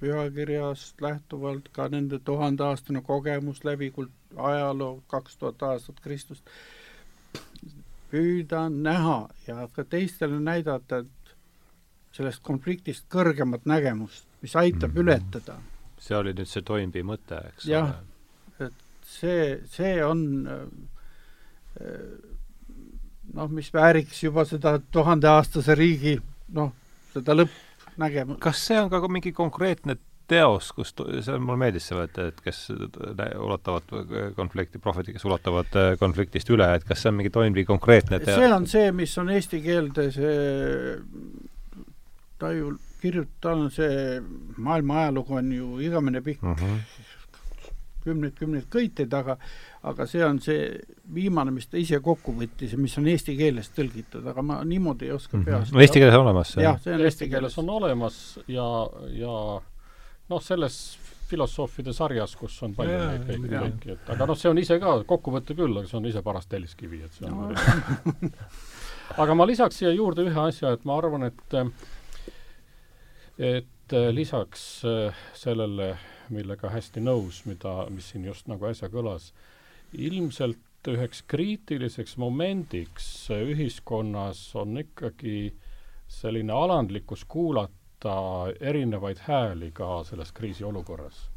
[0.00, 6.44] pühakirjast lähtuvalt ka nende tuhandeaastane kogemus läbi kult-, ajaloo, kaks tuhat aastat Kristust,
[8.10, 11.34] püüda näha ja ka teistele näidata, et
[12.16, 15.00] sellest konfliktist kõrgemat nägemust, mis aitab mm -hmm.
[15.00, 15.56] ületada.
[15.98, 17.94] see oli nüüd see Toimbi mõte, eks jah,
[18.60, 18.72] et
[19.02, 20.22] see, see on
[23.34, 26.16] noh, mis vääriks juba seda tuhandeaastase riigi
[26.56, 26.72] noh,
[27.12, 28.40] seda lõppnägemust.
[28.40, 29.96] kas see on ka mingi konkreetne
[30.30, 30.92] teos, kus,
[31.24, 32.62] see mulle meeldis see, et, et kes
[33.38, 33.92] ulatavad
[34.36, 38.40] konflikti, prohvetid, kes ulatavad äh, konfliktist üle, et kas see on mingi toimiv konkreetne teos?
[38.40, 40.34] see on see, mis on eesti keelde see
[42.36, 44.18] Taiu kirjutanud, see
[44.60, 46.80] maailma ajalugu on ju igavene pikk mm -hmm.
[48.04, 49.38] kümneid-kümneid kõiteid, aga
[49.82, 50.66] aga see on see
[51.14, 55.06] viimane, mis ta ise kokku võttis ja mis on eesti keeles tõlgitud, aga ma niimoodi
[55.06, 55.80] ei oska peast mm -hmm.
[55.86, 56.62] eesti keeles on olemas see?
[56.62, 58.66] jah, see on eesti keeles on olemas ja,
[59.22, 59.62] ja
[60.30, 60.78] noh, selles
[61.26, 64.92] filosoofide sarjas, kus on palju neid kõiki, kõiki, et aga noh, see on ise ka
[65.08, 68.30] kokkuvõte küll, aga see on ise paras telliskivi, et see on no.
[69.22, 71.58] aga ma lisaks siia juurde ühe asja, et ma arvan, et
[73.36, 74.62] et lisaks
[75.36, 75.90] sellele,
[76.32, 79.32] millega hästi nõus, mida, mis siin just nagu äsja kõlas,
[79.94, 85.50] ilmselt üheks kriitiliseks momendiks ühiskonnas on ikkagi
[86.10, 91.30] selline alandlikkus kuulata võtta erinevaid hääli ka selles kriisiolukorras.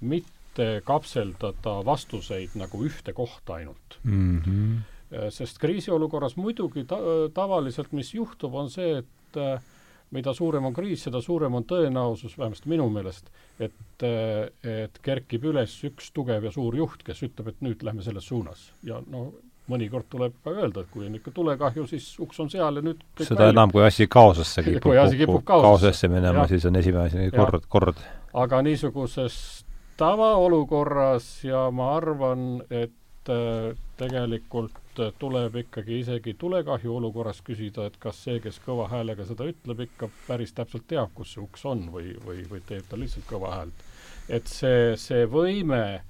[0.00, 4.40] mitte kapseldada vastuseid nagu ühte kohta ainult mm.
[4.40, 5.30] -hmm.
[5.30, 9.62] sest kriisiolukorras muidugi ta-, tavaliselt mis juhtub, on see, et äh,
[10.10, 15.44] mida suurem on kriis, seda suurem on tõenäosus, vähemasti minu meelest, et, äh, et kerkib
[15.44, 18.72] üles üks tugev ja suur juht, kes ütleb, et nüüd lähme selles suunas.
[18.82, 19.32] ja no
[19.70, 23.02] mõnikord tuleb ka öelda, et kui on ikka tulekahju, siis uks on seal ja nüüd
[23.20, 23.52] seda välja.
[23.54, 27.68] enam, kui asi kaosesse kipub, kui asi kipub kaosesse minema, siis on esimene asi kord,
[27.72, 28.02] kord.
[28.44, 29.36] aga niisuguses
[30.00, 34.80] tavaolukorras ja ma arvan, et äh, tegelikult
[35.18, 40.10] tuleb ikkagi isegi tulekahju olukorras küsida, et kas see, kes kõva häälega seda ütleb, ikka
[40.26, 43.86] päris täpselt teab, kus see uks on või, või, või teeb ta lihtsalt kõva häält.
[44.28, 46.02] et see, see võime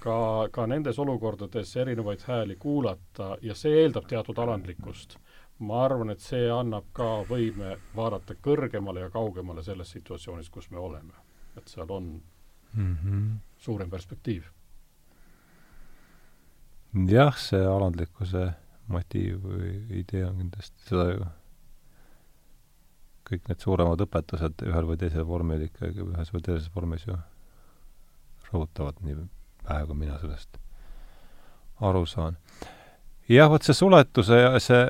[0.00, 5.16] ka, ka nendes olukordades erinevaid hääli kuulata ja see eeldab teatud alandlikkust.
[5.60, 10.78] ma arvan, et see annab ka võime vaadata kõrgemale ja kaugemale selles situatsioonis, kus me
[10.78, 11.12] oleme.
[11.56, 12.22] et seal on
[12.74, 13.36] mm -hmm.
[13.58, 14.44] suurem perspektiiv.
[17.08, 18.52] jah, see alandlikkuse
[18.88, 21.26] motiiv või idee on kindlasti seda ju
[23.30, 27.18] kõik need suuremad õpetused ühel või teisel vormil ikkagi ühes või teises vormis ju
[28.52, 29.14] rõhutavad nii
[29.86, 30.60] kui mina sellest
[31.80, 32.36] aru saan.
[33.28, 34.82] jah, vot see suletuse ja see,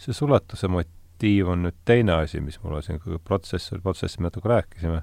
[0.00, 5.02] see suletuse motiiv on nüüd teine asi, mis mulle siin protsess, protsessi me natuke rääkisime,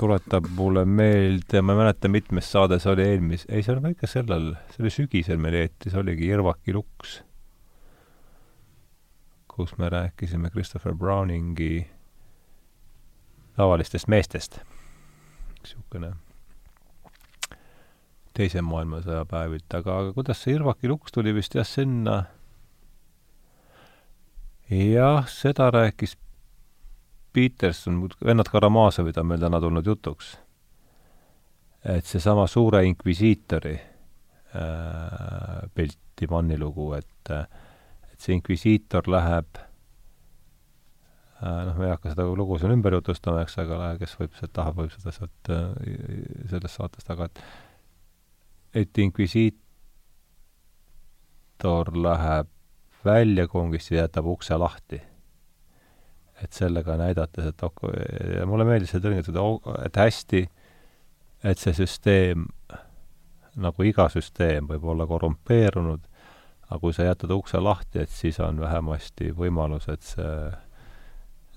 [0.00, 3.94] tuletab mulle meelde, ma ei mäleta, mitmes saade see oli eelmis-, ei, see on ka
[3.94, 7.18] ikka sellel, see oli sügisel meil eetris, oligi Irvaki luks,
[9.54, 11.84] kus me rääkisime Christopher Browningi
[13.56, 14.58] tavalistest meestest.
[15.62, 16.12] niisugune
[18.34, 22.24] teise maailmasõja päevilt, aga, aga kuidas see Irvaki luks tuli vist jah, sinna
[24.70, 26.16] jah, seda rääkis
[27.34, 30.38] Peterson, vennad Karamazovid on meil täna tulnud jutuks.
[31.84, 39.73] et seesama suure inkvisiitori äh, pilti Manni lugu, et et see inkvisiitor läheb Äh,
[41.44, 44.92] noh, me ei hakka seda lugu siin ümber jutustama, eks, aga kes võib, tahab, võib
[44.94, 45.70] seda sealt, äh,
[46.52, 47.36] sellest saatest, aga et
[48.74, 49.56] et inkvisiitor
[51.94, 52.48] läheb
[53.04, 55.00] välja kongist ja jätab ukse lahti.
[56.42, 57.84] et sellega näidates, et ok-,
[58.50, 59.30] mulle meeldis see tõlgendus,
[59.86, 60.40] et hästi,
[61.46, 62.48] et see süsteem,
[63.54, 66.02] nagu iga süsteem, võib olla korrumpeerunud,
[66.66, 70.34] aga kui sa jätad ukse lahti, et siis on vähemasti võimalus, et see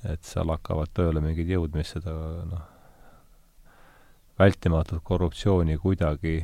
[0.07, 2.13] et seal hakkavad tööle mingid jõud, mis seda
[2.47, 2.65] noh,
[4.39, 6.39] vältimatut korruptsiooni kuidagi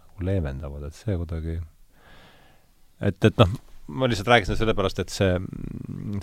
[0.00, 1.58] nagu leevendavad, et see kuidagi
[3.00, 3.56] et, et noh,
[3.88, 5.36] ma lihtsalt rääkisin sellepärast, et see,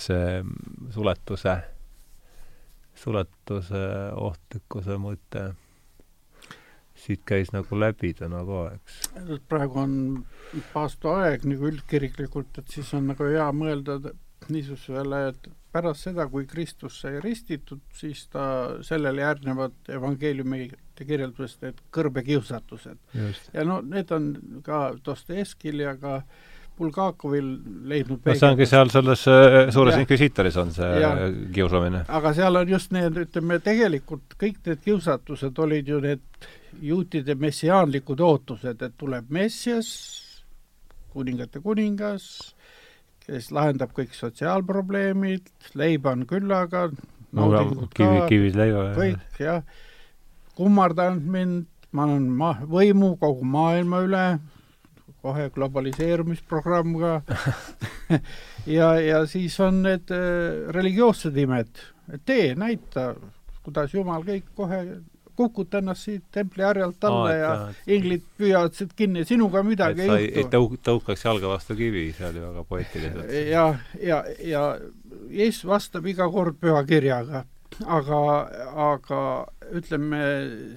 [0.01, 0.41] see
[0.95, 1.57] suletuse,
[3.03, 3.83] suletuse
[4.27, 5.51] ohtlikkuse mõte
[7.03, 8.99] siit käis nagu läbi täna ka, eks.
[9.49, 9.95] praegu on
[10.73, 13.97] paastoaeg nagu üldkiriklikult, et siis on nagu hea mõelda
[14.51, 18.45] niisugusele, et pärast seda, kui Kristus sai ristitud, siis ta,
[18.85, 22.99] sellele järgnevad evangeeliumite kirjeldused, need kõrbekiusatused.
[23.53, 24.33] ja no need on
[24.65, 26.21] ka Dostojevskil ja ka
[26.77, 27.49] Bulgakovil
[27.85, 31.11] leidnud no see ongi seal selles äh, suures inkvisiitoris on see ja,
[31.53, 32.01] kiusamine.
[32.09, 36.49] aga seal on just need, ütleme, tegelikult kõik need kiusatused olid ju need
[36.81, 39.91] juutide messiaanlikud ootused, et tuleb Messias,
[41.13, 42.25] kuningate kuningas,
[43.27, 45.47] kes lahendab kõik sotsiaalprobleemid,
[45.79, 46.87] leiba on küllaga,
[47.33, 49.61] naudingut kivi ka, kivis leiva ja kõik jah,
[50.57, 54.25] kummardanud mind, ma olen ma-, võimu kogu maailma üle,
[55.23, 57.13] kohe globaliseerumisprogramm ka.
[58.69, 61.79] Ja, ja siis on need äh, religioossed imed,
[62.27, 63.09] tee, näita,
[63.65, 64.77] kuidas jumal kõik kohe
[65.35, 70.01] kukuta ennast siit templi harjalt alla et ja et- inglid püüavad sealt kinni, sinuga midagi
[70.05, 70.51] ei ei, ei juhtu.
[70.57, 73.33] tõu-, tõukaks jalga vastu kivi, see oli väga poeetiliselt.
[73.49, 73.65] ja,
[74.01, 74.63] ja, ja
[75.29, 77.45] Jeesus vastab iga kord pühakirjaga,
[77.85, 78.21] aga,
[78.89, 79.21] aga
[79.73, 80.23] ütleme,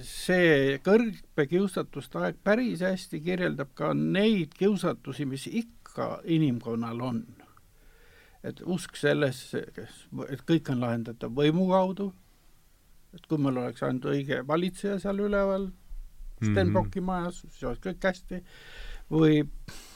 [0.05, 7.25] see kõrgkiusatuste aeg päris hästi kirjeldab ka neid kiusatusi, mis ikka inimkonnal on.
[8.47, 9.59] et usk sellesse,
[10.29, 12.13] et kõik on lahendatav võimu kaudu,
[13.17, 15.71] et kui meil oleks ainult õige valitseja seal üleval,
[16.37, 18.41] Stenbocki majas, siis oleks kõik hästi,
[19.09, 19.39] või,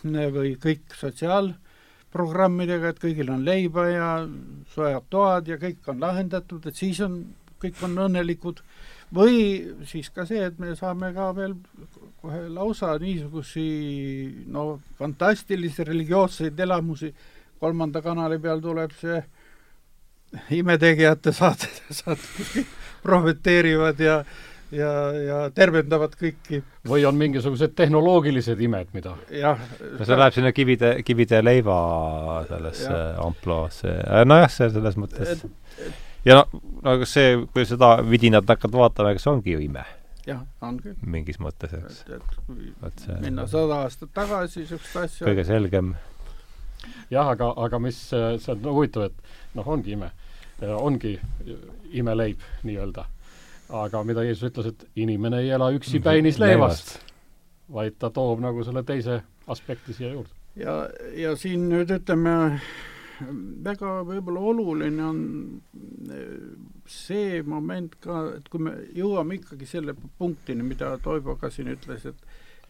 [0.06, 4.07] või kõik sotsiaalprogrammidega, et kõigil on leiba ja
[4.73, 7.19] soojad toad ja kõik on lahendatud, et siis on,
[7.61, 8.64] kõik on õnnelikud,
[9.14, 9.38] või
[9.85, 11.53] siis ka see, et me saame ka veel
[12.23, 13.68] kohe lausa niisugusi
[14.49, 17.14] no fantastilisi religioosseid elamusi,
[17.61, 19.22] kolmanda kanali peal tuleb see
[20.57, 24.22] imetegijate saate, kõik prohveteerivad ja
[24.72, 29.60] ja, ja tervendavad kõiki, või on mingisugused tehnoloogilised imed, mida jah.
[29.82, 31.80] no see läheb sinna kivide, kivide leiva
[32.48, 32.94] sellesse
[33.26, 33.98] ampluaasse.
[34.26, 35.44] nojah, see selles mõttes
[36.26, 39.84] ja no, no kas see, kui seda vidinat hakkad vaatama, ega see ongi ju ime
[40.28, 42.02] jah, on küll, mingis mõttes, eks.
[42.06, 45.94] et, et kui vot see minna sada aastat tagasi niisugust asja kõige selgem.
[47.14, 50.11] jah, aga, aga mis äh, see on no, huvitav, et noh, ongi ime,
[50.67, 51.19] ongi
[51.91, 53.05] imeleib nii-öelda.
[53.71, 56.03] aga mida Jeesus ütles, et inimene ei ela üksi Mhm.
[56.03, 56.97] päinis leivast,
[57.71, 60.29] vaid ta toob nagu selle teise aspekti siia juurde.
[60.55, 62.59] ja, ja siin nüüd ütleme,
[63.63, 65.21] väga võib-olla oluline on
[66.11, 66.55] eh,
[66.85, 72.05] see moment ka, et kui me jõuame ikkagi selle punktini, mida Toivo ka siin ütles,
[72.05, 72.15] et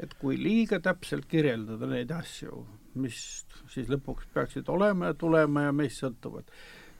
[0.02, 2.64] et kui liiga täpselt kirjeldada neid asju,
[2.96, 6.44] mis siis lõpuks peaksid olema ja tulema ja meist sõltuvad,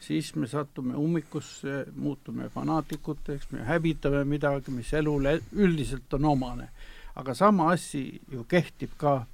[0.02, 6.70] siis me satume ummikusse, muutume fanaatikuteks, me hävitame midagi, mis elule üldiselt on omane.
[7.16, 9.26] aga sama asi ju kehtib ka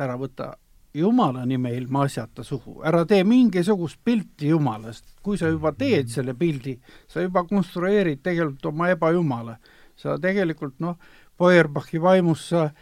[0.00, 0.54] et ära võta
[0.94, 6.34] jumala nime ilma asjata suhu, ära tee mingisugust pilti jumalast, kui sa juba teed selle
[6.34, 6.74] pildi,
[7.08, 9.56] sa juba konstrueerid tegelikult oma ebajumala.
[10.00, 10.96] sa tegelikult noh,
[11.38, 12.72] Feuerbachi vaimus sa äh,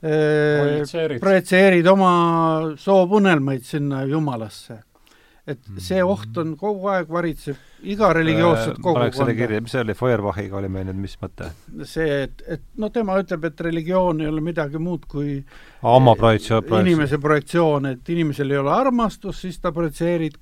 [0.00, 1.20] projitseerid.
[1.20, 2.12] projitseerid oma
[2.76, 4.80] soovunelmaid sinna jumalasse.
[5.48, 9.74] Et see oht on kogu aeg varitseb iga religioosset Äh, paneks selle kogukonda kirja, mis
[9.74, 11.50] see oli, Feuerbachiga oli meil nüüd mis mõte?
[11.88, 15.38] see, et, et noh, tema ütleb, et religioon ei ole midagi muud kui
[15.88, 20.38] oma projektsioon, inimese projektsioon, et inimesel ei ole armastust, siis ta projitseerid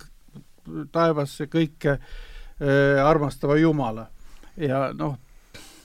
[0.92, 4.08] taevasse kõike äh, armastava Jumala.
[4.58, 5.18] ja noh,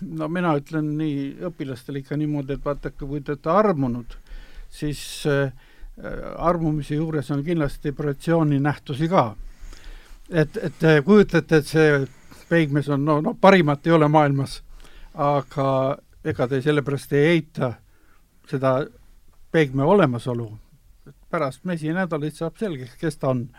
[0.09, 4.17] no mina ütlen nii õpilastele ikka niimoodi, et vaadake, kui te olete armunud,
[4.71, 5.51] siis äh,
[6.37, 9.35] armumise juures on kindlasti projektsiooni nähtusi ka.
[10.29, 12.07] et, et te kujutlete, et see
[12.49, 14.61] peigmees on no, no parimat ei ole maailmas,
[15.13, 17.73] aga ega te sellepärast ei eita
[18.49, 18.85] seda
[19.51, 20.51] peigme olemasolu.
[21.31, 23.49] pärast mesinädalit saab selgeks, kes ta on.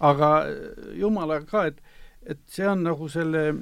[0.00, 0.28] aga
[0.98, 1.76] jumalaga ka, et,
[2.26, 3.54] et see on nagu selle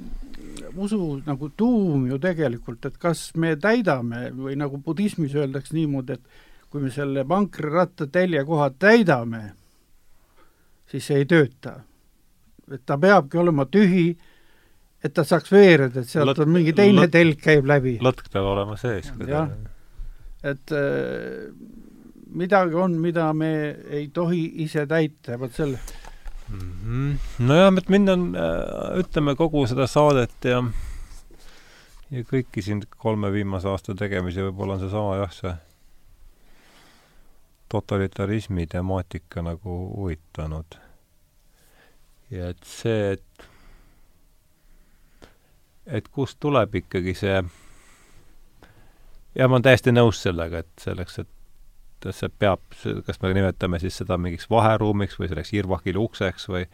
[0.75, 6.50] usu nagu tuum ju tegelikult, et kas me täidame või nagu budismis öeldakse niimoodi, et
[6.71, 9.41] kui me selle vankriratta teljekoha täidame,
[10.87, 11.81] siis see ei tööta.
[12.71, 14.15] et ta peabki olema tühi,
[15.03, 17.97] et ta saaks veereda, et sealt Lõt- on mingi teine lõt- telg käib läbi.
[17.99, 19.11] lõtk peab olema sees.
[19.27, 19.49] Jah.
[20.43, 21.51] et äh,
[22.31, 25.79] midagi on, mida me ei tohi ise täita, vot selle,
[26.51, 27.17] Mhm.
[27.39, 28.23] nojah, et mind on,
[28.99, 30.63] ütleme kogu seda saadet ja
[32.11, 35.53] ja kõiki siin kolme viimase aasta tegemisi võib-olla on seesama jah, see
[37.71, 40.77] totalitarismi temaatika nagu huvitanud.
[42.31, 43.47] ja et see, et
[45.87, 47.41] et kust tuleb ikkagi see
[49.35, 52.63] ja ma olen täiesti nõus sellega, et selleks, et see peab,
[53.05, 56.65] kas me nimetame siis seda mingiks vaheruumiks või selleks Irvakile ukseks või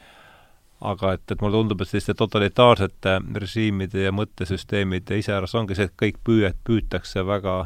[0.88, 5.98] aga et, et mulle tundub, et selliste totalitaarsete režiimide ja mõttesüsteemide iseäras ongi see, et
[5.98, 7.58] kõik püüed püütakse väga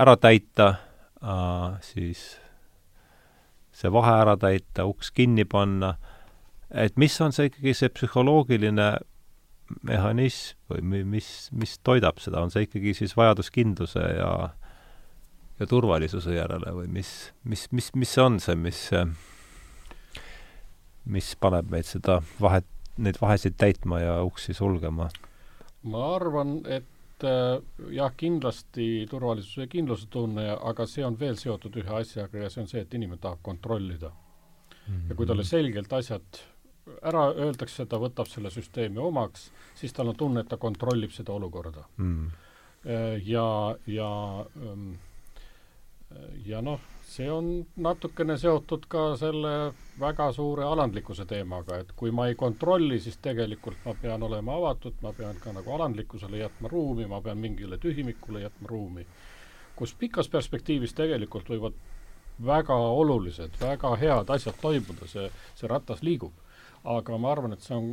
[0.00, 0.74] ära täita
[1.84, 2.38] siis
[3.76, 5.94] see vahe ära täita, uks kinni panna,
[6.70, 8.90] et mis on see ikkagi see psühholoogiline
[9.86, 14.32] mehhanism või mi- mis, mis toidab seda, on see ikkagi siis vajadus kindluse ja
[15.60, 18.78] ja turvalisuse järele või mis, mis, mis, mis see on see, mis
[21.04, 22.66] mis paneb meid seda vahet,
[23.00, 25.10] neid vahesid täitma ja uksi sulgema?
[25.82, 26.88] ma arvan, et
[27.24, 27.56] äh,
[27.94, 32.70] jah, kindlasti turvalisuse ja kindlustunne, aga see on veel seotud ühe asjaga ja see on
[32.70, 34.94] see, et inimene tahab kontrollida mm.
[34.94, 35.08] -hmm.
[35.10, 36.42] ja kui talle selgelt asjad
[37.06, 41.32] ära öeldakse, ta võtab selle süsteemi omaks, siis tal on tunne, et ta kontrollib seda
[41.32, 42.30] olukorda mm..
[43.24, 44.10] ja, ja
[44.56, 44.94] ähm,
[46.46, 46.80] ja noh,
[47.10, 47.48] see on
[47.82, 49.52] natukene seotud ka selle
[50.00, 54.98] väga suure alandlikkuse teemaga, et kui ma ei kontrolli, siis tegelikult ma pean olema avatud,
[55.02, 59.06] ma pean ka nagu alandlikkusele jätma ruumi, ma pean mingile tühimikule jätma ruumi.
[59.80, 61.76] kus pikas perspektiivis tegelikult võivad
[62.44, 66.34] väga olulised, väga head asjad toimuda, see, see ratas liigub.
[66.84, 67.88] aga ma arvan, et see on,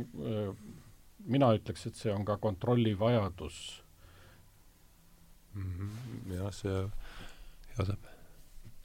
[1.26, 3.82] mina ütleks, et see on ka kontrolli vajadus
[5.54, 5.72] mm.
[5.72, 6.36] -hmm.
[6.36, 6.78] jah, see
[7.78, 8.17] Joosep?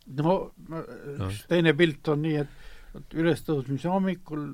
[0.06, 0.38] No
[1.16, 4.54] üks teine pilt on nii, et ülestõusmise hommikul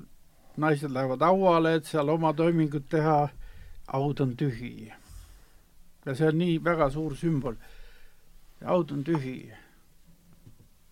[0.60, 3.28] naised lähevad hauale, et seal oma toimingud teha,
[3.92, 4.92] haud on tühi.
[6.06, 7.56] ja see on nii väga suur sümbol.
[8.64, 9.52] haud on tühi.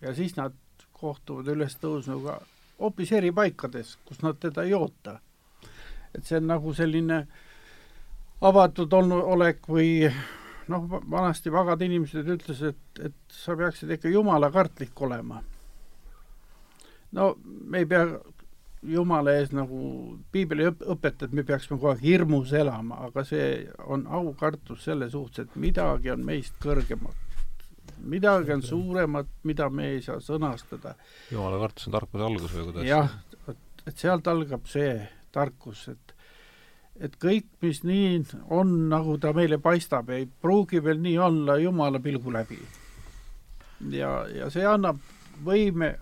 [0.01, 0.53] ja siis nad
[0.91, 2.39] kohtuvad ülestõusnuga
[2.79, 5.19] hoopis eri paikades, kus nad teda ei oota.
[6.15, 7.27] et see on nagu selline
[8.41, 10.11] avatud olnud olek või
[10.69, 15.41] noh, vanasti vagad inimesed ütlesid, et, et sa peaksid ikka jumalakartlik olema.
[17.17, 18.05] no me ei pea
[18.85, 19.79] jumala ees nagu
[20.31, 23.49] piibli õp-, õpetab, me peaksime kogu aeg hirmus elama, aga see
[23.91, 27.25] on aukartus selle suhtes, et midagi on meist kõrgemat.
[27.99, 30.95] midagi on suuremat, mida me ei saa sõnastada.
[31.31, 32.87] jumala kartus on tarkuse algus või kuidas?
[32.87, 33.17] jah,
[33.87, 34.93] et sealt algab see
[35.31, 36.15] tarkus, et
[36.99, 41.99] et kõik, mis nii on, nagu ta meile paistab, ei pruugi veel nii olla Jumala
[41.99, 42.59] pilgu läbi.
[43.91, 44.99] ja, ja see annab
[45.45, 45.95] võime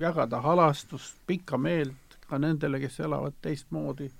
[0.00, 4.10] jagada halastust, pikka meelt ka nendele, kes elavad teistmoodi,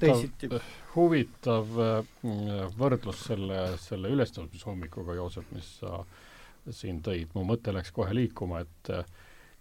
[0.00, 0.48] teisiti.
[0.94, 2.08] huvitav äh,
[2.78, 6.00] võrdlus selle, selle ülestõusmishommikuga, Joosep, mis sa
[6.72, 8.96] siin tõid, mu mõte läks kohe liikuma, et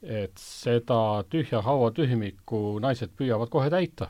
[0.04, 4.10] et seda tühja hauatühimikku naised püüavad kohe täita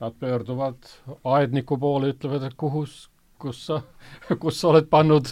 [0.00, 0.88] Nad pöörduvad
[1.24, 2.82] aedniku poole, ütlevad, et kuhu,
[3.40, 3.78] kus sa,
[4.42, 5.30] kus sa oled pannud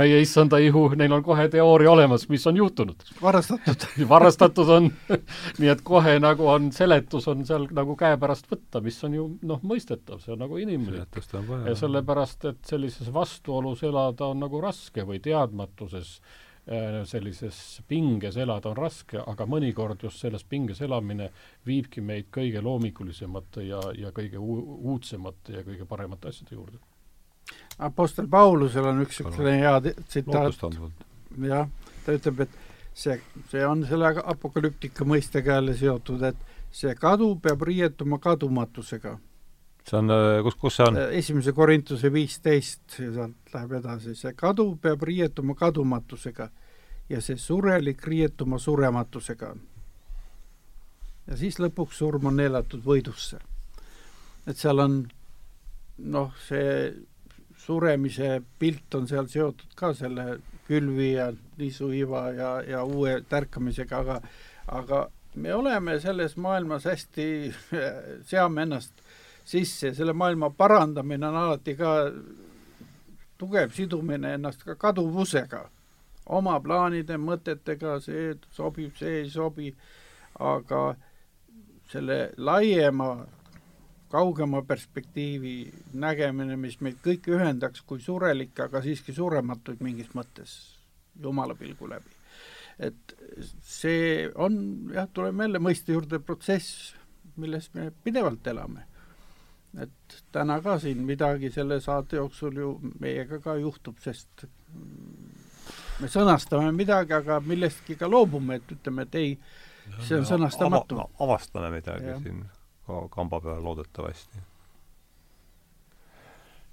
[0.00, 3.04] meie issanda ihu, neil on kohe teooria olemas, mis on juhtunud.
[3.22, 4.88] varastatud varastatud on
[5.60, 9.60] nii et kohe nagu on, seletus on seal nagu käepärast võtta, mis on ju noh,
[9.62, 11.20] mõistetav, see on nagu inimlik.
[11.66, 16.45] ja sellepärast, et sellises vastuolus elada on nagu raske või teadmatuses Äh,
[17.06, 21.28] sellises pinges elada on raske, aga mõnikord just selles pinges elamine
[21.66, 26.80] viibki meid kõige loomingulisemate ja, ja kõige uudsemate ja kõige paremate asjade juurde.
[27.78, 29.76] Apostel Paulusel on üks niisugune hea
[30.08, 30.64] tsitaat,
[31.46, 31.70] jah,
[32.04, 32.58] ta ütleb, et
[32.96, 33.14] see,
[33.52, 36.42] see on selle apokalüptika mõistega jälle seotud, et
[36.74, 39.14] see kadu peab riietuma kadumatusega
[39.86, 40.10] see on,
[40.42, 40.98] kus, kus see on?
[41.00, 46.48] Äh, esimese Korintuse viisteist sealt läheb edasi, see kadu peab riietuma kadumatusega
[47.08, 49.54] ja see surelik riietuma surematusega.
[51.26, 53.38] ja siis lõpuks surm on neelatud võidusse.
[54.46, 55.04] et seal on
[55.98, 56.94] noh, see
[57.66, 64.20] suremise pilt on seal seotud ka selle külvi ja niisuiva ja, ja uue tärkamisega, aga
[64.66, 67.26] aga me oleme selles maailmas hästi,
[68.30, 69.05] seame ennast
[69.46, 71.92] sisse, selle maailma parandamine on alati ka
[73.38, 75.62] tugev sidumine ennast ka kaduvusega,
[76.36, 79.70] oma plaanide, mõtetega, see sobib, see ei sobi,
[80.42, 80.80] aga
[81.92, 83.10] selle laiema,
[84.10, 85.54] kaugema perspektiivi
[85.98, 90.56] nägemine, mis meid kõiki ühendaks kui surelikke, aga siiski surematuid mingis mõttes
[91.22, 92.10] Jumala pilgu läbi.
[92.78, 93.14] et
[93.64, 94.58] see on
[94.92, 96.92] jah, tuleme jälle mõiste juurde, protsess,
[97.36, 98.84] milles me pidevalt elame
[99.82, 104.46] et täna ka siin midagi selle saate jooksul ju meiega ka juhtub, sest
[106.00, 109.32] me sõnastame midagi, aga millestki ka loobume, et ütleme, et ei,
[110.02, 111.08] see on sõnastamatu Ava,.
[111.28, 112.18] avastame midagi ja.
[112.22, 112.44] siin
[112.86, 114.44] ka kamba peal loodetavasti.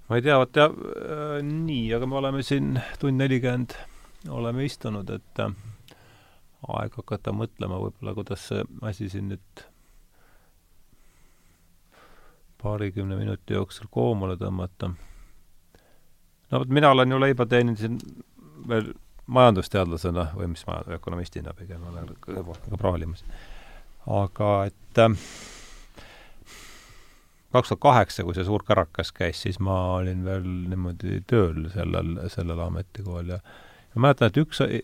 [0.08, 3.76] ma ei tea, vot jah äh,, nii, aga me oleme siin tund nelikümmend
[4.32, 5.52] oleme istunud, et äh,
[6.68, 9.64] aeg hakata mõtlema võib-olla, kuidas see asi siin nüüd
[12.64, 14.90] paarikümne minuti jooksul koomale tõmmata.
[16.50, 17.98] no vot, mina olen ju leiba teeninud siin
[18.68, 18.92] veel
[19.26, 23.24] majandusteadlasena või mis ma, ökonomistina pigem olen ka praalimas.
[24.06, 25.18] aga et äh,
[27.54, 32.16] kaks tuhat kaheksa, kui see suur kärakas käis, siis ma olin veel niimoodi tööl sellel,
[32.32, 33.40] sellel ametikohal ja
[33.94, 34.82] ma mäletan, et üks see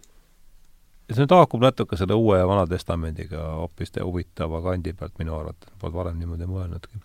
[1.24, 5.98] nüüd haakub natuke selle Uue ja Vana Testamendiga hoopis huvitava kandi pealt minu arvates, polnud
[5.98, 7.02] varem niimoodi mõelnudki.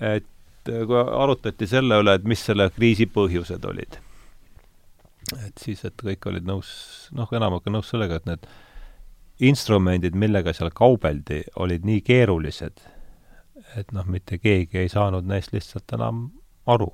[0.00, 0.26] Et
[0.66, 3.98] kui arutati selle üle, et mis selle kriisi põhjused olid,
[5.44, 6.70] et siis, et kõik olid nõus,
[7.16, 8.46] noh, enamik on nõus sellega, et need
[9.50, 12.84] instrumendid, millega seal kaubeldi, olid nii keerulised,
[13.76, 16.28] et noh, mitte keegi ei saanud neist lihtsalt enam
[16.66, 16.92] aru.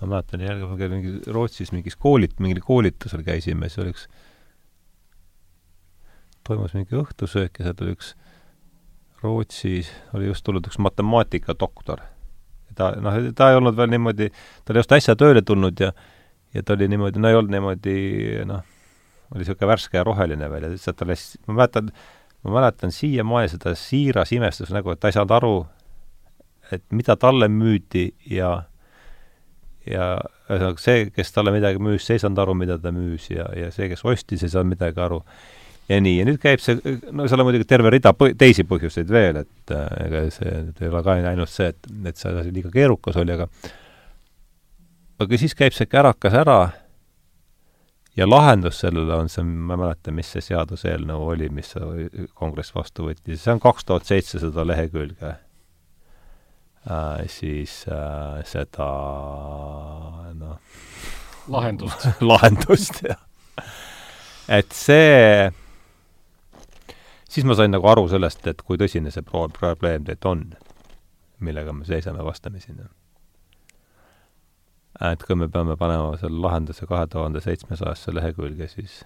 [0.00, 4.06] ma mäletan, kord mingi Rootsis mingis koolit-, mingil koolitusel käisime, siis oli üks,
[6.48, 8.14] toimus mingi õhtusöök ja seal tuli üks
[9.22, 12.00] Rootsis oli just tulnud üks matemaatikadoktor.
[12.74, 14.30] ta, noh, ta ei olnud veel niimoodi,
[14.64, 15.92] ta oli just äsja tööle tulnud ja
[16.54, 17.96] ja ta oli niimoodi, no ei olnud niimoodi
[18.48, 18.64] noh,
[19.30, 21.92] oli niisugune värske ja roheline veel ja lihtsalt alles, ma mäletan,
[22.44, 25.54] ma mäletan siiamaani seda siiras imestuse nägu, et ta ei saanud aru,
[26.74, 28.56] et mida talle müüdi ja
[29.86, 30.10] ja
[30.50, 33.70] ühesõnaga see, kes talle midagi müüs, see ei saanud aru, mida ta müüs ja, ja
[33.74, 35.22] see, kes ostis, ei saanud midagi aru.
[35.88, 36.78] Ja nii, ja nüüd käib see,
[37.14, 40.82] no seal on muidugi terve rida põ-, teisi põhjuseid veel, et äh, ega see nüüd
[40.82, 43.48] ei ole ka ainult see, et, et see asi liiga keerukas oli, aga
[45.20, 46.60] aga siis käib see kärakas ära
[48.16, 51.74] ja lahendus sellele on see, ma ei mäleta, mis see seaduseelnõu oli, mis
[52.38, 57.26] kongress vastu võttis, see on kaks tuhat seitsesada lehekülge äh,.
[57.28, 58.90] siis äh, seda
[60.38, 60.58] noh
[61.50, 63.18] lahendust lahendust, jah.
[64.48, 65.50] et see,
[67.30, 70.42] siis ma sain nagu aru sellest, et kui tõsine see pro-, probleem tegelikult on,
[71.46, 72.74] millega me seisame vastamisi
[75.08, 79.00] et kui me peame panema selle lahenduse kahe tuhande seitsmesajasse lehekülge, siis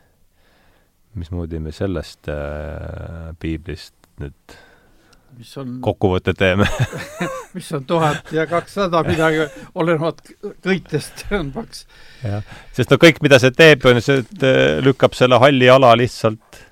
[1.15, 4.57] mismoodi me sellest äh, piiblist nüüd
[5.39, 6.67] mis on kokkuvõtte teeme
[7.57, 10.23] mis on tuhat ja kakssada midagi, olenevalt
[10.65, 11.87] köitest on paks.
[12.23, 12.43] jah,
[12.75, 16.63] sest no kõik, mida see teeb, on see, et äh, lükkab selle halli ala lihtsalt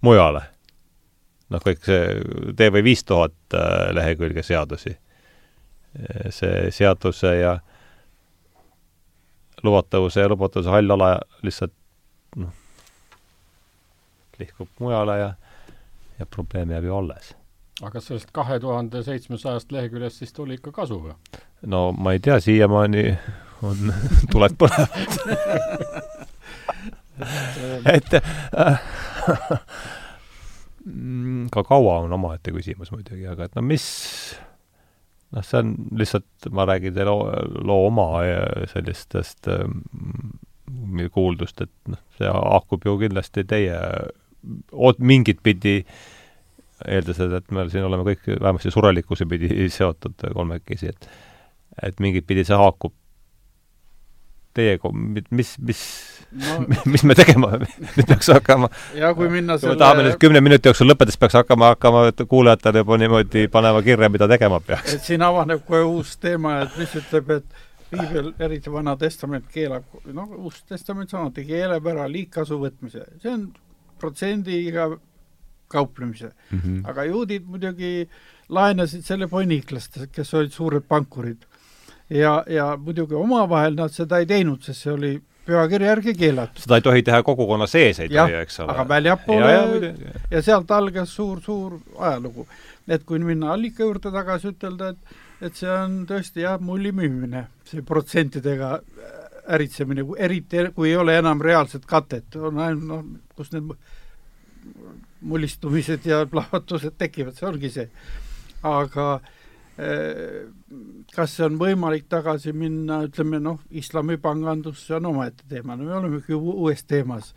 [0.00, 0.42] mujale.
[1.48, 2.20] noh, kõik see
[2.56, 4.98] TV viis tuhat äh, lehekülge seadusi.
[6.30, 7.58] see seaduse ja
[9.62, 11.72] lubatavuse ja lubatavuse hall ala lihtsalt
[12.36, 12.52] noh,
[14.38, 15.32] lihkub mujale ja,
[16.18, 17.34] ja probleem jääb ju alles.
[17.82, 21.14] aga sellest kahe tuhande seitsmesajast leheküljest siis tuli ikka kasu või?
[21.66, 23.18] no ma ei tea, siiamaani
[23.62, 23.92] on
[24.32, 25.18] tuled põlevad
[27.96, 28.80] et äh,
[31.54, 33.86] ka kaua on omaette küsimus muidugi, aga et no mis
[35.34, 37.32] noh, see on lihtsalt, ma räägin teile loo,
[37.68, 38.06] loo oma
[38.72, 39.82] sellistest ähm,
[41.14, 43.76] kuuldust, et noh, see haakub ju kindlasti teie
[44.72, 45.80] oot-, mingit pidi
[46.86, 51.10] eeldades, et me siin oleme kõik vähemasti surelikkuse pidi seotud kolmekesi, et
[51.82, 52.94] et mingit pidi see haakub
[54.56, 54.78] teie,
[55.30, 55.82] mis, mis
[56.32, 56.64] no.
[56.92, 57.52] mis me tegema
[57.96, 58.70] nüüd peaks hakkama?
[58.96, 62.04] ja kui minna selle kui me tahame nüüd kümne minuti jooksul lõpetades peaks hakkama, hakkama
[62.28, 64.98] kuulajatele juba niimoodi panema kirja, mida tegema peaks.
[64.98, 69.84] et siin avaneb kohe uus teema, et mis ütleb, et piibel, eriti Vana Testament keelab,
[70.12, 73.46] noh, Uus Testament samuti keelab ära liigkasu võtmise, see on
[73.98, 74.90] protsendiga
[75.68, 76.58] kauplemise mm.
[76.58, 76.82] -hmm.
[76.88, 78.08] aga juudid muidugi
[78.48, 81.44] laenasid selle ponniklastelt, kes olid suured pankurid
[82.10, 85.12] ja, ja muidugi omavahel nad seda ei teinud, sest see oli
[85.48, 86.62] pühakirja järgi keelatud.
[86.64, 88.74] seda ei tohi teha kogukonna sees, ei tohi, eks ole.
[88.74, 92.46] aga väljapoole ja, ja, ja sealt algas suur-suur ajalugu.
[92.88, 95.16] et kui minna allika juurde tagasi, ütelda, et
[95.46, 98.72] et see on tõesti jah, mulli müümine, see protsentidega
[99.54, 103.04] äritsemine, eriti kui ei ole enam reaalset katet, on ainult noh,
[103.38, 103.70] kus need
[105.30, 107.86] mullistumised ja plahvatused tekivad, see ongi see.
[108.66, 109.37] aga äh,
[109.78, 115.94] kas see on võimalik tagasi minna, ütleme noh, islamipangandus, see on omaette teema, no me
[116.00, 117.30] olemegi uues teemas,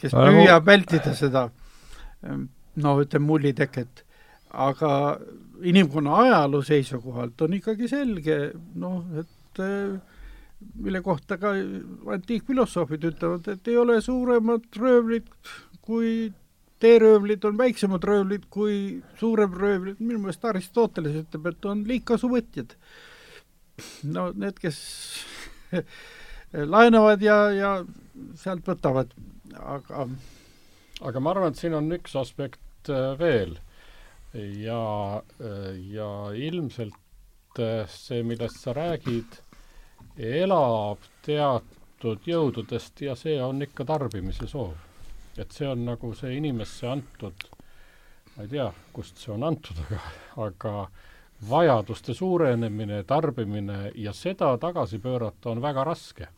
[0.00, 1.46] kes püüab vältida seda
[2.28, 4.04] noh, ütleme mulliteket,
[4.52, 4.90] aga
[5.64, 8.38] inimkonna ajaloo seisukohalt on ikkagi selge,
[8.76, 9.64] noh, et
[10.84, 11.54] mille kohta ka
[12.14, 15.28] antiikfilosoofid ütlevad, et ei ole suuremat röövlit
[15.84, 16.32] kui
[16.84, 18.76] teeröövlid on väiksemad röövlid kui
[19.20, 22.76] suurem röövlid, minu meelest Aristoteles ütleb, et on liigkasuvõtjad.
[24.12, 24.78] no need, kes
[26.74, 27.70] laenavad ja, ja
[28.38, 29.14] sealt võtavad,
[29.58, 30.06] aga
[31.02, 33.56] aga ma arvan, et siin on üks aspekt äh, veel.
[34.34, 39.40] Ja, äh, ja ilmselt äh, see, millest sa räägid,
[40.18, 44.74] elab teatud jõududest ja see on ikka tarbimise soov
[45.38, 47.48] et see on nagu see inimesse antud,
[48.36, 50.00] ma ei tea, kust see on antud, aga,
[50.46, 50.74] aga
[51.48, 56.28] vajaduste suurenemine, tarbimine ja seda tagasi pöörata on väga raske.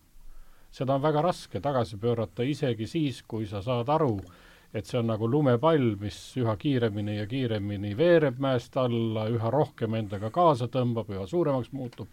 [0.71, 4.19] seda on väga raske tagasi pöörata isegi siis, kui sa saad aru,
[4.75, 9.95] et see on nagu lumepall, mis üha kiiremini ja kiiremini veereb mäest alla, üha rohkem
[9.95, 12.09] endaga kaasa tõmbab, üha suuremaks muutub,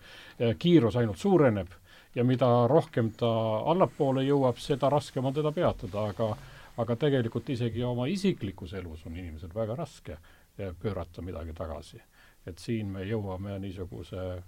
[0.59, 1.73] kiirus ainult suureneb
[2.15, 3.29] ja mida rohkem ta
[3.73, 6.29] allapoole jõuab, seda raskem on teda peatada, aga
[6.77, 10.17] aga tegelikult isegi oma isiklikus elus on inimesel väga raske
[10.57, 12.01] pöörata midagi tagasi.
[12.45, 14.43] et siin me jõuame niisuguse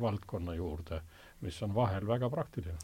[0.00, 1.00] valdkonna juurde,
[1.40, 2.76] mis on vahel väga praktiline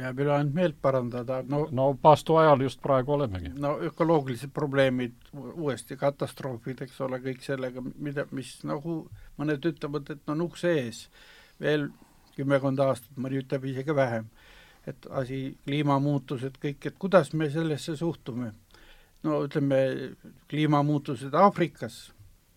[0.00, 3.52] jääb üle ainult meelt parandada, no no paastu ajal just praegu olemegi.
[3.54, 9.02] no ökoloogilised probleemid, uuesti katastroofid, eks ole, kõik sellega, mida, mis nagu
[9.40, 11.08] mõned ütlevad, et on ukse ees
[11.60, 11.90] veel
[12.36, 14.30] kümmekond aastat, mõni ütleb isegi vähem.
[14.88, 18.52] Et asi, kliimamuutused, kõik, et kuidas me sellesse suhtume.
[19.22, 19.76] no ütleme,
[20.48, 22.12] kliimamuutused Aafrikas,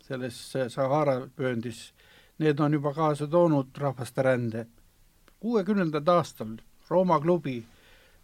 [0.08, 0.38] selles
[0.70, 1.92] Sahara vööndis,
[2.40, 4.66] need on juba kaasa toonud rahvaste rände.
[5.40, 6.58] kuuekümnendal aastal
[6.90, 7.66] Rooma klubi,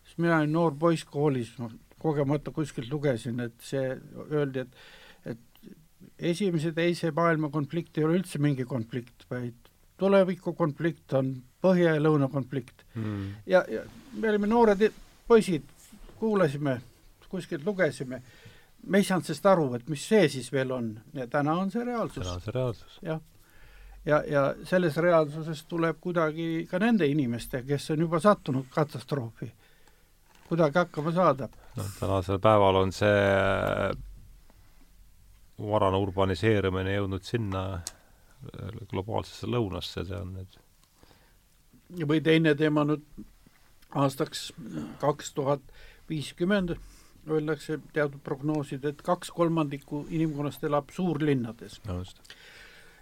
[0.03, 1.69] siis mina olin noor poiss koolis, ma
[1.99, 3.97] kogemata kuskilt lugesin, et see,
[4.31, 4.75] öeldi, et
[5.25, 5.39] et
[6.31, 9.69] esimese-teise maailma konflikt ei ole üldse mingi konflikt, vaid
[9.99, 13.25] tulevikukonflikt on põhja ja lõuna konflikt mm..
[13.47, 13.83] ja, ja
[14.13, 14.85] me olime noored
[15.27, 15.65] poisid,
[16.19, 16.79] kuulasime,
[17.29, 18.21] kuskilt lugesime,
[18.87, 21.83] me ei saanud sellest aru, et mis see siis veel on ja täna on see
[21.85, 22.23] reaalsus.
[22.23, 23.01] täna on see reaalsus.
[23.05, 23.21] jah
[24.05, 29.51] ja, ja selles reaalsuses tuleb kuidagi ka nende inimeste, kes on juba sattunud katastroofi,
[30.47, 31.49] kuidagi hakkama saada.
[31.75, 33.91] noh, tänasel päeval on see
[35.59, 40.59] varane urbaniseerumine jõudnud sinna äh, globaalsesse lõunasse, see on nüüd
[41.89, 43.05] või teine teema nüüd
[43.97, 44.51] aastaks
[45.01, 45.61] kaks tuhat
[46.09, 46.75] viiskümmend
[47.29, 52.03] öeldakse teatud prognoosid, et kaks kolmandikku inimkonnast elab suurlinnades no,.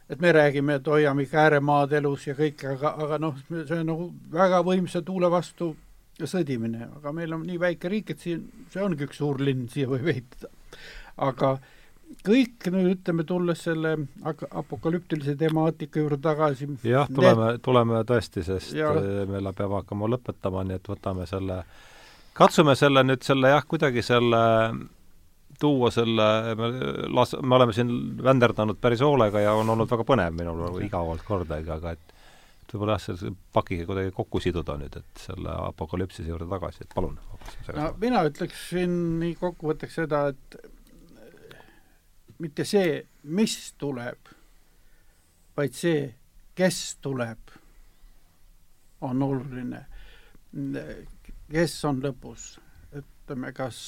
[0.09, 3.91] et me räägime, et hoiame ikka ääremaad elus ja kõik, aga, aga noh, see on
[3.91, 5.73] nagu väga võimsa tuule vastu
[6.17, 9.89] sõdimine, aga meil on nii väike riik, et siin, see ongi üks suur linn, siia
[9.91, 10.49] võib ehitada.
[11.17, 11.57] aga
[12.27, 13.93] kõik nüüd ütleme, tulles selle
[14.61, 16.69] apokalüptilise temaatika juurde tagasi.
[16.87, 18.91] jah, tuleme need..., tuleme tõesti, sest ja.
[18.93, 21.61] me peame hakkama lõpetama, nii et võtame selle,
[22.37, 24.43] katsume selle nüüd selle jah, kuidagi selle
[25.57, 26.27] tuua selle,
[26.59, 26.69] me
[27.17, 27.89] las-, me oleme siin
[28.23, 32.13] vänderdanud päris hoolega ja on olnud väga põnev minul igavalt kordagi, aga et
[32.67, 36.95] et võib-olla jah, selle pakiga kuidagi kokku siduda nüüd, et selle apokalüpsise juurde tagasi, et
[36.95, 37.15] palun.
[37.77, 40.57] no mina ütleksin nii kokkuvõtteks seda, et
[42.43, 43.01] mitte see,
[43.33, 44.31] mis tuleb,
[45.57, 46.07] vaid see,
[46.57, 47.53] kes tuleb,
[49.01, 49.85] on oluline.
[51.51, 52.57] kes on lõpus,
[52.97, 53.79] ütleme, kas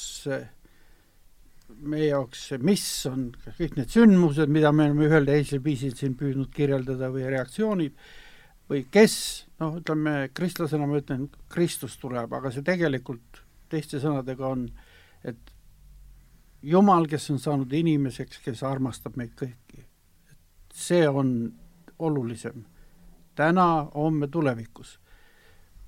[1.80, 6.16] meie jaoks see, mis on kõik need sündmused, mida me oleme ühel teisel viisil siin
[6.20, 7.96] püüdnud kirjeldada või reaktsioonid,
[8.70, 9.16] või kes,
[9.62, 14.68] noh, ütleme kristlasena ma ütlen, Kristus tuleb, aga see tegelikult teiste sõnadega on,
[15.26, 15.54] et
[16.64, 19.86] Jumal, kes on saanud inimeseks, kes armastab meid kõiki,
[20.76, 21.54] see on
[22.00, 22.66] olulisem
[23.36, 24.98] täna, homme, tulevikus.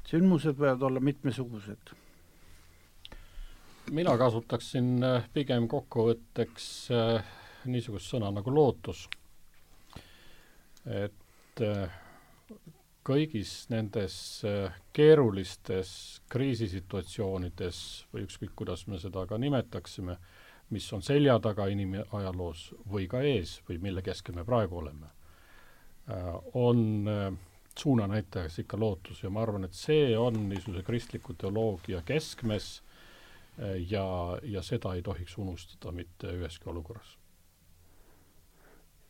[0.07, 1.91] sündmused võivad olla mitmesugused
[3.91, 6.65] mina kasutaksin äh, pigem kokkuvõtteks
[6.95, 7.31] äh,
[7.68, 9.07] niisugust sõna nagu lootus.
[10.85, 11.91] et äh,
[13.06, 14.15] kõigis nendes
[14.93, 17.77] keerulistes kriisisituatsioonides
[18.14, 20.18] või ükskõik, kuidas me seda ka nimetaksime,
[20.72, 25.10] mis on selja taga inimajaloos või ka ees või mille keskel me praegu oleme,
[26.57, 27.07] on
[27.80, 32.81] suunanäitajaks ikka lootus ja ma arvan, et see on niisuguse kristliku teoloogia keskmes
[33.89, 34.06] ja,
[34.43, 37.18] ja seda ei tohiks unustada mitte üheski olukorras.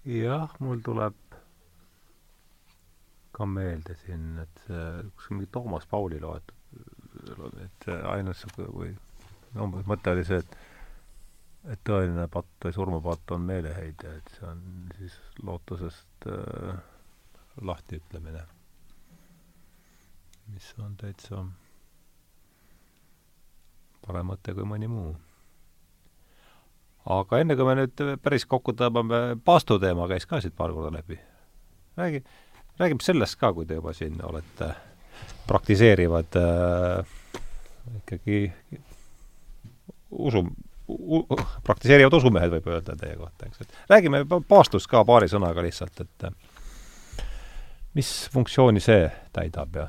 [0.06, 1.18] jah, mul tuleb
[3.32, 4.66] ka meelde siin, et
[5.16, 6.58] kus mingi Toomas Pauli loetud,
[7.64, 8.92] et ainus või
[9.60, 10.58] umbes mõte oli see, et
[11.70, 14.62] et tõeline patt või surmapatt on meeleheide, et see on
[14.98, 16.80] siis lootusest äh,
[17.62, 18.42] lahtiütlemine,
[20.54, 21.44] mis on täitsa
[24.06, 25.14] parem mõte kui mõni muu.
[27.06, 30.94] aga enne, kui me nüüd päris kokku tõmbame, Paastu teema käis ka siit paar korda
[30.98, 31.20] läbi.
[31.98, 32.24] räägi,
[32.80, 34.74] räägime sellest ka, kui te juba siin olete
[35.48, 37.06] praktiseerivad äh,
[38.02, 38.54] ikkagi
[40.12, 40.46] usu,
[41.66, 46.28] praktiseerivad usumehed, võib öelda teie kohta, eks, et räägime paastust ka paari sõnaga lihtsalt, et
[47.98, 49.88] mis funktsiooni see täidab ja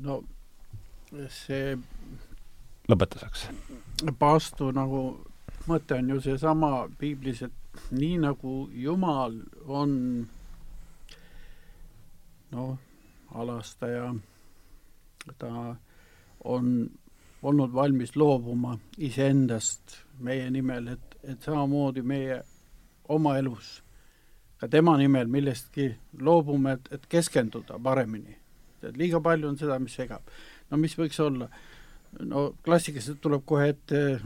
[0.00, 0.20] no
[1.28, 1.74] see
[2.90, 3.48] lõpetuseks.
[4.18, 5.02] paastu nagu
[5.68, 9.92] mõte on ju seesama piiblis, et nii nagu Jumal on
[12.50, 12.78] noh,
[13.34, 14.14] alastaja,
[15.38, 15.52] ta
[16.44, 16.90] on
[17.42, 22.42] olnud valmis loobuma iseendast meie nimel, et, et samamoodi meie
[23.08, 23.78] oma elus
[24.60, 25.88] ka tema nimel millestki
[26.20, 28.36] loobume, et, et keskenduda paremini.
[28.82, 30.28] et liiga palju on seda, mis segab.
[30.70, 31.48] no mis võiks olla?
[32.20, 34.20] no klassikaliselt tuleb kohe ette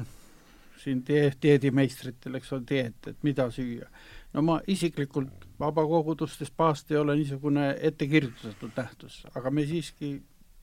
[0.83, 3.89] siin die-, dieedimeistritel, eks ole, dieet, et mida süüa.
[4.35, 10.17] no ma isiklikult vabakogudustes paast ei ole niisugune ettekirjutatud nähtus, aga me siiski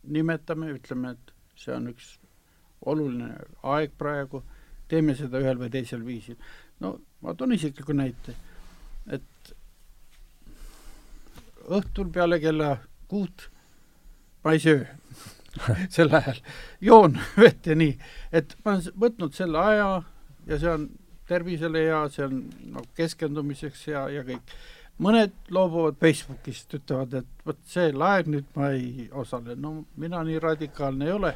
[0.03, 2.17] nimetame, ütleme, et see on üks
[2.85, 3.33] oluline
[3.63, 4.43] aeg praegu,
[4.87, 6.37] teeme seda ühel või teisel viisil.
[6.79, 8.35] no ma toon isikliku näite,
[9.07, 9.53] et
[11.69, 12.75] õhtul peale kella
[13.07, 13.49] kuut
[14.43, 14.85] ma ei söö
[15.95, 16.39] sel ajal,
[16.81, 17.95] joon vett ja nii,
[18.31, 19.89] et ma olen võtnud selle aja
[20.47, 20.85] ja see on
[21.27, 22.37] tervisele hea, see on
[22.75, 24.55] nagu keskendumiseks hea ja kõik.
[25.01, 30.39] mõned loobuvad Facebookist, ütlevad, et vot see laev nüüd ma ei osale, no mina nii
[30.39, 31.31] radikaalne ei ole,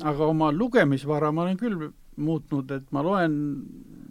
[0.00, 3.34] aga oma lugemisvara ma olen küll muutnud, et ma loen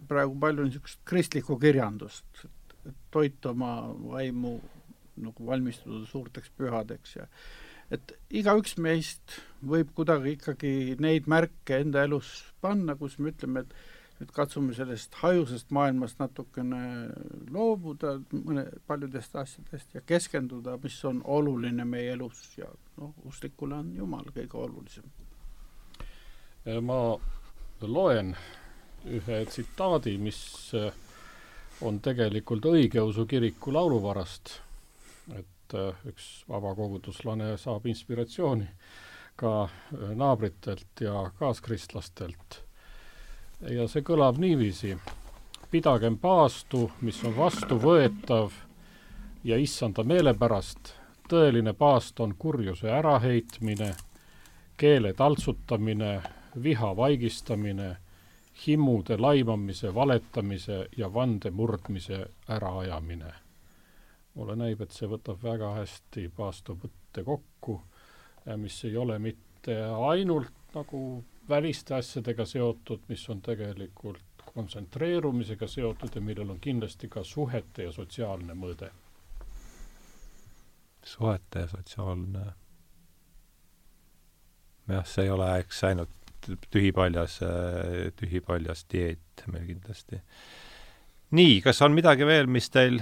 [0.08, 2.44] praegu palju niisugust kristlikku kirjandust,
[2.86, 3.74] et toita oma
[4.14, 4.56] vaimu
[5.22, 7.26] nagu valmistuda suurteks pühadeks ja
[7.92, 10.72] et igaüks meist võib kuidagi ikkagi
[11.02, 12.30] neid märke enda elus
[12.64, 16.82] panna, kus me ütleme, et nüüd katsume sellest hajusest maailmast natukene
[17.52, 23.92] loobuda mõne, paljudest asjadest ja keskenduda, mis on oluline meie elus ja noh, usklikule on
[23.98, 25.10] Jumal kõige olulisem.
[26.64, 26.98] Ma
[27.82, 28.36] loen
[29.04, 30.42] ühe tsitaadi, mis
[31.82, 34.60] on tegelikult õigeusu kiriku lauluvarast
[35.72, 38.68] et äh, üks vabakoguduslane saab inspiratsiooni
[39.36, 42.62] ka äh, naabritelt ja kaaskristlastelt.
[43.70, 44.96] ja see kõlab niiviisi.
[45.70, 48.52] pidagem paastu, mis on vastuvõetav
[49.44, 50.94] ja issanda meelepärast.
[51.28, 53.94] tõeline paast on kurjuse äraheitmine,
[54.76, 56.22] keele taltsutamine,
[56.62, 57.96] viha vaigistamine,
[58.66, 63.32] himmude laimamise, valetamise ja vande murdmise äraajamine
[64.34, 67.78] mulle näib, et see võtab väga hästi Paasto mõtte kokku,
[68.56, 69.76] mis ei ole mitte
[70.08, 77.24] ainult nagu väliste asjadega seotud, mis on tegelikult kontsentreerumisega seotud ja millel on kindlasti ka
[77.24, 78.90] suhete ja sotsiaalne mõõde.
[81.04, 82.42] suhete ja sotsiaalne
[84.88, 86.21] jah, see ei ole eks ainult
[86.70, 87.38] tühipaljas,
[88.18, 90.20] tühipaljas dieet meil kindlasti.
[91.30, 93.00] nii, kas on midagi veel, mis teil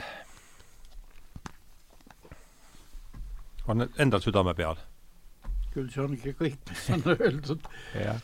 [3.71, 4.79] on endal südame peal.
[5.71, 7.69] küll see ongi kõik, mis on öeldud.
[7.95, 8.19] jah.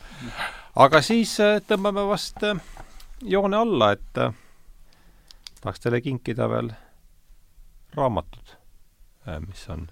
[0.75, 2.59] aga siis äh, tõmbame vast äh,
[3.23, 4.35] joone alla, et äh,
[5.61, 6.73] tahaks teile kinkida veel
[7.95, 8.51] raamatud,
[9.47, 9.87] mis on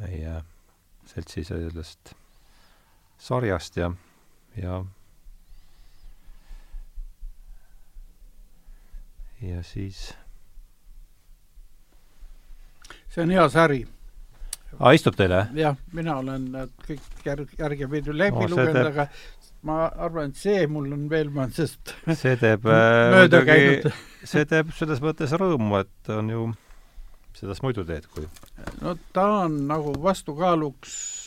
[0.00, 0.40] meie
[1.06, 2.14] seltsi sellest
[3.22, 3.92] sarjast ja,
[4.58, 4.82] ja
[9.42, 10.12] ja siis
[13.12, 13.80] see on hea sari
[14.78, 15.78] aa, istub teile, jah?
[15.94, 19.08] mina olen need kõik järg, järgepidi läbi no, lugenud teeb..., aga
[19.68, 23.94] ma arvan, et see mul on veel sest see teeb äh, muidugi,
[24.26, 26.46] see teeb selles mõttes rõõmu, et on ju,
[27.38, 28.26] seda sa muidu teed, kui
[28.82, 31.21] no ta on nagu vastukaaluks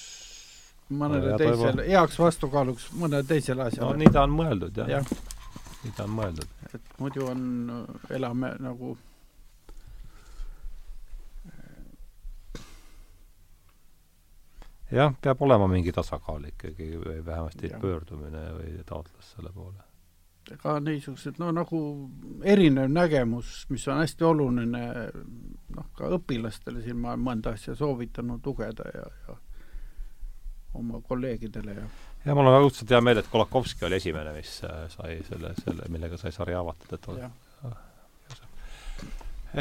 [0.89, 3.89] mõnele no, teisele, heaks vastukaaluks mõnele teisele asjale.
[3.89, 5.01] no nii ta on mõeldud, jah ja..
[5.83, 6.55] nii ta on mõeldud.
[6.73, 7.41] et muidu on,
[8.13, 8.93] elame nagu
[14.91, 17.81] jah, peab olema mingi tasakaal ikkagi või vähemasti ja.
[17.81, 19.81] pöördumine või taotlus selle poole.
[20.61, 21.79] ka niisugused, no nagu
[22.43, 24.83] erinev nägemus, mis on hästi oluline,
[25.75, 29.39] noh, ka õpilastele siin ma olen mõnda asja soovitanud lugeda ja, ja
[30.76, 31.88] oma kolleegidele ja
[32.26, 35.89] ja mul on õudselt hea meel, et Kolakovski oli esimene, mis äh, sai selle, selle,
[35.93, 37.30] millega sai sari avatud, et ole,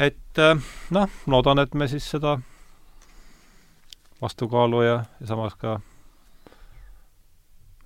[0.07, 2.37] et äh, noh, loodan, et me siis seda
[4.21, 5.77] vastukaalu ja, ja samas ka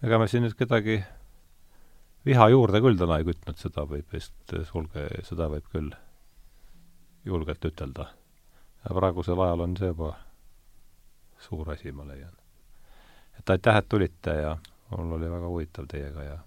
[0.06, 1.02] ega me siin nüüd kedagi
[2.26, 5.92] viha juurde küll täna ei kütnud, seda võib vist sulge, seda võib küll
[7.28, 8.10] julgelt ütelda.
[8.86, 10.14] ja praegusel ajal on see juba
[11.40, 12.39] suur asi, ma leian.
[13.40, 14.58] Et aitäh, et tulite ja
[14.98, 16.38] mul oli väga huvitav teiega ja,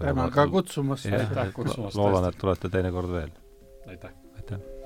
[0.00, 1.06] ja tänan ka kutsumast.
[1.06, 1.96] aitäh kutsumast.
[1.96, 3.30] loodan, et tulete teinekord veel.
[3.86, 4.12] aitäh.
[4.36, 4.79] aitäh.